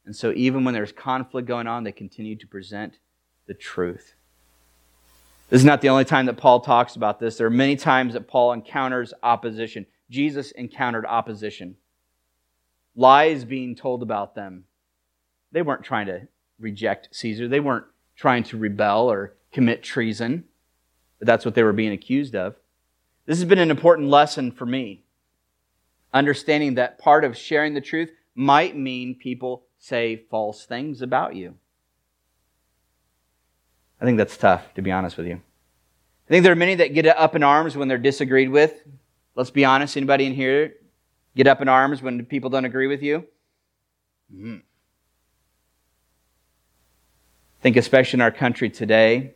And 0.05 0.15
so, 0.15 0.31
even 0.33 0.63
when 0.63 0.73
there's 0.73 0.93
conflict 0.93 1.47
going 1.47 1.67
on, 1.67 1.83
they 1.83 1.91
continue 1.91 2.37
to 2.37 2.47
present 2.47 2.99
the 3.47 3.53
truth. 3.53 4.15
This 5.49 5.61
is 5.61 5.65
not 5.65 5.81
the 5.81 5.89
only 5.89 6.03
time 6.03 6.25
that 6.25 6.37
Paul 6.37 6.59
talks 6.59 6.95
about 6.95 7.19
this. 7.19 7.37
There 7.37 7.47
are 7.47 7.51
many 7.51 7.77
times 7.77 8.13
that 8.13 8.27
Paul 8.27 8.51
encounters 8.51 9.13
opposition. 9.23 9.85
Jesus 10.09 10.51
encountered 10.51 11.05
opposition. 11.05 11.77
Lies 12.95 13.45
being 13.45 13.75
told 13.75 14.03
about 14.03 14.35
them. 14.35 14.65
They 15.51 15.61
weren't 15.61 15.83
trying 15.83 16.07
to 16.07 16.27
reject 16.59 17.09
Caesar, 17.11 17.47
they 17.47 17.59
weren't 17.59 17.85
trying 18.15 18.43
to 18.43 18.57
rebel 18.57 19.09
or 19.11 19.35
commit 19.51 19.83
treason, 19.83 20.43
but 21.19 21.27
that's 21.27 21.45
what 21.45 21.53
they 21.53 21.63
were 21.63 21.73
being 21.73 21.93
accused 21.93 22.35
of. 22.35 22.55
This 23.25 23.37
has 23.37 23.47
been 23.47 23.59
an 23.59 23.71
important 23.71 24.09
lesson 24.09 24.51
for 24.51 24.65
me. 24.65 25.03
Understanding 26.13 26.75
that 26.75 26.97
part 26.97 27.23
of 27.23 27.37
sharing 27.37 27.73
the 27.73 27.81
truth 27.81 28.11
might 28.33 28.75
mean 28.75 29.15
people 29.15 29.65
say 29.77 30.25
false 30.29 30.65
things 30.65 31.01
about 31.01 31.35
you. 31.35 31.55
I 33.99 34.05
think 34.05 34.17
that's 34.17 34.37
tough, 34.37 34.73
to 34.75 34.81
be 34.81 34.91
honest 34.91 35.17
with 35.17 35.27
you. 35.27 35.35
I 35.35 36.29
think 36.29 36.43
there 36.43 36.51
are 36.51 36.57
many 36.57 36.75
that 36.75 36.93
get 36.93 37.05
up 37.07 37.35
in 37.35 37.43
arms 37.43 37.75
when 37.77 37.87
they're 37.87 37.97
disagreed 37.97 38.49
with. 38.49 38.73
Let's 39.35 39.49
be 39.49 39.65
honest. 39.65 39.95
Anybody 39.97 40.25
in 40.25 40.33
here 40.33 40.73
get 41.35 41.47
up 41.47 41.61
in 41.61 41.67
arms 41.67 42.01
when 42.01 42.25
people 42.25 42.49
don't 42.49 42.65
agree 42.65 42.87
with 42.87 43.01
you? 43.01 43.25
Mm-hmm. 44.33 44.57
I 47.59 47.61
think, 47.61 47.77
especially 47.77 48.17
in 48.17 48.21
our 48.21 48.31
country 48.31 48.69
today, 48.69 49.33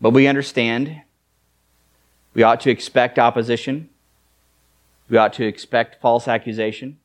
but 0.00 0.10
we 0.10 0.26
understand 0.26 1.02
we 2.34 2.42
ought 2.42 2.60
to 2.60 2.70
expect 2.70 3.18
opposition. 3.18 3.88
We 5.08 5.16
ought 5.16 5.32
to 5.34 5.46
expect 5.46 6.00
false 6.02 6.28
accusation. 6.28 6.98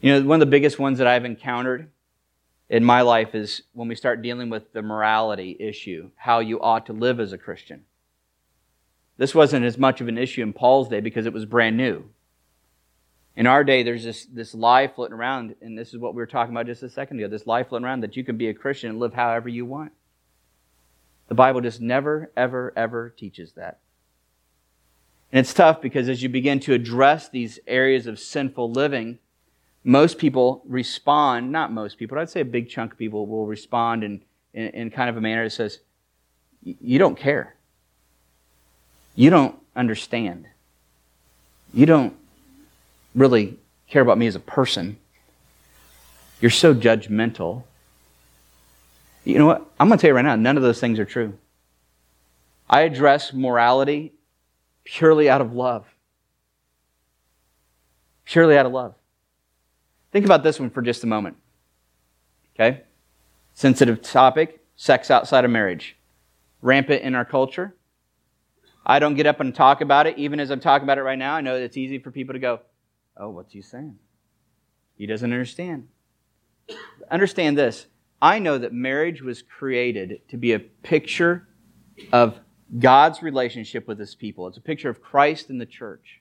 You 0.00 0.12
know, 0.12 0.26
one 0.26 0.36
of 0.36 0.40
the 0.40 0.50
biggest 0.50 0.78
ones 0.78 0.98
that 0.98 1.06
I've 1.06 1.24
encountered 1.24 1.90
in 2.70 2.84
my 2.84 3.02
life 3.02 3.34
is 3.34 3.62
when 3.72 3.88
we 3.88 3.96
start 3.96 4.22
dealing 4.22 4.48
with 4.48 4.72
the 4.72 4.80
morality 4.80 5.56
issue, 5.58 6.08
how 6.14 6.38
you 6.38 6.60
ought 6.60 6.86
to 6.86 6.92
live 6.92 7.18
as 7.18 7.32
a 7.32 7.38
Christian. 7.38 7.84
This 9.18 9.34
wasn't 9.34 9.66
as 9.66 9.76
much 9.76 10.00
of 10.00 10.06
an 10.06 10.16
issue 10.16 10.42
in 10.42 10.52
Paul's 10.52 10.88
day 10.88 11.00
because 11.00 11.26
it 11.26 11.32
was 11.32 11.44
brand 11.44 11.76
new. 11.76 12.04
In 13.34 13.48
our 13.48 13.64
day, 13.64 13.82
there's 13.82 14.04
this, 14.04 14.24
this 14.24 14.54
lie 14.54 14.86
floating 14.86 15.16
around, 15.16 15.56
and 15.60 15.76
this 15.76 15.88
is 15.88 15.98
what 15.98 16.14
we 16.14 16.18
were 16.18 16.26
talking 16.26 16.54
about 16.54 16.66
just 16.66 16.82
a 16.84 16.88
second 16.88 17.18
ago 17.18 17.28
this 17.28 17.46
lie 17.46 17.64
floating 17.64 17.84
around 17.84 18.02
that 18.02 18.16
you 18.16 18.22
can 18.22 18.36
be 18.36 18.48
a 18.48 18.54
Christian 18.54 18.90
and 18.90 19.00
live 19.00 19.14
however 19.14 19.48
you 19.48 19.66
want. 19.66 19.92
The 21.26 21.34
Bible 21.34 21.60
just 21.60 21.80
never, 21.80 22.30
ever, 22.36 22.72
ever 22.76 23.10
teaches 23.10 23.52
that. 23.52 23.80
And 25.32 25.40
it's 25.40 25.54
tough 25.54 25.80
because 25.80 26.08
as 26.08 26.22
you 26.22 26.28
begin 26.28 26.60
to 26.60 26.74
address 26.74 27.28
these 27.28 27.58
areas 27.66 28.06
of 28.06 28.18
sinful 28.20 28.70
living, 28.70 29.18
most 29.84 30.18
people 30.18 30.62
respond, 30.66 31.50
not 31.50 31.72
most 31.72 31.98
people, 31.98 32.18
I'd 32.18 32.30
say 32.30 32.40
a 32.40 32.44
big 32.44 32.68
chunk 32.68 32.92
of 32.92 32.98
people 32.98 33.26
will 33.26 33.46
respond 33.46 34.04
in, 34.04 34.22
in, 34.52 34.68
in 34.68 34.90
kind 34.90 35.08
of 35.08 35.16
a 35.16 35.20
manner 35.20 35.44
that 35.44 35.50
says, 35.50 35.78
You 36.62 36.98
don't 36.98 37.16
care. 37.16 37.54
You 39.14 39.30
don't 39.30 39.56
understand. 39.74 40.46
You 41.72 41.86
don't 41.86 42.14
really 43.14 43.58
care 43.88 44.02
about 44.02 44.18
me 44.18 44.26
as 44.26 44.34
a 44.34 44.40
person. 44.40 44.98
You're 46.40 46.50
so 46.50 46.74
judgmental. 46.74 47.64
You 49.24 49.38
know 49.38 49.46
what? 49.46 49.70
I'm 49.78 49.88
going 49.88 49.98
to 49.98 50.02
tell 50.02 50.08
you 50.08 50.14
right 50.14 50.24
now, 50.24 50.36
none 50.36 50.56
of 50.56 50.62
those 50.62 50.80
things 50.80 50.98
are 50.98 51.04
true. 51.04 51.34
I 52.68 52.82
address 52.82 53.32
morality 53.32 54.12
purely 54.84 55.28
out 55.28 55.40
of 55.40 55.52
love. 55.52 55.86
Purely 58.24 58.56
out 58.56 58.66
of 58.66 58.72
love. 58.72 58.94
Think 60.12 60.24
about 60.24 60.42
this 60.42 60.58
one 60.58 60.70
for 60.70 60.82
just 60.82 61.04
a 61.04 61.06
moment. 61.06 61.36
Okay? 62.54 62.82
Sensitive 63.54 64.02
topic 64.02 64.60
sex 64.76 65.10
outside 65.10 65.44
of 65.44 65.50
marriage. 65.50 65.96
Rampant 66.62 67.02
in 67.02 67.14
our 67.14 67.24
culture. 67.24 67.76
I 68.84 68.98
don't 68.98 69.14
get 69.14 69.26
up 69.26 69.40
and 69.40 69.54
talk 69.54 69.82
about 69.82 70.06
it, 70.06 70.16
even 70.18 70.40
as 70.40 70.50
I'm 70.50 70.60
talking 70.60 70.84
about 70.84 70.98
it 70.98 71.02
right 71.02 71.18
now. 71.18 71.34
I 71.34 71.42
know 71.42 71.54
it's 71.54 71.76
easy 71.76 71.98
for 71.98 72.10
people 72.10 72.32
to 72.32 72.38
go, 72.38 72.60
Oh, 73.16 73.28
what's 73.28 73.52
he 73.52 73.60
saying? 73.60 73.98
He 74.96 75.06
doesn't 75.06 75.30
understand. 75.30 75.88
Understand 77.10 77.58
this. 77.58 77.86
I 78.22 78.38
know 78.38 78.56
that 78.58 78.72
marriage 78.72 79.22
was 79.22 79.42
created 79.42 80.20
to 80.28 80.36
be 80.36 80.52
a 80.52 80.58
picture 80.58 81.48
of 82.12 82.38
God's 82.78 83.22
relationship 83.22 83.86
with 83.86 83.98
his 83.98 84.14
people. 84.14 84.46
It's 84.46 84.56
a 84.56 84.62
picture 84.62 84.88
of 84.88 85.02
Christ 85.02 85.50
and 85.50 85.60
the 85.60 85.66
church. 85.66 86.19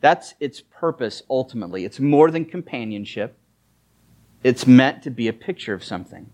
That's 0.00 0.34
its 0.40 0.60
purpose 0.60 1.22
ultimately. 1.28 1.84
It's 1.84 2.00
more 2.00 2.30
than 2.30 2.44
companionship, 2.44 3.36
it's 4.42 4.66
meant 4.66 5.02
to 5.02 5.10
be 5.10 5.28
a 5.28 5.32
picture 5.32 5.74
of 5.74 5.84
something. 5.84 6.30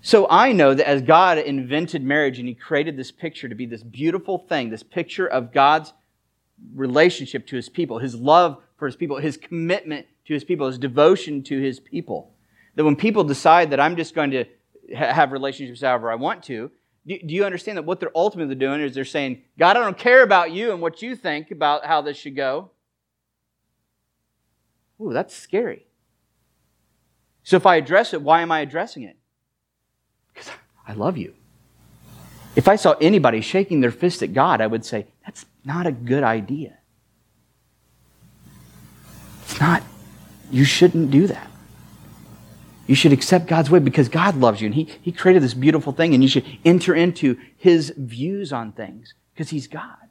So 0.00 0.26
I 0.30 0.52
know 0.52 0.74
that 0.74 0.88
as 0.88 1.02
God 1.02 1.38
invented 1.38 2.02
marriage 2.02 2.38
and 2.38 2.48
He 2.48 2.54
created 2.54 2.96
this 2.96 3.10
picture 3.10 3.48
to 3.48 3.54
be 3.54 3.66
this 3.66 3.82
beautiful 3.82 4.38
thing, 4.38 4.70
this 4.70 4.82
picture 4.82 5.26
of 5.26 5.52
God's 5.52 5.92
relationship 6.74 7.46
to 7.48 7.56
His 7.56 7.68
people, 7.68 7.98
His 7.98 8.14
love 8.14 8.62
for 8.78 8.86
His 8.86 8.96
people, 8.96 9.18
His 9.18 9.36
commitment 9.36 10.06
to 10.26 10.34
His 10.34 10.44
people, 10.44 10.68
His 10.68 10.78
devotion 10.78 11.42
to 11.44 11.60
His 11.60 11.80
people, 11.80 12.32
that 12.76 12.84
when 12.84 12.96
people 12.96 13.24
decide 13.24 13.70
that 13.70 13.80
I'm 13.80 13.96
just 13.96 14.14
going 14.14 14.30
to 14.30 14.44
have 14.94 15.32
relationships 15.32 15.82
however 15.82 16.10
I 16.10 16.14
want 16.14 16.44
to, 16.44 16.70
do, 17.06 17.18
you 17.22 17.44
understand 17.44 17.78
that 17.78 17.84
what 17.84 18.00
they're 18.00 18.16
ultimately 18.16 18.54
doing 18.54 18.80
is 18.80 18.94
they're 18.94 19.04
saying, 19.04 19.42
God, 19.58 19.76
I 19.76 19.80
don't 19.80 19.98
care 19.98 20.22
about 20.22 20.52
you 20.52 20.72
and 20.72 20.80
what 20.80 21.02
you 21.02 21.16
think 21.16 21.50
about 21.50 21.84
how 21.84 22.02
this 22.02 22.16
should 22.16 22.36
go. 22.36 22.70
Ooh, 25.00 25.12
that's 25.12 25.34
scary. 25.34 25.86
So 27.42 27.56
if 27.56 27.66
I 27.66 27.76
address 27.76 28.12
it, 28.12 28.22
why 28.22 28.42
am 28.42 28.52
I 28.52 28.60
addressing 28.60 29.04
it? 29.04 29.16
Because 30.32 30.50
I 30.86 30.92
love 30.92 31.16
you. 31.16 31.34
If 32.56 32.68
I 32.68 32.76
saw 32.76 32.94
anybody 33.00 33.40
shaking 33.40 33.80
their 33.80 33.90
fist 33.90 34.22
at 34.22 34.32
God, 34.32 34.60
I 34.60 34.66
would 34.66 34.84
say, 34.84 35.06
that's 35.24 35.46
not 35.64 35.86
a 35.86 35.92
good 35.92 36.24
idea. 36.24 36.78
It's 39.44 39.60
not, 39.60 39.82
you 40.50 40.64
shouldn't 40.64 41.10
do 41.10 41.26
that. 41.28 41.50
You 42.86 42.94
should 42.94 43.12
accept 43.12 43.46
God's 43.46 43.70
way 43.70 43.78
because 43.78 44.08
God 44.08 44.36
loves 44.36 44.60
you 44.60 44.66
and 44.66 44.74
He, 44.74 44.88
he 45.02 45.12
created 45.12 45.42
this 45.42 45.54
beautiful 45.54 45.92
thing 45.92 46.14
and 46.14 46.22
you 46.22 46.28
should 46.28 46.46
enter 46.64 46.94
into 46.94 47.38
His 47.56 47.92
views 47.96 48.52
on 48.52 48.72
things 48.72 49.14
because 49.32 49.50
He's 49.50 49.68
God. 49.68 50.07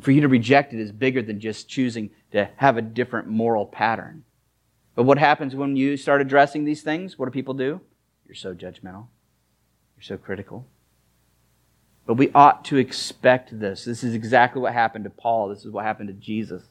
For 0.00 0.10
you 0.10 0.22
to 0.22 0.28
reject 0.28 0.72
it 0.72 0.80
is 0.80 0.90
bigger 0.90 1.20
than 1.20 1.38
just 1.38 1.68
choosing 1.68 2.10
to 2.32 2.48
have 2.56 2.76
a 2.76 2.82
different 2.82 3.28
moral 3.28 3.66
pattern. 3.66 4.24
But 4.94 5.04
what 5.04 5.18
happens 5.18 5.54
when 5.54 5.76
you 5.76 5.96
start 5.96 6.20
addressing 6.20 6.64
these 6.64 6.82
things? 6.82 7.18
What 7.18 7.26
do 7.26 7.32
people 7.32 7.54
do? 7.54 7.80
You're 8.26 8.34
so 8.34 8.54
judgmental. 8.54 9.06
You're 9.96 10.02
so 10.02 10.16
critical. 10.16 10.66
But 12.06 12.14
we 12.14 12.30
ought 12.34 12.64
to 12.66 12.76
expect 12.78 13.58
this. 13.58 13.84
This 13.84 14.02
is 14.02 14.14
exactly 14.14 14.60
what 14.60 14.72
happened 14.72 15.04
to 15.04 15.10
Paul. 15.10 15.48
This 15.48 15.64
is 15.64 15.70
what 15.70 15.84
happened 15.84 16.08
to 16.08 16.14
Jesus. 16.14 16.62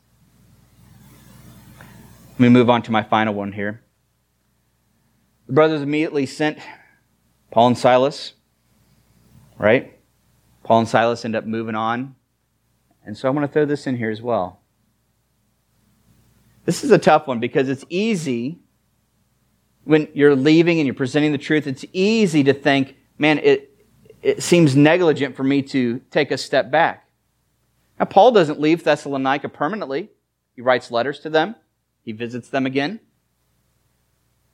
Let 2.32 2.40
me 2.40 2.50
move 2.50 2.70
on 2.70 2.82
to 2.84 2.92
my 2.92 3.04
final 3.04 3.34
one 3.34 3.52
here. 3.52 3.82
The 5.48 5.54
brothers 5.54 5.82
immediately 5.82 6.26
sent 6.26 6.60
Paul 7.52 7.68
and 7.68 7.78
Silas, 7.78 8.34
right? 9.58 9.98
Paul 10.64 10.80
and 10.80 10.88
Silas 10.88 11.24
end 11.24 11.36
up 11.36 11.46
moving 11.46 11.76
on. 11.76 12.16
And 13.06 13.18
so 13.18 13.28
I'm 13.28 13.36
going 13.36 13.48
to 13.48 13.52
throw 13.52 13.66
this 13.66 13.88
in 13.88 13.98
here 13.98 14.12
as 14.12 14.22
well. 14.22 14.62
This 16.66 16.84
is 16.84 16.92
a 16.92 17.00
tough 17.00 17.28
one 17.28 17.40
because 17.40 17.70
it's 17.70 17.86
easy 17.90 18.60
when 19.84 20.08
you're 20.14 20.36
leaving 20.36 20.80
and 20.80 20.86
you're 20.86 20.94
presenting 20.94 21.32
the 21.32 21.38
truth, 21.38 21.68
it's 21.68 21.86
easy 21.92 22.44
to 22.44 22.54
think, 22.54 22.96
man, 23.18 23.40
it, 23.40 23.86
it 24.22 24.44
seems 24.44 24.76
negligent 24.76 25.36
for 25.36 25.44
me 25.44 25.62
to 25.64 26.00
take 26.12 26.32
a 26.32 26.38
step 26.38 26.70
back. 26.70 27.08
Now, 28.00 28.06
Paul 28.06 28.32
doesn't 28.32 28.60
leave 28.60 28.84
Thessalonica 28.84 29.50
permanently. 29.50 30.10
He 30.56 30.62
writes 30.62 30.92
letters 30.92 31.20
to 31.22 31.30
them, 31.30 31.56
he 32.04 32.12
visits 32.12 32.50
them 32.50 32.66
again. 32.66 33.00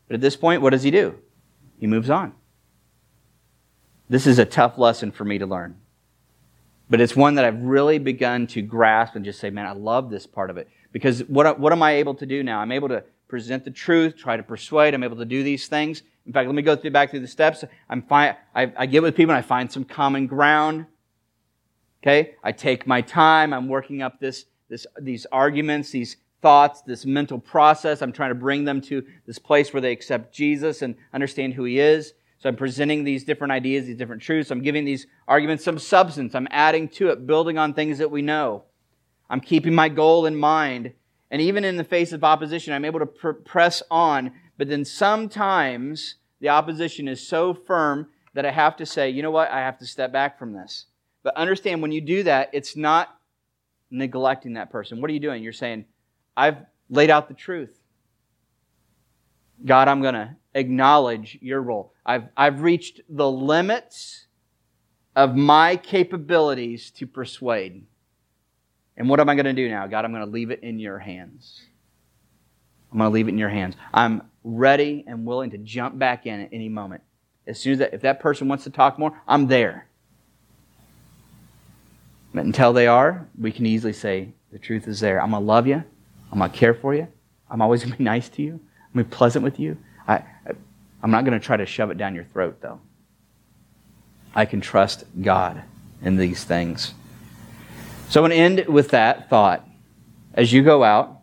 But 0.08 0.16
at 0.16 0.22
this 0.22 0.38
point, 0.38 0.62
what 0.62 0.70
does 0.70 0.84
he 0.84 0.92
do? 0.92 1.20
He 1.80 1.88
moves 1.88 2.10
on. 2.10 2.34
This 4.10 4.26
is 4.26 4.40
a 4.40 4.46
tough 4.46 4.78
lesson 4.78 5.12
for 5.12 5.26
me 5.26 5.38
to 5.38 5.46
learn. 5.46 5.76
But 6.89 7.02
it's 7.02 7.15
one 7.15 7.36
that 7.36 7.45
I've 7.45 7.62
really 7.62 8.00
begun 8.00 8.47
to 8.47 8.62
grasp 8.62 9.15
and 9.15 9.26
just 9.26 9.39
say, 9.39 9.50
man, 9.50 9.65
I 9.65 9.73
love 9.73 10.10
this 10.10 10.26
part 10.26 10.50
of 10.50 10.58
it. 10.58 10.69
Because 10.91 11.19
what, 11.26 11.60
what 11.60 11.73
am 11.73 11.84
I 11.84 11.93
able 11.93 12.15
to 12.15 12.26
do 12.26 12.43
now? 12.43 12.60
I'm 12.60 12.71
able 12.71 12.88
to 12.89 13.04
present 13.28 13.65
the 13.65 13.71
truth, 13.71 14.15
try 14.15 14.38
to 14.38 14.43
persuade. 14.43 14.93
I'm 14.93 15.04
able 15.04 15.17
to 15.17 15.26
do 15.26 15.43
these 15.43 15.67
things. 15.67 16.02
In 16.26 16.34
fact, 16.34 16.47
let 16.47 16.56
me 16.56 16.62
go 16.62 16.76
through, 16.76 16.91
back 16.91 17.12
through 17.12 17.19
the 17.19 17.28
steps. 17.28 17.63
I'm 17.89 18.02
fi- 18.04 18.38
I, 18.56 18.71
I 18.78 18.86
get 18.86 19.02
with 19.02 19.15
people 19.15 19.36
and 19.36 19.39
I 19.39 19.47
find 19.47 19.71
some 19.71 19.84
common 19.84 20.28
ground. 20.28 20.86
Okay? 22.02 22.36
I 22.43 22.54
take 22.54 22.88
my 22.88 23.02
time. 23.02 23.54
I'm 23.54 23.67
working 23.67 24.02
up 24.02 24.19
this, 24.19 24.45
this, 24.69 24.88
these 25.02 25.26
arguments, 25.32 25.91
these 25.91 26.17
thoughts, 26.41 26.82
this 26.84 27.06
mental 27.06 27.40
process. 27.40 28.02
I'm 28.02 28.13
trying 28.13 28.31
to 28.31 28.35
bring 28.35 28.63
them 28.63 28.79
to 28.81 29.06
this 29.25 29.40
place 29.40 29.73
where 29.73 29.81
they 29.81 29.92
accept 29.92 30.33
Jesus 30.33 30.81
and 30.81 30.96
understand 31.13 31.54
who 31.54 31.65
he 31.65 31.79
is. 31.79 32.13
So 32.40 32.50
I'm 32.50 32.56
presenting 32.56 33.04
these 33.04 33.23
different 33.23 33.52
ideas, 33.52 33.85
these 33.85 33.98
different 33.98 34.21
truths. 34.21 34.52
I'm 34.52 34.62
giving 34.62 34.85
these 34.85 35.08
arguments 35.27 35.63
some 35.63 35.79
substance. 35.79 36.35
I'm 36.35 36.48
adding 36.52 36.88
to 36.90 37.10
it, 37.10 37.25
building 37.25 37.58
on 37.58 37.73
things 37.73 37.98
that 37.98 38.12
we 38.12 38.21
know. 38.21 38.63
I'm 39.29 39.42
keeping 39.42 39.73
my 39.73 39.90
goal 39.90 40.25
in 40.25 40.35
mind. 40.35 40.94
And 41.31 41.42
even 41.42 41.65
in 41.65 41.77
the 41.77 41.83
face 41.83 42.13
of 42.13 42.23
opposition, 42.23 42.73
I'm 42.73 42.85
able 42.85 43.00
to 43.00 43.06
pr- 43.06 43.31
press 43.31 43.81
on. 43.90 44.31
But 44.58 44.69
then 44.69 44.85
sometimes 44.85 46.15
the 46.40 46.50
opposition 46.50 47.08
is 47.08 47.27
so 47.27 47.54
firm 47.54 48.08
that 48.33 48.46
I 48.46 48.52
have 48.52 48.75
to 48.77 48.85
say, 48.85 49.10
you 49.10 49.23
know 49.23 49.31
what? 49.31 49.50
I 49.50 49.60
have 49.60 49.79
to 49.79 49.85
step 49.85 50.12
back 50.12 50.38
from 50.38 50.54
this. 50.54 50.85
But 51.23 51.35
understand 51.35 51.81
when 51.81 51.92
you 51.92 52.02
do 52.02 52.23
that, 52.23 52.52
it's 52.54 52.75
not 52.75 53.19
neglecting 53.90 54.54
that 54.54 54.69
person. 54.69 55.02
What 55.02 55.10
are 55.10 55.13
you 55.13 55.19
doing? 55.19 55.44
You're 55.44 55.54
saying, 55.54 55.85
I've 56.35 56.58
laid 56.90 57.10
out 57.10 57.27
the 57.27 57.33
truth. 57.33 57.77
God, 59.66 59.88
I'm 59.88 60.02
going 60.02 60.14
to 60.14 60.36
acknowledge 60.54 61.38
your 61.42 61.62
role. 61.62 61.94
I've, 62.06 62.30
I've 62.36 62.62
reached 62.62 63.02
the 63.10 63.30
limits 63.30 64.28
of 65.16 65.36
my 65.36 65.76
capabilities 65.76 66.92
to 66.92 67.08
persuade. 67.08 67.86
And 68.96 69.10
what 69.10 69.20
am 69.20 69.30
I 69.30 69.36
going 69.36 69.46
to 69.46 69.54
do 69.54 69.70
now? 69.70 69.88
God, 69.88 70.06
I'm 70.06 70.12
going 70.12 70.26
to 70.26 70.30
leave 70.32 70.52
it 70.52 70.62
in 70.64 70.80
your 70.80 71.00
hands. 71.00 71.62
I'm 72.92 73.00
going 73.00 73.10
to 73.10 73.14
leave 73.14 73.28
it 73.28 73.32
in 73.32 73.38
your 73.38 73.50
hands. 73.50 73.76
I'm 73.94 74.24
ready 74.44 75.04
and 75.08 75.26
willing 75.26 75.52
to 75.52 75.58
jump 75.58 76.00
back 76.00 76.26
in 76.26 76.42
at 76.42 76.50
any 76.52 76.70
moment. 76.70 77.02
As 77.46 77.60
soon 77.60 77.74
as 77.74 77.80
that, 77.80 77.94
if 77.94 78.02
that 78.02 78.20
person 78.20 78.48
wants 78.48 78.64
to 78.66 78.70
talk 78.70 78.98
more, 78.98 79.20
I'm 79.28 79.48
there. 79.48 79.88
But 82.34 82.46
until 82.46 82.74
they 82.74 82.88
are, 82.88 83.28
we 83.40 83.52
can 83.52 83.66
easily 83.66 83.94
say, 83.94 84.34
the 84.52 84.60
truth 84.60 84.88
is 84.88 85.00
there. 85.00 85.22
I'm 85.22 85.32
going 85.32 85.42
to 85.42 85.48
love 85.48 85.68
you. 85.68 85.84
I'm 86.32 86.40
going 86.40 86.52
to 86.52 86.58
care 86.58 86.74
for 86.74 86.94
you. 86.94 87.08
I'm 87.50 87.62
always 87.62 87.82
going 87.82 87.92
to 87.94 87.98
be 87.98 88.04
nice 88.16 88.30
to 88.30 88.42
you. 88.42 88.60
I'm 88.98 89.04
be 89.04 89.10
pleasant 89.10 89.43
with 89.43 89.60
you. 89.60 89.77
I, 90.08 90.23
I'm 91.04 91.12
not 91.12 91.25
going 91.25 91.39
to 91.39 91.45
try 91.45 91.58
to 91.58 91.65
shove 91.65 91.91
it 91.91 91.98
down 91.98 92.15
your 92.15 92.23
throat, 92.25 92.58
though. 92.62 92.79
I 94.33 94.45
can 94.45 94.62
trust 94.62 95.04
God 95.21 95.63
in 96.02 96.17
these 96.17 96.43
things. 96.43 96.93
So 98.10 98.23
I'm 98.23 98.29
going 98.29 98.37
to 98.37 98.62
end 98.62 98.73
with 98.73 98.89
that 98.89 99.29
thought. 99.29 99.67
As 100.33 100.54
you 100.54 100.63
go 100.63 100.83
out, 100.83 101.19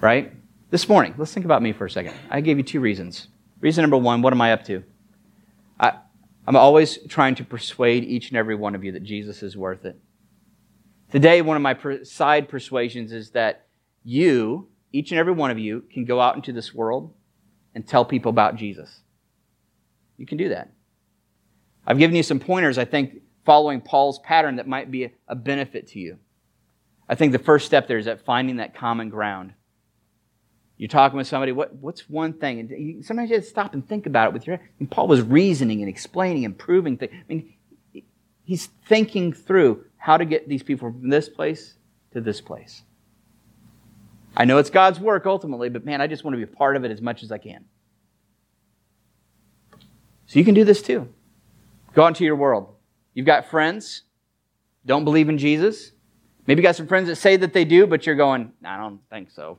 right? 0.00 0.32
This 0.70 0.88
morning, 0.88 1.14
let's 1.16 1.32
think 1.32 1.44
about 1.44 1.62
me 1.62 1.72
for 1.72 1.86
a 1.86 1.90
second. 1.90 2.14
I 2.30 2.40
gave 2.40 2.58
you 2.58 2.64
two 2.64 2.80
reasons. 2.80 3.28
Reason 3.60 3.82
number 3.82 3.96
one, 3.96 4.22
what 4.22 4.32
am 4.32 4.40
I 4.40 4.52
up 4.52 4.64
to? 4.66 4.84
I, 5.80 5.94
I'm 6.46 6.56
always 6.56 6.98
trying 7.08 7.34
to 7.36 7.44
persuade 7.44 8.04
each 8.04 8.28
and 8.28 8.36
every 8.36 8.54
one 8.54 8.74
of 8.74 8.84
you 8.84 8.92
that 8.92 9.02
Jesus 9.02 9.42
is 9.42 9.56
worth 9.56 9.84
it. 9.84 9.98
Today, 11.10 11.42
one 11.42 11.56
of 11.56 11.62
my 11.62 11.76
side 12.04 12.48
persuasions 12.48 13.12
is 13.12 13.30
that 13.30 13.66
you, 14.04 14.68
each 14.92 15.10
and 15.10 15.18
every 15.18 15.32
one 15.32 15.50
of 15.50 15.58
you, 15.58 15.82
can 15.92 16.04
go 16.04 16.20
out 16.20 16.36
into 16.36 16.52
this 16.52 16.74
world 16.74 17.14
and 17.74 17.86
tell 17.86 18.04
people 18.04 18.30
about 18.30 18.56
Jesus. 18.56 19.00
You 20.16 20.26
can 20.26 20.38
do 20.38 20.50
that. 20.50 20.70
I've 21.86 21.98
given 21.98 22.14
you 22.14 22.22
some 22.22 22.38
pointers, 22.38 22.78
I 22.78 22.84
think, 22.84 23.22
following 23.44 23.80
Paul's 23.80 24.18
pattern 24.20 24.56
that 24.56 24.68
might 24.68 24.90
be 24.90 25.10
a 25.26 25.34
benefit 25.34 25.88
to 25.88 25.98
you. 25.98 26.18
I 27.08 27.14
think 27.14 27.32
the 27.32 27.38
first 27.38 27.66
step 27.66 27.88
there 27.88 27.98
is 27.98 28.06
at 28.06 28.24
finding 28.24 28.56
that 28.56 28.74
common 28.74 29.08
ground. 29.08 29.52
You're 30.76 30.88
talking 30.88 31.16
with 31.16 31.26
somebody, 31.26 31.52
what, 31.52 31.74
what's 31.74 32.08
one 32.08 32.34
thing? 32.34 32.60
And 32.60 32.70
you, 32.70 33.02
sometimes 33.02 33.30
you 33.30 33.36
have 33.36 33.44
to 33.44 33.50
stop 33.50 33.74
and 33.74 33.86
think 33.86 34.06
about 34.06 34.28
it 34.28 34.32
with 34.32 34.46
your 34.46 34.60
And 34.78 34.90
Paul 34.90 35.08
was 35.08 35.22
reasoning 35.22 35.80
and 35.80 35.88
explaining 35.88 36.44
and 36.44 36.56
proving 36.56 36.96
things. 36.96 37.12
I 37.12 37.32
mean, 37.32 37.54
he's 38.44 38.66
thinking 38.86 39.32
through 39.32 39.84
how 39.96 40.16
to 40.16 40.24
get 40.24 40.48
these 40.48 40.62
people 40.62 40.90
from 40.90 41.08
this 41.08 41.28
place 41.28 41.76
to 42.12 42.20
this 42.20 42.40
place. 42.40 42.82
I 44.36 44.44
know 44.44 44.58
it's 44.58 44.70
God's 44.70 44.98
work 44.98 45.26
ultimately, 45.26 45.68
but 45.68 45.84
man, 45.84 46.00
I 46.00 46.06
just 46.06 46.24
want 46.24 46.34
to 46.34 46.38
be 46.38 46.50
a 46.50 46.56
part 46.56 46.76
of 46.76 46.84
it 46.84 46.90
as 46.90 47.00
much 47.00 47.22
as 47.22 47.30
I 47.30 47.38
can. 47.38 47.64
So 50.26 50.38
you 50.38 50.44
can 50.44 50.54
do 50.54 50.64
this 50.64 50.80
too. 50.80 51.08
Go 51.92 52.06
into 52.06 52.24
your 52.24 52.36
world. 52.36 52.74
You've 53.12 53.26
got 53.26 53.50
friends, 53.50 54.04
don't 54.86 55.04
believe 55.04 55.28
in 55.28 55.36
Jesus. 55.36 55.92
Maybe 56.46 56.60
you 56.60 56.66
got 56.66 56.76
some 56.76 56.86
friends 56.86 57.08
that 57.08 57.16
say 57.16 57.36
that 57.36 57.52
they 57.52 57.64
do, 57.64 57.86
but 57.86 58.06
you're 58.06 58.16
going, 58.16 58.52
I 58.64 58.78
don't 58.78 59.00
think 59.10 59.30
so. 59.30 59.58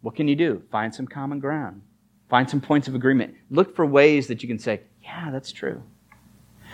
What 0.00 0.16
can 0.16 0.26
you 0.26 0.36
do? 0.36 0.62
Find 0.70 0.94
some 0.94 1.06
common 1.06 1.38
ground. 1.38 1.82
Find 2.28 2.48
some 2.48 2.60
points 2.60 2.88
of 2.88 2.94
agreement. 2.94 3.34
Look 3.50 3.76
for 3.76 3.86
ways 3.86 4.26
that 4.28 4.42
you 4.42 4.48
can 4.48 4.58
say, 4.58 4.80
yeah, 5.02 5.30
that's 5.30 5.52
true. 5.52 5.82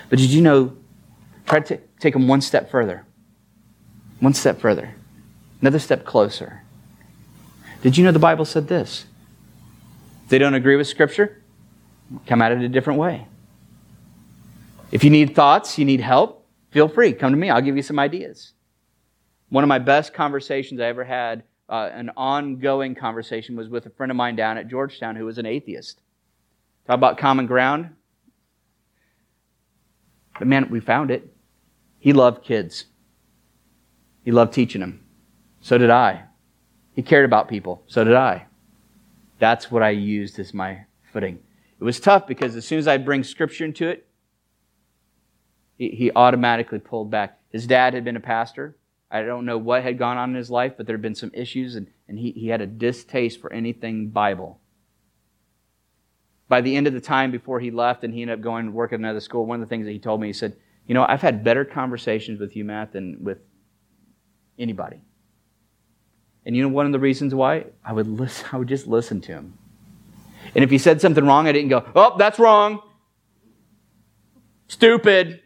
But 0.08 0.18
did 0.18 0.30
you 0.30 0.40
know, 0.40 0.76
try 1.46 1.60
to 1.60 1.78
take 1.98 2.14
them 2.14 2.28
one 2.28 2.40
step 2.40 2.70
further. 2.70 3.04
One 4.20 4.34
step 4.34 4.60
further. 4.60 4.94
Another 5.60 5.78
step 5.78 6.04
closer. 6.04 6.62
Did 7.82 7.96
you 7.96 8.04
know 8.04 8.12
the 8.12 8.18
Bible 8.18 8.44
said 8.44 8.68
this? 8.68 9.04
If 10.24 10.30
they 10.30 10.38
don't 10.38 10.54
agree 10.54 10.76
with 10.76 10.86
Scripture, 10.86 11.42
come 12.26 12.42
at 12.42 12.52
it 12.52 12.60
a 12.60 12.68
different 12.68 12.98
way. 12.98 13.26
If 14.90 15.04
you 15.04 15.10
need 15.10 15.34
thoughts, 15.34 15.78
you 15.78 15.84
need 15.84 16.00
help, 16.00 16.46
feel 16.70 16.88
free. 16.88 17.12
Come 17.12 17.32
to 17.32 17.38
me. 17.38 17.50
I'll 17.50 17.60
give 17.60 17.76
you 17.76 17.82
some 17.82 17.98
ideas. 17.98 18.52
One 19.48 19.64
of 19.64 19.68
my 19.68 19.78
best 19.78 20.14
conversations 20.14 20.80
I 20.80 20.84
ever 20.84 21.04
had, 21.04 21.44
uh, 21.68 21.90
an 21.92 22.10
ongoing 22.16 22.94
conversation, 22.94 23.56
was 23.56 23.68
with 23.68 23.86
a 23.86 23.90
friend 23.90 24.10
of 24.10 24.16
mine 24.16 24.36
down 24.36 24.58
at 24.58 24.68
Georgetown 24.68 25.16
who 25.16 25.24
was 25.24 25.38
an 25.38 25.46
atheist. 25.46 26.00
Talk 26.86 26.94
about 26.94 27.18
common 27.18 27.46
ground. 27.46 27.90
But 30.38 30.48
man, 30.48 30.68
we 30.70 30.80
found 30.80 31.10
it. 31.10 31.34
He 31.98 32.12
loved 32.12 32.44
kids. 32.44 32.86
He 34.24 34.30
loved 34.30 34.52
teaching 34.54 34.80
them. 34.80 35.04
So 35.60 35.78
did 35.78 35.90
I. 35.90 36.24
He 36.94 37.02
cared 37.02 37.24
about 37.24 37.48
people. 37.48 37.82
So 37.86 38.04
did 38.04 38.14
I. 38.14 38.46
That's 39.38 39.70
what 39.70 39.82
I 39.82 39.90
used 39.90 40.38
as 40.38 40.52
my 40.52 40.84
footing. 41.12 41.38
It 41.80 41.84
was 41.84 41.98
tough 41.98 42.26
because 42.26 42.56
as 42.56 42.66
soon 42.66 42.78
as 42.78 42.86
I'd 42.86 43.04
bring 43.04 43.24
scripture 43.24 43.64
into 43.64 43.88
it, 43.88 44.06
he, 45.78 46.10
automatically 46.14 46.78
pulled 46.78 47.10
back. 47.10 47.38
His 47.48 47.66
dad 47.66 47.94
had 47.94 48.04
been 48.04 48.16
a 48.16 48.20
pastor. 48.20 48.76
I 49.10 49.22
don't 49.22 49.46
know 49.46 49.56
what 49.56 49.82
had 49.82 49.96
gone 49.96 50.18
on 50.18 50.30
in 50.30 50.36
his 50.36 50.50
life, 50.50 50.74
but 50.76 50.86
there 50.86 50.94
had 50.94 51.02
been 51.02 51.14
some 51.14 51.30
issues, 51.32 51.74
and, 51.74 51.86
and 52.06 52.18
he, 52.18 52.32
he 52.32 52.48
had 52.48 52.60
a 52.60 52.66
distaste 52.66 53.40
for 53.40 53.50
anything 53.50 54.10
Bible. 54.10 54.60
By 56.48 56.60
the 56.60 56.76
end 56.76 56.86
of 56.86 56.92
the 56.92 57.00
time 57.00 57.30
before 57.30 57.60
he 57.60 57.70
left 57.70 58.04
and 58.04 58.12
he 58.12 58.20
ended 58.20 58.38
up 58.38 58.42
going 58.42 58.66
to 58.66 58.72
work 58.72 58.92
at 58.92 58.98
another 58.98 59.20
school, 59.20 59.46
one 59.46 59.62
of 59.62 59.66
the 59.66 59.70
things 59.70 59.86
that 59.86 59.92
he 59.92 59.98
told 59.98 60.20
me, 60.20 60.26
he 60.26 60.32
said, 60.34 60.56
You 60.86 60.94
know, 60.94 61.06
I've 61.08 61.22
had 61.22 61.42
better 61.42 61.64
conversations 61.64 62.40
with 62.40 62.54
you, 62.54 62.64
Matt, 62.64 62.92
than 62.92 63.24
with 63.24 63.38
anybody. 64.58 65.00
And 66.46 66.56
you 66.56 66.62
know 66.62 66.68
one 66.68 66.86
of 66.86 66.92
the 66.92 66.98
reasons 66.98 67.34
why? 67.34 67.66
I 67.84 67.92
would 67.92 68.06
listen, 68.06 68.46
I 68.52 68.56
would 68.56 68.68
just 68.68 68.86
listen 68.86 69.20
to 69.22 69.32
him. 69.32 69.58
And 70.54 70.64
if 70.64 70.70
he 70.70 70.78
said 70.78 71.00
something 71.00 71.24
wrong, 71.24 71.46
I 71.46 71.52
didn't 71.52 71.68
go, 71.68 71.84
Oh, 71.94 72.16
that's 72.18 72.38
wrong. 72.38 72.80
Stupid. 74.68 75.42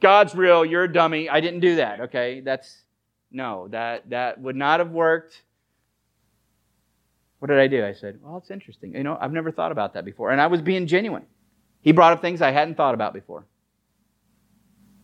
God's 0.00 0.34
real, 0.34 0.64
you're 0.64 0.84
a 0.84 0.92
dummy. 0.92 1.28
I 1.28 1.40
didn't 1.40 1.60
do 1.60 1.76
that, 1.76 2.00
okay? 2.02 2.40
That's 2.40 2.82
no, 3.30 3.68
that 3.68 4.08
that 4.10 4.40
would 4.40 4.56
not 4.56 4.80
have 4.80 4.90
worked. 4.90 5.42
What 7.40 7.48
did 7.48 7.58
I 7.58 7.66
do? 7.66 7.84
I 7.84 7.92
said, 7.92 8.18
Well, 8.22 8.38
it's 8.38 8.50
interesting. 8.50 8.94
You 8.94 9.02
know, 9.02 9.18
I've 9.20 9.32
never 9.32 9.50
thought 9.50 9.72
about 9.72 9.94
that 9.94 10.04
before. 10.04 10.30
And 10.30 10.40
I 10.40 10.46
was 10.46 10.62
being 10.62 10.86
genuine. 10.86 11.26
He 11.80 11.92
brought 11.92 12.12
up 12.12 12.20
things 12.20 12.42
I 12.42 12.50
hadn't 12.50 12.76
thought 12.76 12.94
about 12.94 13.12
before. 13.12 13.44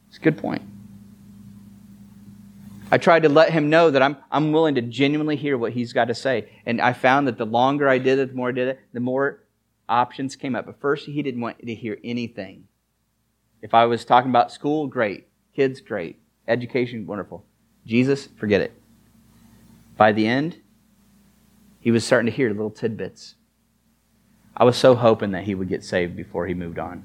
It's 0.09 0.19
a 0.19 0.21
good 0.21 0.39
point. 0.39 0.63
I 2.95 2.97
tried 2.97 3.25
to 3.25 3.29
let 3.29 3.51
him 3.51 3.71
know 3.71 3.91
that 3.91 4.03
I'm, 4.03 4.17
I'm 4.31 4.53
willing 4.53 4.77
to 4.77 4.81
genuinely 4.81 5.35
hear 5.35 5.59
what 5.59 5.73
he's 5.73 5.93
got 5.93 6.05
to 6.05 6.15
say. 6.15 6.49
And 6.65 6.81
I 6.81 6.93
found 6.93 7.27
that 7.27 7.39
the 7.39 7.45
longer 7.45 7.89
I 7.89 7.99
did 7.99 8.21
it, 8.21 8.29
the 8.29 8.37
more 8.37 8.51
I 8.51 8.53
did 8.53 8.69
it, 8.69 8.81
the 8.93 9.01
more 9.01 9.41
options 9.89 10.37
came 10.37 10.55
up. 10.55 10.67
But 10.67 10.81
first, 10.81 11.07
he 11.07 11.21
didn't 11.21 11.41
want 11.41 11.59
to 11.59 11.75
hear 11.75 11.99
anything. 12.05 12.69
If 13.63 13.75
I 13.75 13.87
was 13.87 14.05
talking 14.05 14.31
about 14.31 14.53
school, 14.53 14.87
great. 14.87 15.27
Kids, 15.57 15.81
great. 15.81 16.21
Education, 16.47 17.05
wonderful. 17.05 17.45
Jesus, 17.85 18.29
forget 18.37 18.61
it. 18.61 18.73
By 19.97 20.13
the 20.13 20.29
end, 20.29 20.61
he 21.81 21.91
was 21.91 22.07
starting 22.07 22.31
to 22.31 22.37
hear 22.37 22.51
little 22.51 22.71
tidbits. 22.71 23.35
I 24.57 24.63
was 24.63 24.77
so 24.77 24.95
hoping 24.95 25.33
that 25.33 25.43
he 25.43 25.57
would 25.57 25.69
get 25.69 25.83
saved 25.83 26.15
before 26.15 26.47
he 26.47 26.55
moved 26.55 26.79
on. 26.79 27.05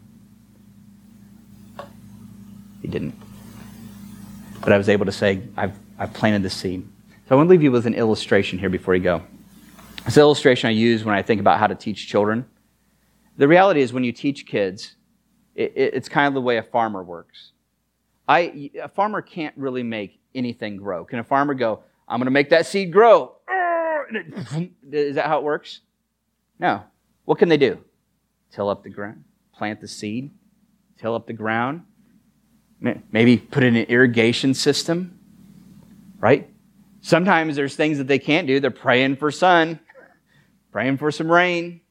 He 2.83 2.87
didn't. 2.87 3.15
But 4.61 4.73
I 4.73 4.77
was 4.77 4.89
able 4.89 5.05
to 5.05 5.11
say, 5.11 5.41
I've, 5.55 5.77
I've 5.97 6.13
planted 6.13 6.43
the 6.43 6.49
seed. 6.49 6.87
So 7.27 7.35
I 7.35 7.37
want 7.37 7.47
to 7.47 7.51
leave 7.51 7.63
you 7.63 7.71
with 7.71 7.85
an 7.85 7.93
illustration 7.93 8.59
here 8.59 8.69
before 8.69 8.95
you 8.95 9.03
go. 9.03 9.23
It's 10.05 10.17
an 10.17 10.21
illustration 10.21 10.67
I 10.67 10.71
use 10.71 11.03
when 11.03 11.15
I 11.15 11.21
think 11.21 11.39
about 11.39 11.59
how 11.59 11.67
to 11.67 11.75
teach 11.75 12.07
children. 12.07 12.45
The 13.37 13.47
reality 13.47 13.81
is, 13.81 13.93
when 13.93 14.03
you 14.03 14.11
teach 14.11 14.45
kids, 14.45 14.95
it, 15.55 15.73
it's 15.75 16.09
kind 16.09 16.27
of 16.27 16.33
the 16.33 16.41
way 16.41 16.57
a 16.57 16.63
farmer 16.63 17.03
works. 17.03 17.51
I, 18.27 18.71
a 18.81 18.89
farmer 18.89 19.21
can't 19.21 19.55
really 19.57 19.83
make 19.83 20.19
anything 20.35 20.77
grow. 20.77 21.05
Can 21.05 21.19
a 21.19 21.23
farmer 21.23 21.53
go, 21.53 21.83
I'm 22.07 22.19
going 22.19 22.25
to 22.25 22.31
make 22.31 22.49
that 22.49 22.65
seed 22.65 22.91
grow? 22.91 23.35
Is 24.91 25.15
that 25.15 25.25
how 25.25 25.37
it 25.39 25.43
works? 25.43 25.81
No. 26.59 26.83
What 27.25 27.39
can 27.39 27.49
they 27.49 27.57
do? 27.57 27.79
Till 28.51 28.69
up 28.69 28.83
the 28.83 28.89
ground, 28.89 29.23
plant 29.53 29.81
the 29.81 29.87
seed, 29.87 30.31
till 30.97 31.15
up 31.15 31.27
the 31.27 31.33
ground, 31.33 31.83
maybe 32.81 33.37
put 33.37 33.63
in 33.63 33.75
an 33.75 33.85
irrigation 33.85 34.53
system, 34.53 35.19
right? 36.19 36.49
Sometimes 37.01 37.55
there's 37.55 37.75
things 37.75 37.97
that 37.97 38.07
they 38.07 38.19
can't 38.19 38.47
do. 38.47 38.59
They're 38.59 38.71
praying 38.71 39.17
for 39.17 39.31
sun, 39.31 39.79
praying 40.71 40.97
for 40.97 41.11
some 41.11 41.31
rain. 41.31 41.81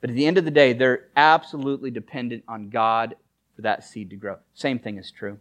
But 0.00 0.10
at 0.10 0.16
the 0.16 0.26
end 0.26 0.38
of 0.38 0.44
the 0.44 0.50
day, 0.50 0.72
they're 0.72 1.08
absolutely 1.16 1.90
dependent 1.90 2.44
on 2.46 2.68
God 2.68 3.16
for 3.54 3.62
that 3.62 3.84
seed 3.84 4.10
to 4.10 4.16
grow. 4.16 4.36
Same 4.54 4.78
thing 4.78 4.98
is 4.98 5.10
true. 5.10 5.38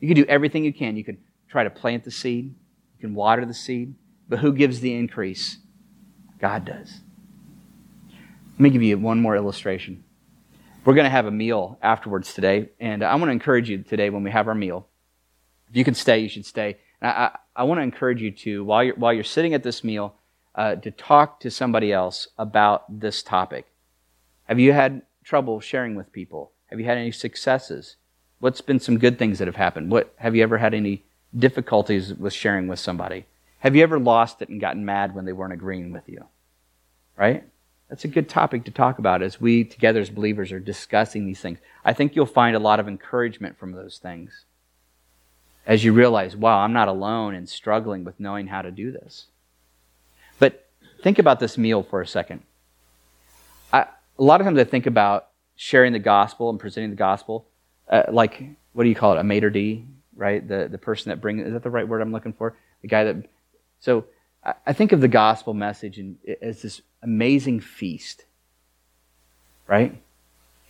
You 0.00 0.08
can 0.08 0.16
do 0.16 0.24
everything 0.28 0.64
you 0.64 0.72
can. 0.72 0.96
You 0.96 1.04
can 1.04 1.18
try 1.48 1.64
to 1.64 1.70
plant 1.70 2.04
the 2.04 2.10
seed, 2.10 2.46
you 2.46 3.00
can 3.00 3.14
water 3.14 3.44
the 3.44 3.54
seed, 3.54 3.94
but 4.28 4.38
who 4.38 4.52
gives 4.52 4.80
the 4.80 4.94
increase? 4.94 5.58
God 6.40 6.64
does. 6.64 7.00
Let 8.52 8.60
me 8.60 8.70
give 8.70 8.82
you 8.82 8.98
one 8.98 9.20
more 9.20 9.36
illustration. 9.36 10.04
We're 10.90 10.96
going 10.96 11.04
to 11.04 11.10
have 11.10 11.26
a 11.26 11.30
meal 11.30 11.78
afterwards 11.82 12.34
today, 12.34 12.70
and 12.80 13.04
I 13.04 13.14
want 13.14 13.28
to 13.28 13.30
encourage 13.30 13.70
you 13.70 13.78
today 13.84 14.10
when 14.10 14.24
we 14.24 14.32
have 14.32 14.48
our 14.48 14.56
meal. 14.56 14.88
If 15.68 15.76
you 15.76 15.84
can 15.84 15.94
stay, 15.94 16.18
you 16.18 16.28
should 16.28 16.44
stay. 16.44 16.78
I, 17.00 17.06
I, 17.06 17.38
I 17.54 17.62
want 17.62 17.78
to 17.78 17.82
encourage 17.82 18.20
you 18.20 18.32
to, 18.32 18.64
while 18.64 18.82
you're, 18.82 18.96
while 18.96 19.12
you're 19.12 19.22
sitting 19.22 19.54
at 19.54 19.62
this 19.62 19.84
meal, 19.84 20.16
uh, 20.56 20.74
to 20.74 20.90
talk 20.90 21.38
to 21.40 21.48
somebody 21.48 21.92
else 21.92 22.26
about 22.36 22.98
this 22.98 23.22
topic. 23.22 23.66
Have 24.46 24.58
you 24.58 24.72
had 24.72 25.02
trouble 25.22 25.60
sharing 25.60 25.94
with 25.94 26.12
people? 26.12 26.50
Have 26.70 26.80
you 26.80 26.86
had 26.86 26.98
any 26.98 27.12
successes? 27.12 27.94
What's 28.40 28.60
been 28.60 28.80
some 28.80 28.98
good 28.98 29.16
things 29.16 29.38
that 29.38 29.46
have 29.46 29.54
happened? 29.54 29.92
What 29.92 30.12
have 30.16 30.34
you 30.34 30.42
ever 30.42 30.58
had 30.58 30.74
any 30.74 31.04
difficulties 31.38 32.14
with 32.14 32.32
sharing 32.32 32.66
with 32.66 32.80
somebody? 32.80 33.26
Have 33.60 33.76
you 33.76 33.84
ever 33.84 34.00
lost 34.00 34.42
it 34.42 34.48
and 34.48 34.60
gotten 34.60 34.84
mad 34.84 35.14
when 35.14 35.24
they 35.24 35.32
weren't 35.32 35.52
agreeing 35.52 35.92
with 35.92 36.08
you? 36.08 36.24
Right? 37.16 37.44
That's 37.90 38.04
a 38.04 38.08
good 38.08 38.28
topic 38.28 38.64
to 38.66 38.70
talk 38.70 39.00
about 39.00 39.20
as 39.20 39.40
we 39.40 39.64
together 39.64 40.00
as 40.00 40.10
believers 40.10 40.52
are 40.52 40.60
discussing 40.60 41.26
these 41.26 41.40
things. 41.40 41.58
I 41.84 41.92
think 41.92 42.14
you'll 42.14 42.24
find 42.24 42.54
a 42.54 42.60
lot 42.60 42.78
of 42.78 42.86
encouragement 42.86 43.58
from 43.58 43.72
those 43.72 43.98
things 43.98 44.44
as 45.66 45.84
you 45.84 45.92
realize, 45.92 46.36
wow, 46.36 46.60
I'm 46.60 46.72
not 46.72 46.86
alone 46.86 47.34
in 47.34 47.48
struggling 47.48 48.04
with 48.04 48.18
knowing 48.20 48.46
how 48.46 48.62
to 48.62 48.70
do 48.70 48.92
this. 48.92 49.26
But 50.38 50.68
think 51.02 51.18
about 51.18 51.40
this 51.40 51.58
meal 51.58 51.82
for 51.82 52.00
a 52.00 52.06
second. 52.06 52.42
I, 53.72 53.80
a 53.80 54.22
lot 54.22 54.40
of 54.40 54.46
times 54.46 54.58
I 54.60 54.64
think 54.64 54.86
about 54.86 55.28
sharing 55.56 55.92
the 55.92 55.98
gospel 55.98 56.48
and 56.48 56.60
presenting 56.60 56.90
the 56.90 56.96
gospel, 56.96 57.46
uh, 57.88 58.04
like, 58.10 58.42
what 58.72 58.84
do 58.84 58.88
you 58.88 58.94
call 58.94 59.12
it, 59.12 59.18
a 59.18 59.24
maitre 59.24 59.50
d', 59.50 59.84
right? 60.14 60.46
The, 60.46 60.68
the 60.70 60.78
person 60.78 61.10
that 61.10 61.20
brings, 61.20 61.44
is 61.44 61.52
that 61.52 61.64
the 61.64 61.70
right 61.70 61.86
word 61.86 62.02
I'm 62.02 62.12
looking 62.12 62.34
for? 62.34 62.56
The 62.82 62.88
guy 62.88 63.04
that, 63.04 63.16
so 63.80 64.04
I, 64.42 64.72
think 64.72 64.92
of 64.92 65.00
the 65.00 65.08
gospel 65.08 65.52
message 65.52 66.00
as 66.40 66.62
this 66.62 66.80
amazing 67.02 67.60
feast, 67.60 68.24
right? 69.66 69.94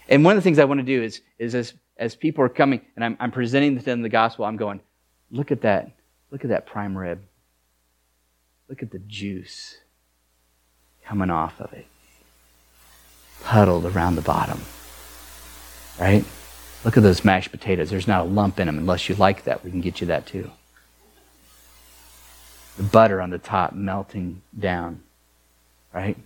And 0.09 0.25
one 0.25 0.37
of 0.37 0.43
the 0.43 0.43
things 0.43 0.59
I 0.59 0.65
want 0.65 0.81
to 0.81 0.87
do 0.87 1.03
is, 1.03 1.21
is 1.39 1.55
as, 1.55 1.75
as 1.97 2.17
people 2.17 2.45
are 2.45 2.49
coming 2.49 2.81
and 2.97 3.05
I'm, 3.05 3.17
I'm 3.21 3.31
presenting 3.31 3.79
to 3.79 3.85
them 3.85 4.03
the 4.03 4.09
gospel, 4.09 4.45
I'm 4.45 4.57
going, 4.57 4.81
look 5.31 5.53
at 5.53 5.61
that. 5.61 5.93
Look 6.31 6.45
at 6.45 6.51
that 6.51 6.67
prime 6.67 6.97
rib. 6.97 7.23
Look 8.69 8.83
at 8.83 8.91
the 8.91 9.01
juice 9.01 9.79
coming 11.05 11.31
off 11.31 11.61
of 11.61 11.73
it, 11.73 11.87
puddled 13.43 13.85
around 13.85 14.15
the 14.15 14.23
bottom. 14.23 14.61
Right? 15.99 16.25
Look 16.85 16.97
at 16.97 17.03
those 17.03 17.25
mashed 17.25 17.51
potatoes. 17.51 17.91
There's 17.91 18.07
not 18.07 18.23
a 18.23 18.29
lump 18.29 18.61
in 18.61 18.67
them 18.67 18.79
unless 18.79 19.09
you 19.09 19.17
like 19.17 19.45
that. 19.45 19.65
We 19.65 19.71
can 19.71 19.81
get 19.81 20.01
you 20.01 20.07
that 20.07 20.27
too. 20.27 20.51
The 22.77 22.83
butter 22.83 23.21
on 23.21 23.31
the 23.31 23.39
top 23.39 23.73
melting 23.73 24.43
down. 24.59 25.03
Right? 25.93 26.17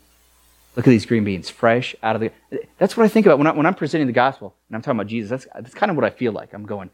Look 0.76 0.86
at 0.86 0.90
these 0.90 1.07
green 1.07 1.24
beans, 1.24 1.51
fresh 1.51 1.95
out 2.03 2.16
of 2.16 2.20
the. 2.20 2.32
That's 2.78 2.97
what 2.97 3.05
I 3.05 3.09
think 3.09 3.26
about 3.26 3.38
when, 3.38 3.47
I, 3.47 3.53
when 3.53 3.66
I'm 3.66 3.74
presenting 3.74 4.07
the 4.07 4.12
gospel 4.12 4.55
and 4.68 4.76
I'm 4.76 4.82
talking 4.82 4.99
about 4.99 5.09
Jesus. 5.09 5.30
That's, 5.30 5.47
that's 5.55 5.74
kind 5.74 5.90
of 5.90 5.97
what 5.97 6.05
I 6.05 6.11
feel 6.11 6.32
like. 6.32 6.53
I'm 6.53 6.66
going, 6.66 6.90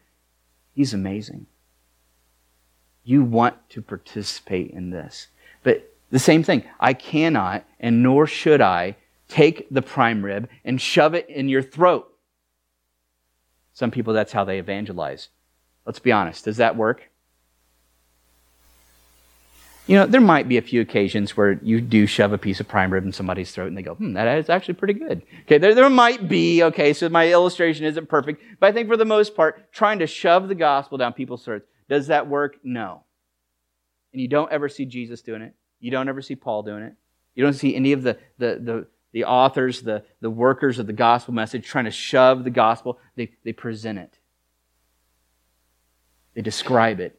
He's 0.73 0.93
amazing. 0.93 1.47
You 3.03 3.23
want 3.23 3.69
to 3.71 3.81
participate 3.81 4.71
in 4.71 4.91
this. 4.91 5.27
But 5.63 5.93
the 6.11 6.19
same 6.19 6.43
thing, 6.43 6.63
I 6.79 6.93
cannot 6.93 7.65
and 7.79 8.03
nor 8.03 8.27
should 8.27 8.61
I 8.61 8.95
take 9.27 9.67
the 9.71 9.81
prime 9.81 10.23
rib 10.23 10.49
and 10.63 10.79
shove 10.79 11.13
it 11.13 11.27
in 11.29 11.49
your 11.49 11.63
throat. 11.63 12.07
Some 13.73 13.91
people, 13.91 14.13
that's 14.13 14.33
how 14.33 14.43
they 14.43 14.59
evangelize. 14.59 15.29
Let's 15.85 15.99
be 15.99 16.11
honest. 16.11 16.45
Does 16.45 16.57
that 16.57 16.75
work? 16.75 17.09
You 19.87 19.97
know, 19.97 20.05
there 20.05 20.21
might 20.21 20.47
be 20.47 20.57
a 20.57 20.61
few 20.61 20.79
occasions 20.79 21.35
where 21.35 21.53
you 21.61 21.81
do 21.81 22.05
shove 22.05 22.33
a 22.33 22.37
piece 22.37 22.59
of 22.59 22.67
prime 22.67 22.93
rib 22.93 23.03
in 23.03 23.11
somebody's 23.11 23.51
throat 23.51 23.67
and 23.67 23.77
they 23.77 23.81
go, 23.81 23.95
hmm, 23.95 24.13
that 24.13 24.37
is 24.37 24.49
actually 24.49 24.75
pretty 24.75 24.93
good. 24.93 25.23
Okay, 25.41 25.57
there, 25.57 25.75
there 25.75 25.89
might 25.89 26.29
be, 26.29 26.63
okay, 26.63 26.93
so 26.93 27.09
my 27.09 27.31
illustration 27.31 27.85
isn't 27.85 28.07
perfect, 28.07 28.41
but 28.59 28.67
I 28.67 28.71
think 28.71 28.87
for 28.87 28.95
the 28.95 29.05
most 29.05 29.35
part, 29.35 29.73
trying 29.73 29.99
to 29.99 30.07
shove 30.07 30.47
the 30.47 30.55
gospel 30.55 30.97
down 30.97 31.13
people's 31.13 31.43
throats, 31.43 31.65
does 31.89 32.07
that 32.07 32.27
work? 32.27 32.57
No. 32.63 33.03
And 34.13 34.21
you 34.21 34.27
don't 34.27 34.51
ever 34.51 34.69
see 34.69 34.85
Jesus 34.85 35.21
doing 35.21 35.41
it. 35.41 35.55
You 35.79 35.91
don't 35.91 36.07
ever 36.07 36.21
see 36.21 36.35
Paul 36.35 36.63
doing 36.63 36.83
it. 36.83 36.93
You 37.35 37.43
don't 37.43 37.53
see 37.53 37.75
any 37.75 37.91
of 37.91 38.03
the, 38.03 38.17
the, 38.37 38.59
the, 38.61 38.87
the 39.13 39.23
authors, 39.25 39.81
the, 39.81 40.03
the 40.21 40.29
workers 40.29 40.79
of 40.79 40.87
the 40.87 40.93
gospel 40.93 41.33
message 41.33 41.65
trying 41.65 41.85
to 41.85 41.91
shove 41.91 42.43
the 42.43 42.49
gospel. 42.49 42.99
They, 43.15 43.33
they 43.43 43.51
present 43.51 43.99
it, 43.99 44.19
they 46.33 46.41
describe 46.41 46.99
it. 46.99 47.17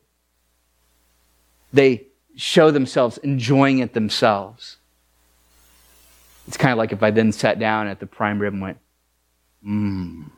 They 1.75 2.09
show 2.37 2.71
themselves 2.71 3.19
enjoying 3.19 3.79
it 3.79 3.95
themselves. 3.95 4.77
It's 6.49 6.57
kind 6.57 6.73
of 6.73 6.79
like 6.79 6.93
if 6.93 7.03
I 7.03 7.11
then 7.11 7.33
sat 7.33 7.59
down 7.59 7.87
at 7.87 8.01
the 8.01 8.07
prime 8.07 8.39
rib 8.39 8.53
and 8.53 8.63
went, 8.63 8.79
mmm, 9.67 10.31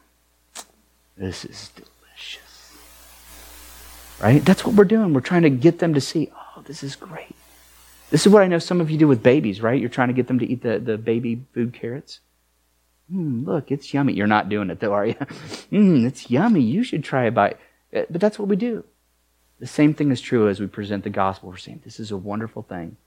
this 1.17 1.45
is 1.45 1.71
delicious. 1.75 2.73
Right? 4.21 4.45
That's 4.45 4.65
what 4.65 4.75
we're 4.75 4.85
doing. 4.85 5.15
We're 5.15 5.21
trying 5.21 5.43
to 5.43 5.51
get 5.51 5.79
them 5.79 5.95
to 5.95 6.01
see, 6.01 6.31
oh, 6.35 6.63
this 6.63 6.83
is 6.83 6.97
great. 6.97 7.35
This 8.11 8.27
is 8.27 8.33
what 8.33 8.43
I 8.43 8.49
know 8.49 8.59
some 8.59 8.81
of 8.81 8.91
you 8.91 8.99
do 8.99 9.09
with 9.09 9.23
babies, 9.23 9.61
right? 9.61 9.81
You're 9.81 9.89
trying 9.89 10.09
to 10.09 10.15
get 10.15 10.29
them 10.29 10.39
to 10.39 10.47
eat 10.47 10.63
the, 10.63 10.79
the 10.79 10.99
baby 10.99 11.43
food 11.53 11.73
carrots. 11.73 12.21
Mmm, 13.13 13.47
look, 13.47 13.71
it's 13.71 13.93
yummy. 13.93 14.13
You're 14.13 14.27
not 14.27 14.49
doing 14.49 14.71
it 14.71 14.81
though, 14.81 14.93
are 14.93 15.07
you? 15.07 15.15
Mmm, 15.73 16.07
it's 16.07 16.31
yummy. 16.31 16.63
You 16.63 16.85
should 16.85 17.05
try 17.05 17.25
a 17.25 17.31
bite. 17.31 17.59
Uh, 17.95 18.03
but 18.11 18.21
that's 18.21 18.39
what 18.39 18.49
we 18.49 18.57
do. 18.57 18.85
The 19.65 19.69
same 19.69 19.95
thing 19.95 20.11
is 20.11 20.21
true 20.21 20.47
as 20.51 20.61
we 20.61 20.67
present 20.67 21.05
the 21.05 21.09
gospel. 21.09 21.49
We're 21.49 21.57
saying 21.57 21.81
this 21.87 21.99
is 21.99 22.11
a 22.11 22.19
wonderful 22.19 22.61
thing. 22.65 22.99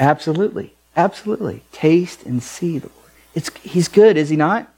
Absolutely. 0.00 0.74
Absolutely. 0.96 1.62
Taste 1.70 2.26
and 2.26 2.42
see 2.42 2.80
the 2.80 2.88
Lord. 2.88 3.12
It's, 3.32 3.56
he's 3.62 3.86
good, 3.86 4.16
is 4.16 4.28
he 4.28 4.34
not? 4.34 4.68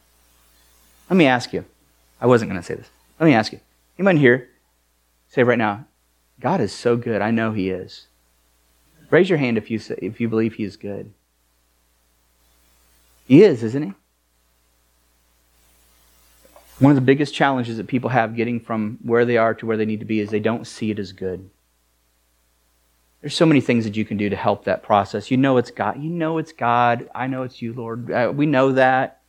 Let 1.09 1.17
me 1.17 1.25
ask 1.25 1.55
you. 1.55 1.65
I 2.21 2.27
wasn't 2.27 2.51
going 2.51 2.61
to 2.61 2.67
say 2.67 2.75
this. 2.75 2.91
Let 3.19 3.25
me 3.29 3.33
ask 3.33 3.51
you. 3.51 3.61
Anyone 3.99 4.19
here 4.19 4.51
say 5.31 5.43
right 5.43 5.57
now, 5.57 5.87
God 6.39 6.61
is 6.61 6.71
so 6.71 6.99
good. 6.99 7.23
I 7.23 7.31
know 7.31 7.53
he 7.53 7.71
is. 7.71 8.09
Raise 9.09 9.31
your 9.31 9.39
hand 9.39 9.57
if 9.57 9.71
you, 9.71 9.79
say, 9.79 9.99
if 10.03 10.21
you 10.21 10.29
believe 10.29 10.57
he 10.57 10.65
is 10.65 10.77
good. 10.77 11.15
He 13.27 13.43
is, 13.43 13.63
isn't 13.63 13.83
he? 13.85 13.95
One 16.81 16.91
of 16.91 16.97
the 16.97 17.03
biggest 17.03 17.35
challenges 17.35 17.77
that 17.77 17.87
people 17.87 18.09
have 18.09 18.35
getting 18.35 18.59
from 18.59 18.99
where 19.03 19.27
they 19.27 19.37
are 19.37 19.55
to 19.55 19.67
where 19.67 19.77
they 19.77 19.85
need 19.85 20.01
to 20.01 20.07
be 20.07 20.19
is 20.19 20.31
they 20.31 20.41
don't 20.41 20.67
see 20.67 20.91
it 20.91 20.99
as 20.99 21.13
good. 21.13 21.51
There's 23.21 23.37
so 23.37 23.45
many 23.45 23.61
things 23.61 23.85
that 23.85 23.97
you 23.97 24.07
can 24.07 24.17
do 24.17 24.31
to 24.31 24.37
help 24.37 24.65
that 24.65 24.83
process. 24.83 25.31
You 25.31 25.37
know 25.37 25.59
it's 25.59 25.71
God. 25.71 26.03
You 26.03 26.09
know 26.09 26.39
it's 26.39 26.53
God. 26.53 27.11
I 27.15 27.27
know 27.27 27.43
it's 27.43 27.61
you, 27.61 27.75
Lord. 27.75 28.11
Uh, 28.11 28.33
we 28.35 28.47
know 28.47 28.73
that. 28.73 29.21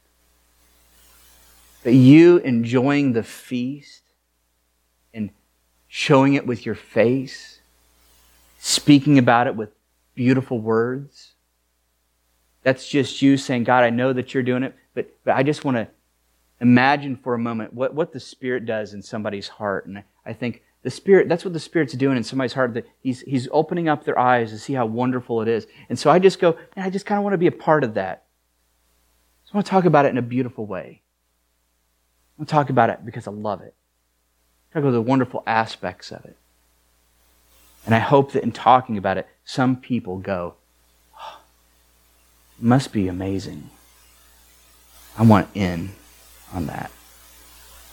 But 1.84 1.94
you 1.94 2.38
enjoying 2.38 3.12
the 3.12 3.24
feast 3.24 4.04
and 5.14 5.30
showing 5.90 6.36
it 6.36 6.48
with 6.48 6.66
your 6.66 6.76
face, 6.76 7.60
speaking 8.60 9.18
about 9.18 9.48
it 9.48 9.58
with 9.58 9.72
beautiful 10.16 10.60
words, 10.60 11.34
that's 12.64 12.88
just 12.88 13.22
you 13.22 13.36
saying, 13.36 13.66
God, 13.66 13.84
I 13.84 13.90
know 13.90 14.14
that 14.14 14.34
you're 14.34 14.44
doing 14.44 14.64
it, 14.64 14.74
but, 14.94 15.12
but 15.26 15.36
I 15.36 15.44
just 15.44 15.66
want 15.66 15.76
to 15.76 15.88
imagine 16.62 17.18
for 17.18 17.34
a 17.34 17.40
moment 17.40 17.74
what, 17.74 17.94
what 17.94 18.14
the 18.14 18.20
Spirit 18.20 18.66
does 18.66 18.94
in 18.94 19.02
somebody's 19.02 19.48
heart. 19.48 19.88
And 19.88 20.04
I 20.26 20.34
think 20.34 20.62
the 20.84 20.92
Spirit, 20.92 21.28
that's 21.28 21.44
what 21.44 21.54
the 21.54 21.60
Spirit's 21.60 21.94
doing 21.94 22.16
in 22.16 22.24
somebody's 22.24 22.54
heart. 22.54 22.76
That 22.76 22.88
he's, 23.02 23.22
he's 23.22 23.50
opening 23.52 23.90
up 23.90 24.06
their 24.06 24.18
eyes 24.18 24.52
to 24.52 24.60
see 24.60 24.74
how 24.74 24.86
wonderful 24.86 25.42
it 25.42 25.48
is. 25.48 25.68
And 25.90 26.00
so 26.00 26.10
I 26.10 26.20
just 26.20 26.40
go, 26.40 26.58
I 26.78 26.90
just 26.90 27.06
kind 27.06 27.18
of 27.18 27.24
want 27.24 27.34
to 27.34 27.40
be 27.40 27.48
a 27.48 27.52
part 27.52 27.84
of 27.84 27.96
that. 27.96 28.26
So 29.46 29.52
I 29.54 29.58
want 29.58 29.66
to 29.66 29.72
talk 29.72 29.86
about 29.86 30.06
it 30.06 30.10
in 30.10 30.18
a 30.18 30.24
beautiful 30.24 30.66
way. 30.66 31.02
I 32.38 32.42
want 32.42 32.50
to 32.50 32.54
talk 32.54 32.70
about 32.70 32.92
it 32.92 33.06
because 33.06 33.28
I 33.28 33.32
love 33.32 33.62
it. 33.62 33.74
Talk 34.72 34.84
about 34.84 34.92
the 34.92 35.02
wonderful 35.02 35.44
aspects 35.46 36.12
of 36.12 36.24
it. 36.24 36.38
And 37.86 37.96
I 37.96 38.00
hope 38.00 38.34
that 38.34 38.44
in 38.44 38.52
talking 38.52 38.98
about 38.98 39.18
it, 39.18 39.28
some 39.44 39.76
people 39.76 40.20
go, 40.20 40.54
oh, 41.20 41.40
it 42.60 42.64
must 42.64 42.94
be 42.94 43.08
amazing. 43.08 43.72
I 45.18 45.24
want 45.24 45.50
in 45.56 45.92
on 46.54 46.68
that. 46.68 46.92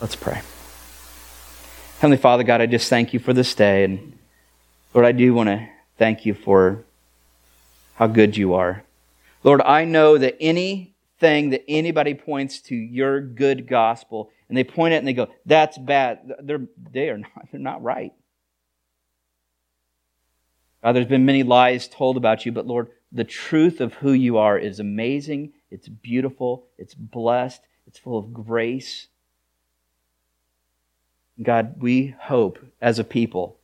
Let's 0.01 0.17
pray. 0.17 0.41
Heavenly 1.99 2.17
Father, 2.17 2.45
God, 2.45 2.61
I 2.61 2.67
just 2.67 2.89
thank 2.89 3.13
you 3.13 3.19
for 3.19 3.33
this 3.33 3.55
day. 3.55 3.85
And 3.85 4.19
Lord, 4.95 5.05
I 5.05 5.13
do 5.13 5.35
want 5.35 5.49
to 5.49 5.69
thank 5.97 6.25
you 6.25 6.35
for 6.35 6.85
how 7.95 8.07
good 8.07 8.37
you 8.37 8.55
are. 8.55 8.85
Lord, 9.43 9.61
I 9.63 9.85
know 9.85 10.19
that 10.19 10.37
anything 10.41 11.51
that 11.51 11.65
anybody 11.69 12.15
points 12.15 12.61
to 12.63 12.77
your 12.77 13.21
good 13.21 13.67
gospel 13.67 14.31
and 14.49 14.57
they 14.57 14.65
point 14.65 14.95
it 14.95 14.99
and 14.99 15.07
they 15.07 15.13
go, 15.13 15.29
that's 15.45 15.77
bad, 15.77 16.33
they're, 16.41 16.67
they 16.93 17.09
are 17.11 17.19
not, 17.19 17.49
they're 17.51 17.61
not 17.61 17.83
right. 17.83 18.13
God, 20.83 20.93
there's 20.93 21.07
been 21.07 21.27
many 21.27 21.43
lies 21.43 21.89
told 21.89 22.17
about 22.17 22.47
you, 22.47 22.53
but 22.53 22.67
Lord, 22.67 22.89
the 23.11 23.25
truth 23.25 23.81
of 23.81 23.95
who 23.95 24.13
you 24.13 24.39
are 24.39 24.59
is 24.59 24.79
amazing, 24.79 25.53
it's 25.71 25.89
beautiful, 25.89 26.67
it's 26.79 26.95
blessed, 26.95 27.63
it's 27.89 27.99
full 27.99 28.19
of 28.19 28.35
grace. 28.35 29.07
God, 31.43 31.81
we 31.81 32.15
hope 32.21 32.59
as 32.83 32.99
a 32.99 33.05
people. 33.05 33.57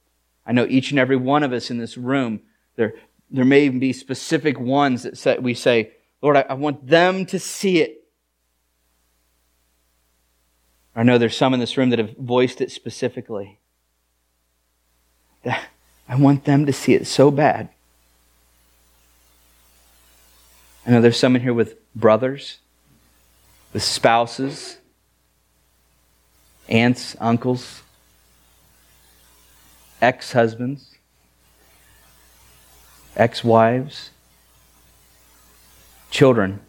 I 0.46 0.52
know 0.52 0.66
each 0.66 0.90
and 0.90 0.98
every 0.98 1.16
one 1.16 1.42
of 1.42 1.52
us 1.52 1.70
in 1.70 1.76
this 1.76 1.98
room, 1.98 2.40
there, 2.76 2.94
there 3.30 3.44
may 3.44 3.66
even 3.66 3.80
be 3.80 3.92
specific 3.92 4.58
ones 4.58 5.02
that 5.02 5.18
say, 5.18 5.36
we 5.38 5.52
say, 5.52 5.92
Lord, 6.22 6.38
I, 6.38 6.46
I 6.48 6.54
want 6.54 6.86
them 6.86 7.26
to 7.26 7.38
see 7.38 7.82
it. 7.82 8.04
I 10.96 11.02
know 11.02 11.18
there's 11.18 11.36
some 11.36 11.52
in 11.52 11.60
this 11.60 11.76
room 11.76 11.90
that 11.90 11.98
have 11.98 12.16
voiced 12.16 12.62
it 12.62 12.70
specifically. 12.70 13.58
I 15.44 16.16
want 16.16 16.44
them 16.44 16.64
to 16.64 16.72
see 16.72 16.94
it 16.94 17.06
so 17.06 17.30
bad. 17.30 17.68
I 20.86 20.90
know 20.90 21.02
there's 21.02 21.18
some 21.18 21.36
in 21.36 21.42
here 21.42 21.52
with 21.52 21.76
brothers 21.94 22.58
with 23.74 23.82
spouses, 23.82 24.78
aunts, 26.70 27.14
uncles, 27.20 27.82
ex 30.00 30.32
husbands. 30.32 30.92
ex 33.16 33.44
wives, 33.44 34.10
children. 36.10 36.60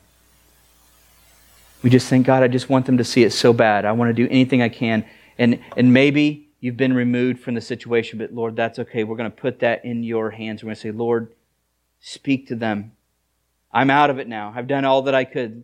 We 1.81 1.89
just 1.89 2.07
think, 2.07 2.25
God, 2.25 2.43
I 2.43 2.47
just 2.47 2.69
want 2.69 2.85
them 2.85 2.97
to 2.97 3.03
see 3.03 3.23
it 3.23 3.31
so 3.31 3.53
bad. 3.53 3.85
I 3.85 3.91
want 3.93 4.09
to 4.09 4.13
do 4.13 4.27
anything 4.31 4.61
I 4.61 4.69
can. 4.69 5.05
And, 5.37 5.59
and 5.77 5.93
maybe 5.93 6.49
you've 6.59 6.77
been 6.77 6.93
removed 6.93 7.39
from 7.39 7.53
the 7.53 7.61
situation, 7.61 8.17
but 8.19 8.33
Lord, 8.33 8.55
that's 8.55 8.79
okay. 8.79 9.03
We're 9.03 9.17
going 9.17 9.29
to 9.29 9.35
put 9.35 9.59
that 9.59 9.85
in 9.85 10.03
your 10.03 10.31
hands. 10.31 10.63
We're 10.63 10.67
going 10.67 10.75
to 10.75 10.81
say, 10.81 10.91
Lord, 10.91 11.31
speak 11.99 12.47
to 12.47 12.55
them. 12.55 12.93
I'm 13.71 13.89
out 13.89 14.09
of 14.09 14.17
it 14.19 14.27
now. 14.27 14.53
I've 14.55 14.67
done 14.67 14.85
all 14.85 15.03
that 15.03 15.13
I 15.13 15.25
could. 15.25 15.63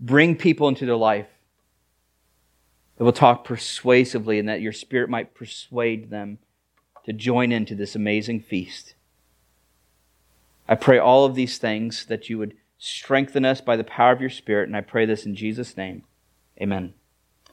Bring 0.00 0.36
people 0.36 0.68
into 0.68 0.86
their 0.86 0.96
life 0.96 1.26
that 2.96 3.04
will 3.04 3.12
talk 3.12 3.44
persuasively 3.44 4.38
and 4.38 4.48
that 4.48 4.60
your 4.60 4.72
spirit 4.72 5.08
might 5.08 5.34
persuade 5.34 6.10
them 6.10 6.38
to 7.04 7.12
join 7.12 7.52
into 7.52 7.74
this 7.74 7.94
amazing 7.96 8.40
feast. 8.40 8.94
I 10.68 10.74
pray 10.74 10.98
all 10.98 11.24
of 11.24 11.34
these 11.34 11.58
things 11.58 12.04
that 12.06 12.28
you 12.28 12.38
would 12.38 12.54
strengthen 12.78 13.44
us 13.44 13.60
by 13.60 13.76
the 13.76 13.84
power 13.84 14.12
of 14.12 14.20
your 14.20 14.30
spirit, 14.30 14.68
and 14.68 14.76
I 14.76 14.82
pray 14.82 15.06
this 15.06 15.24
in 15.24 15.34
Jesus' 15.34 15.76
name. 15.76 16.04
Amen. 16.60 16.92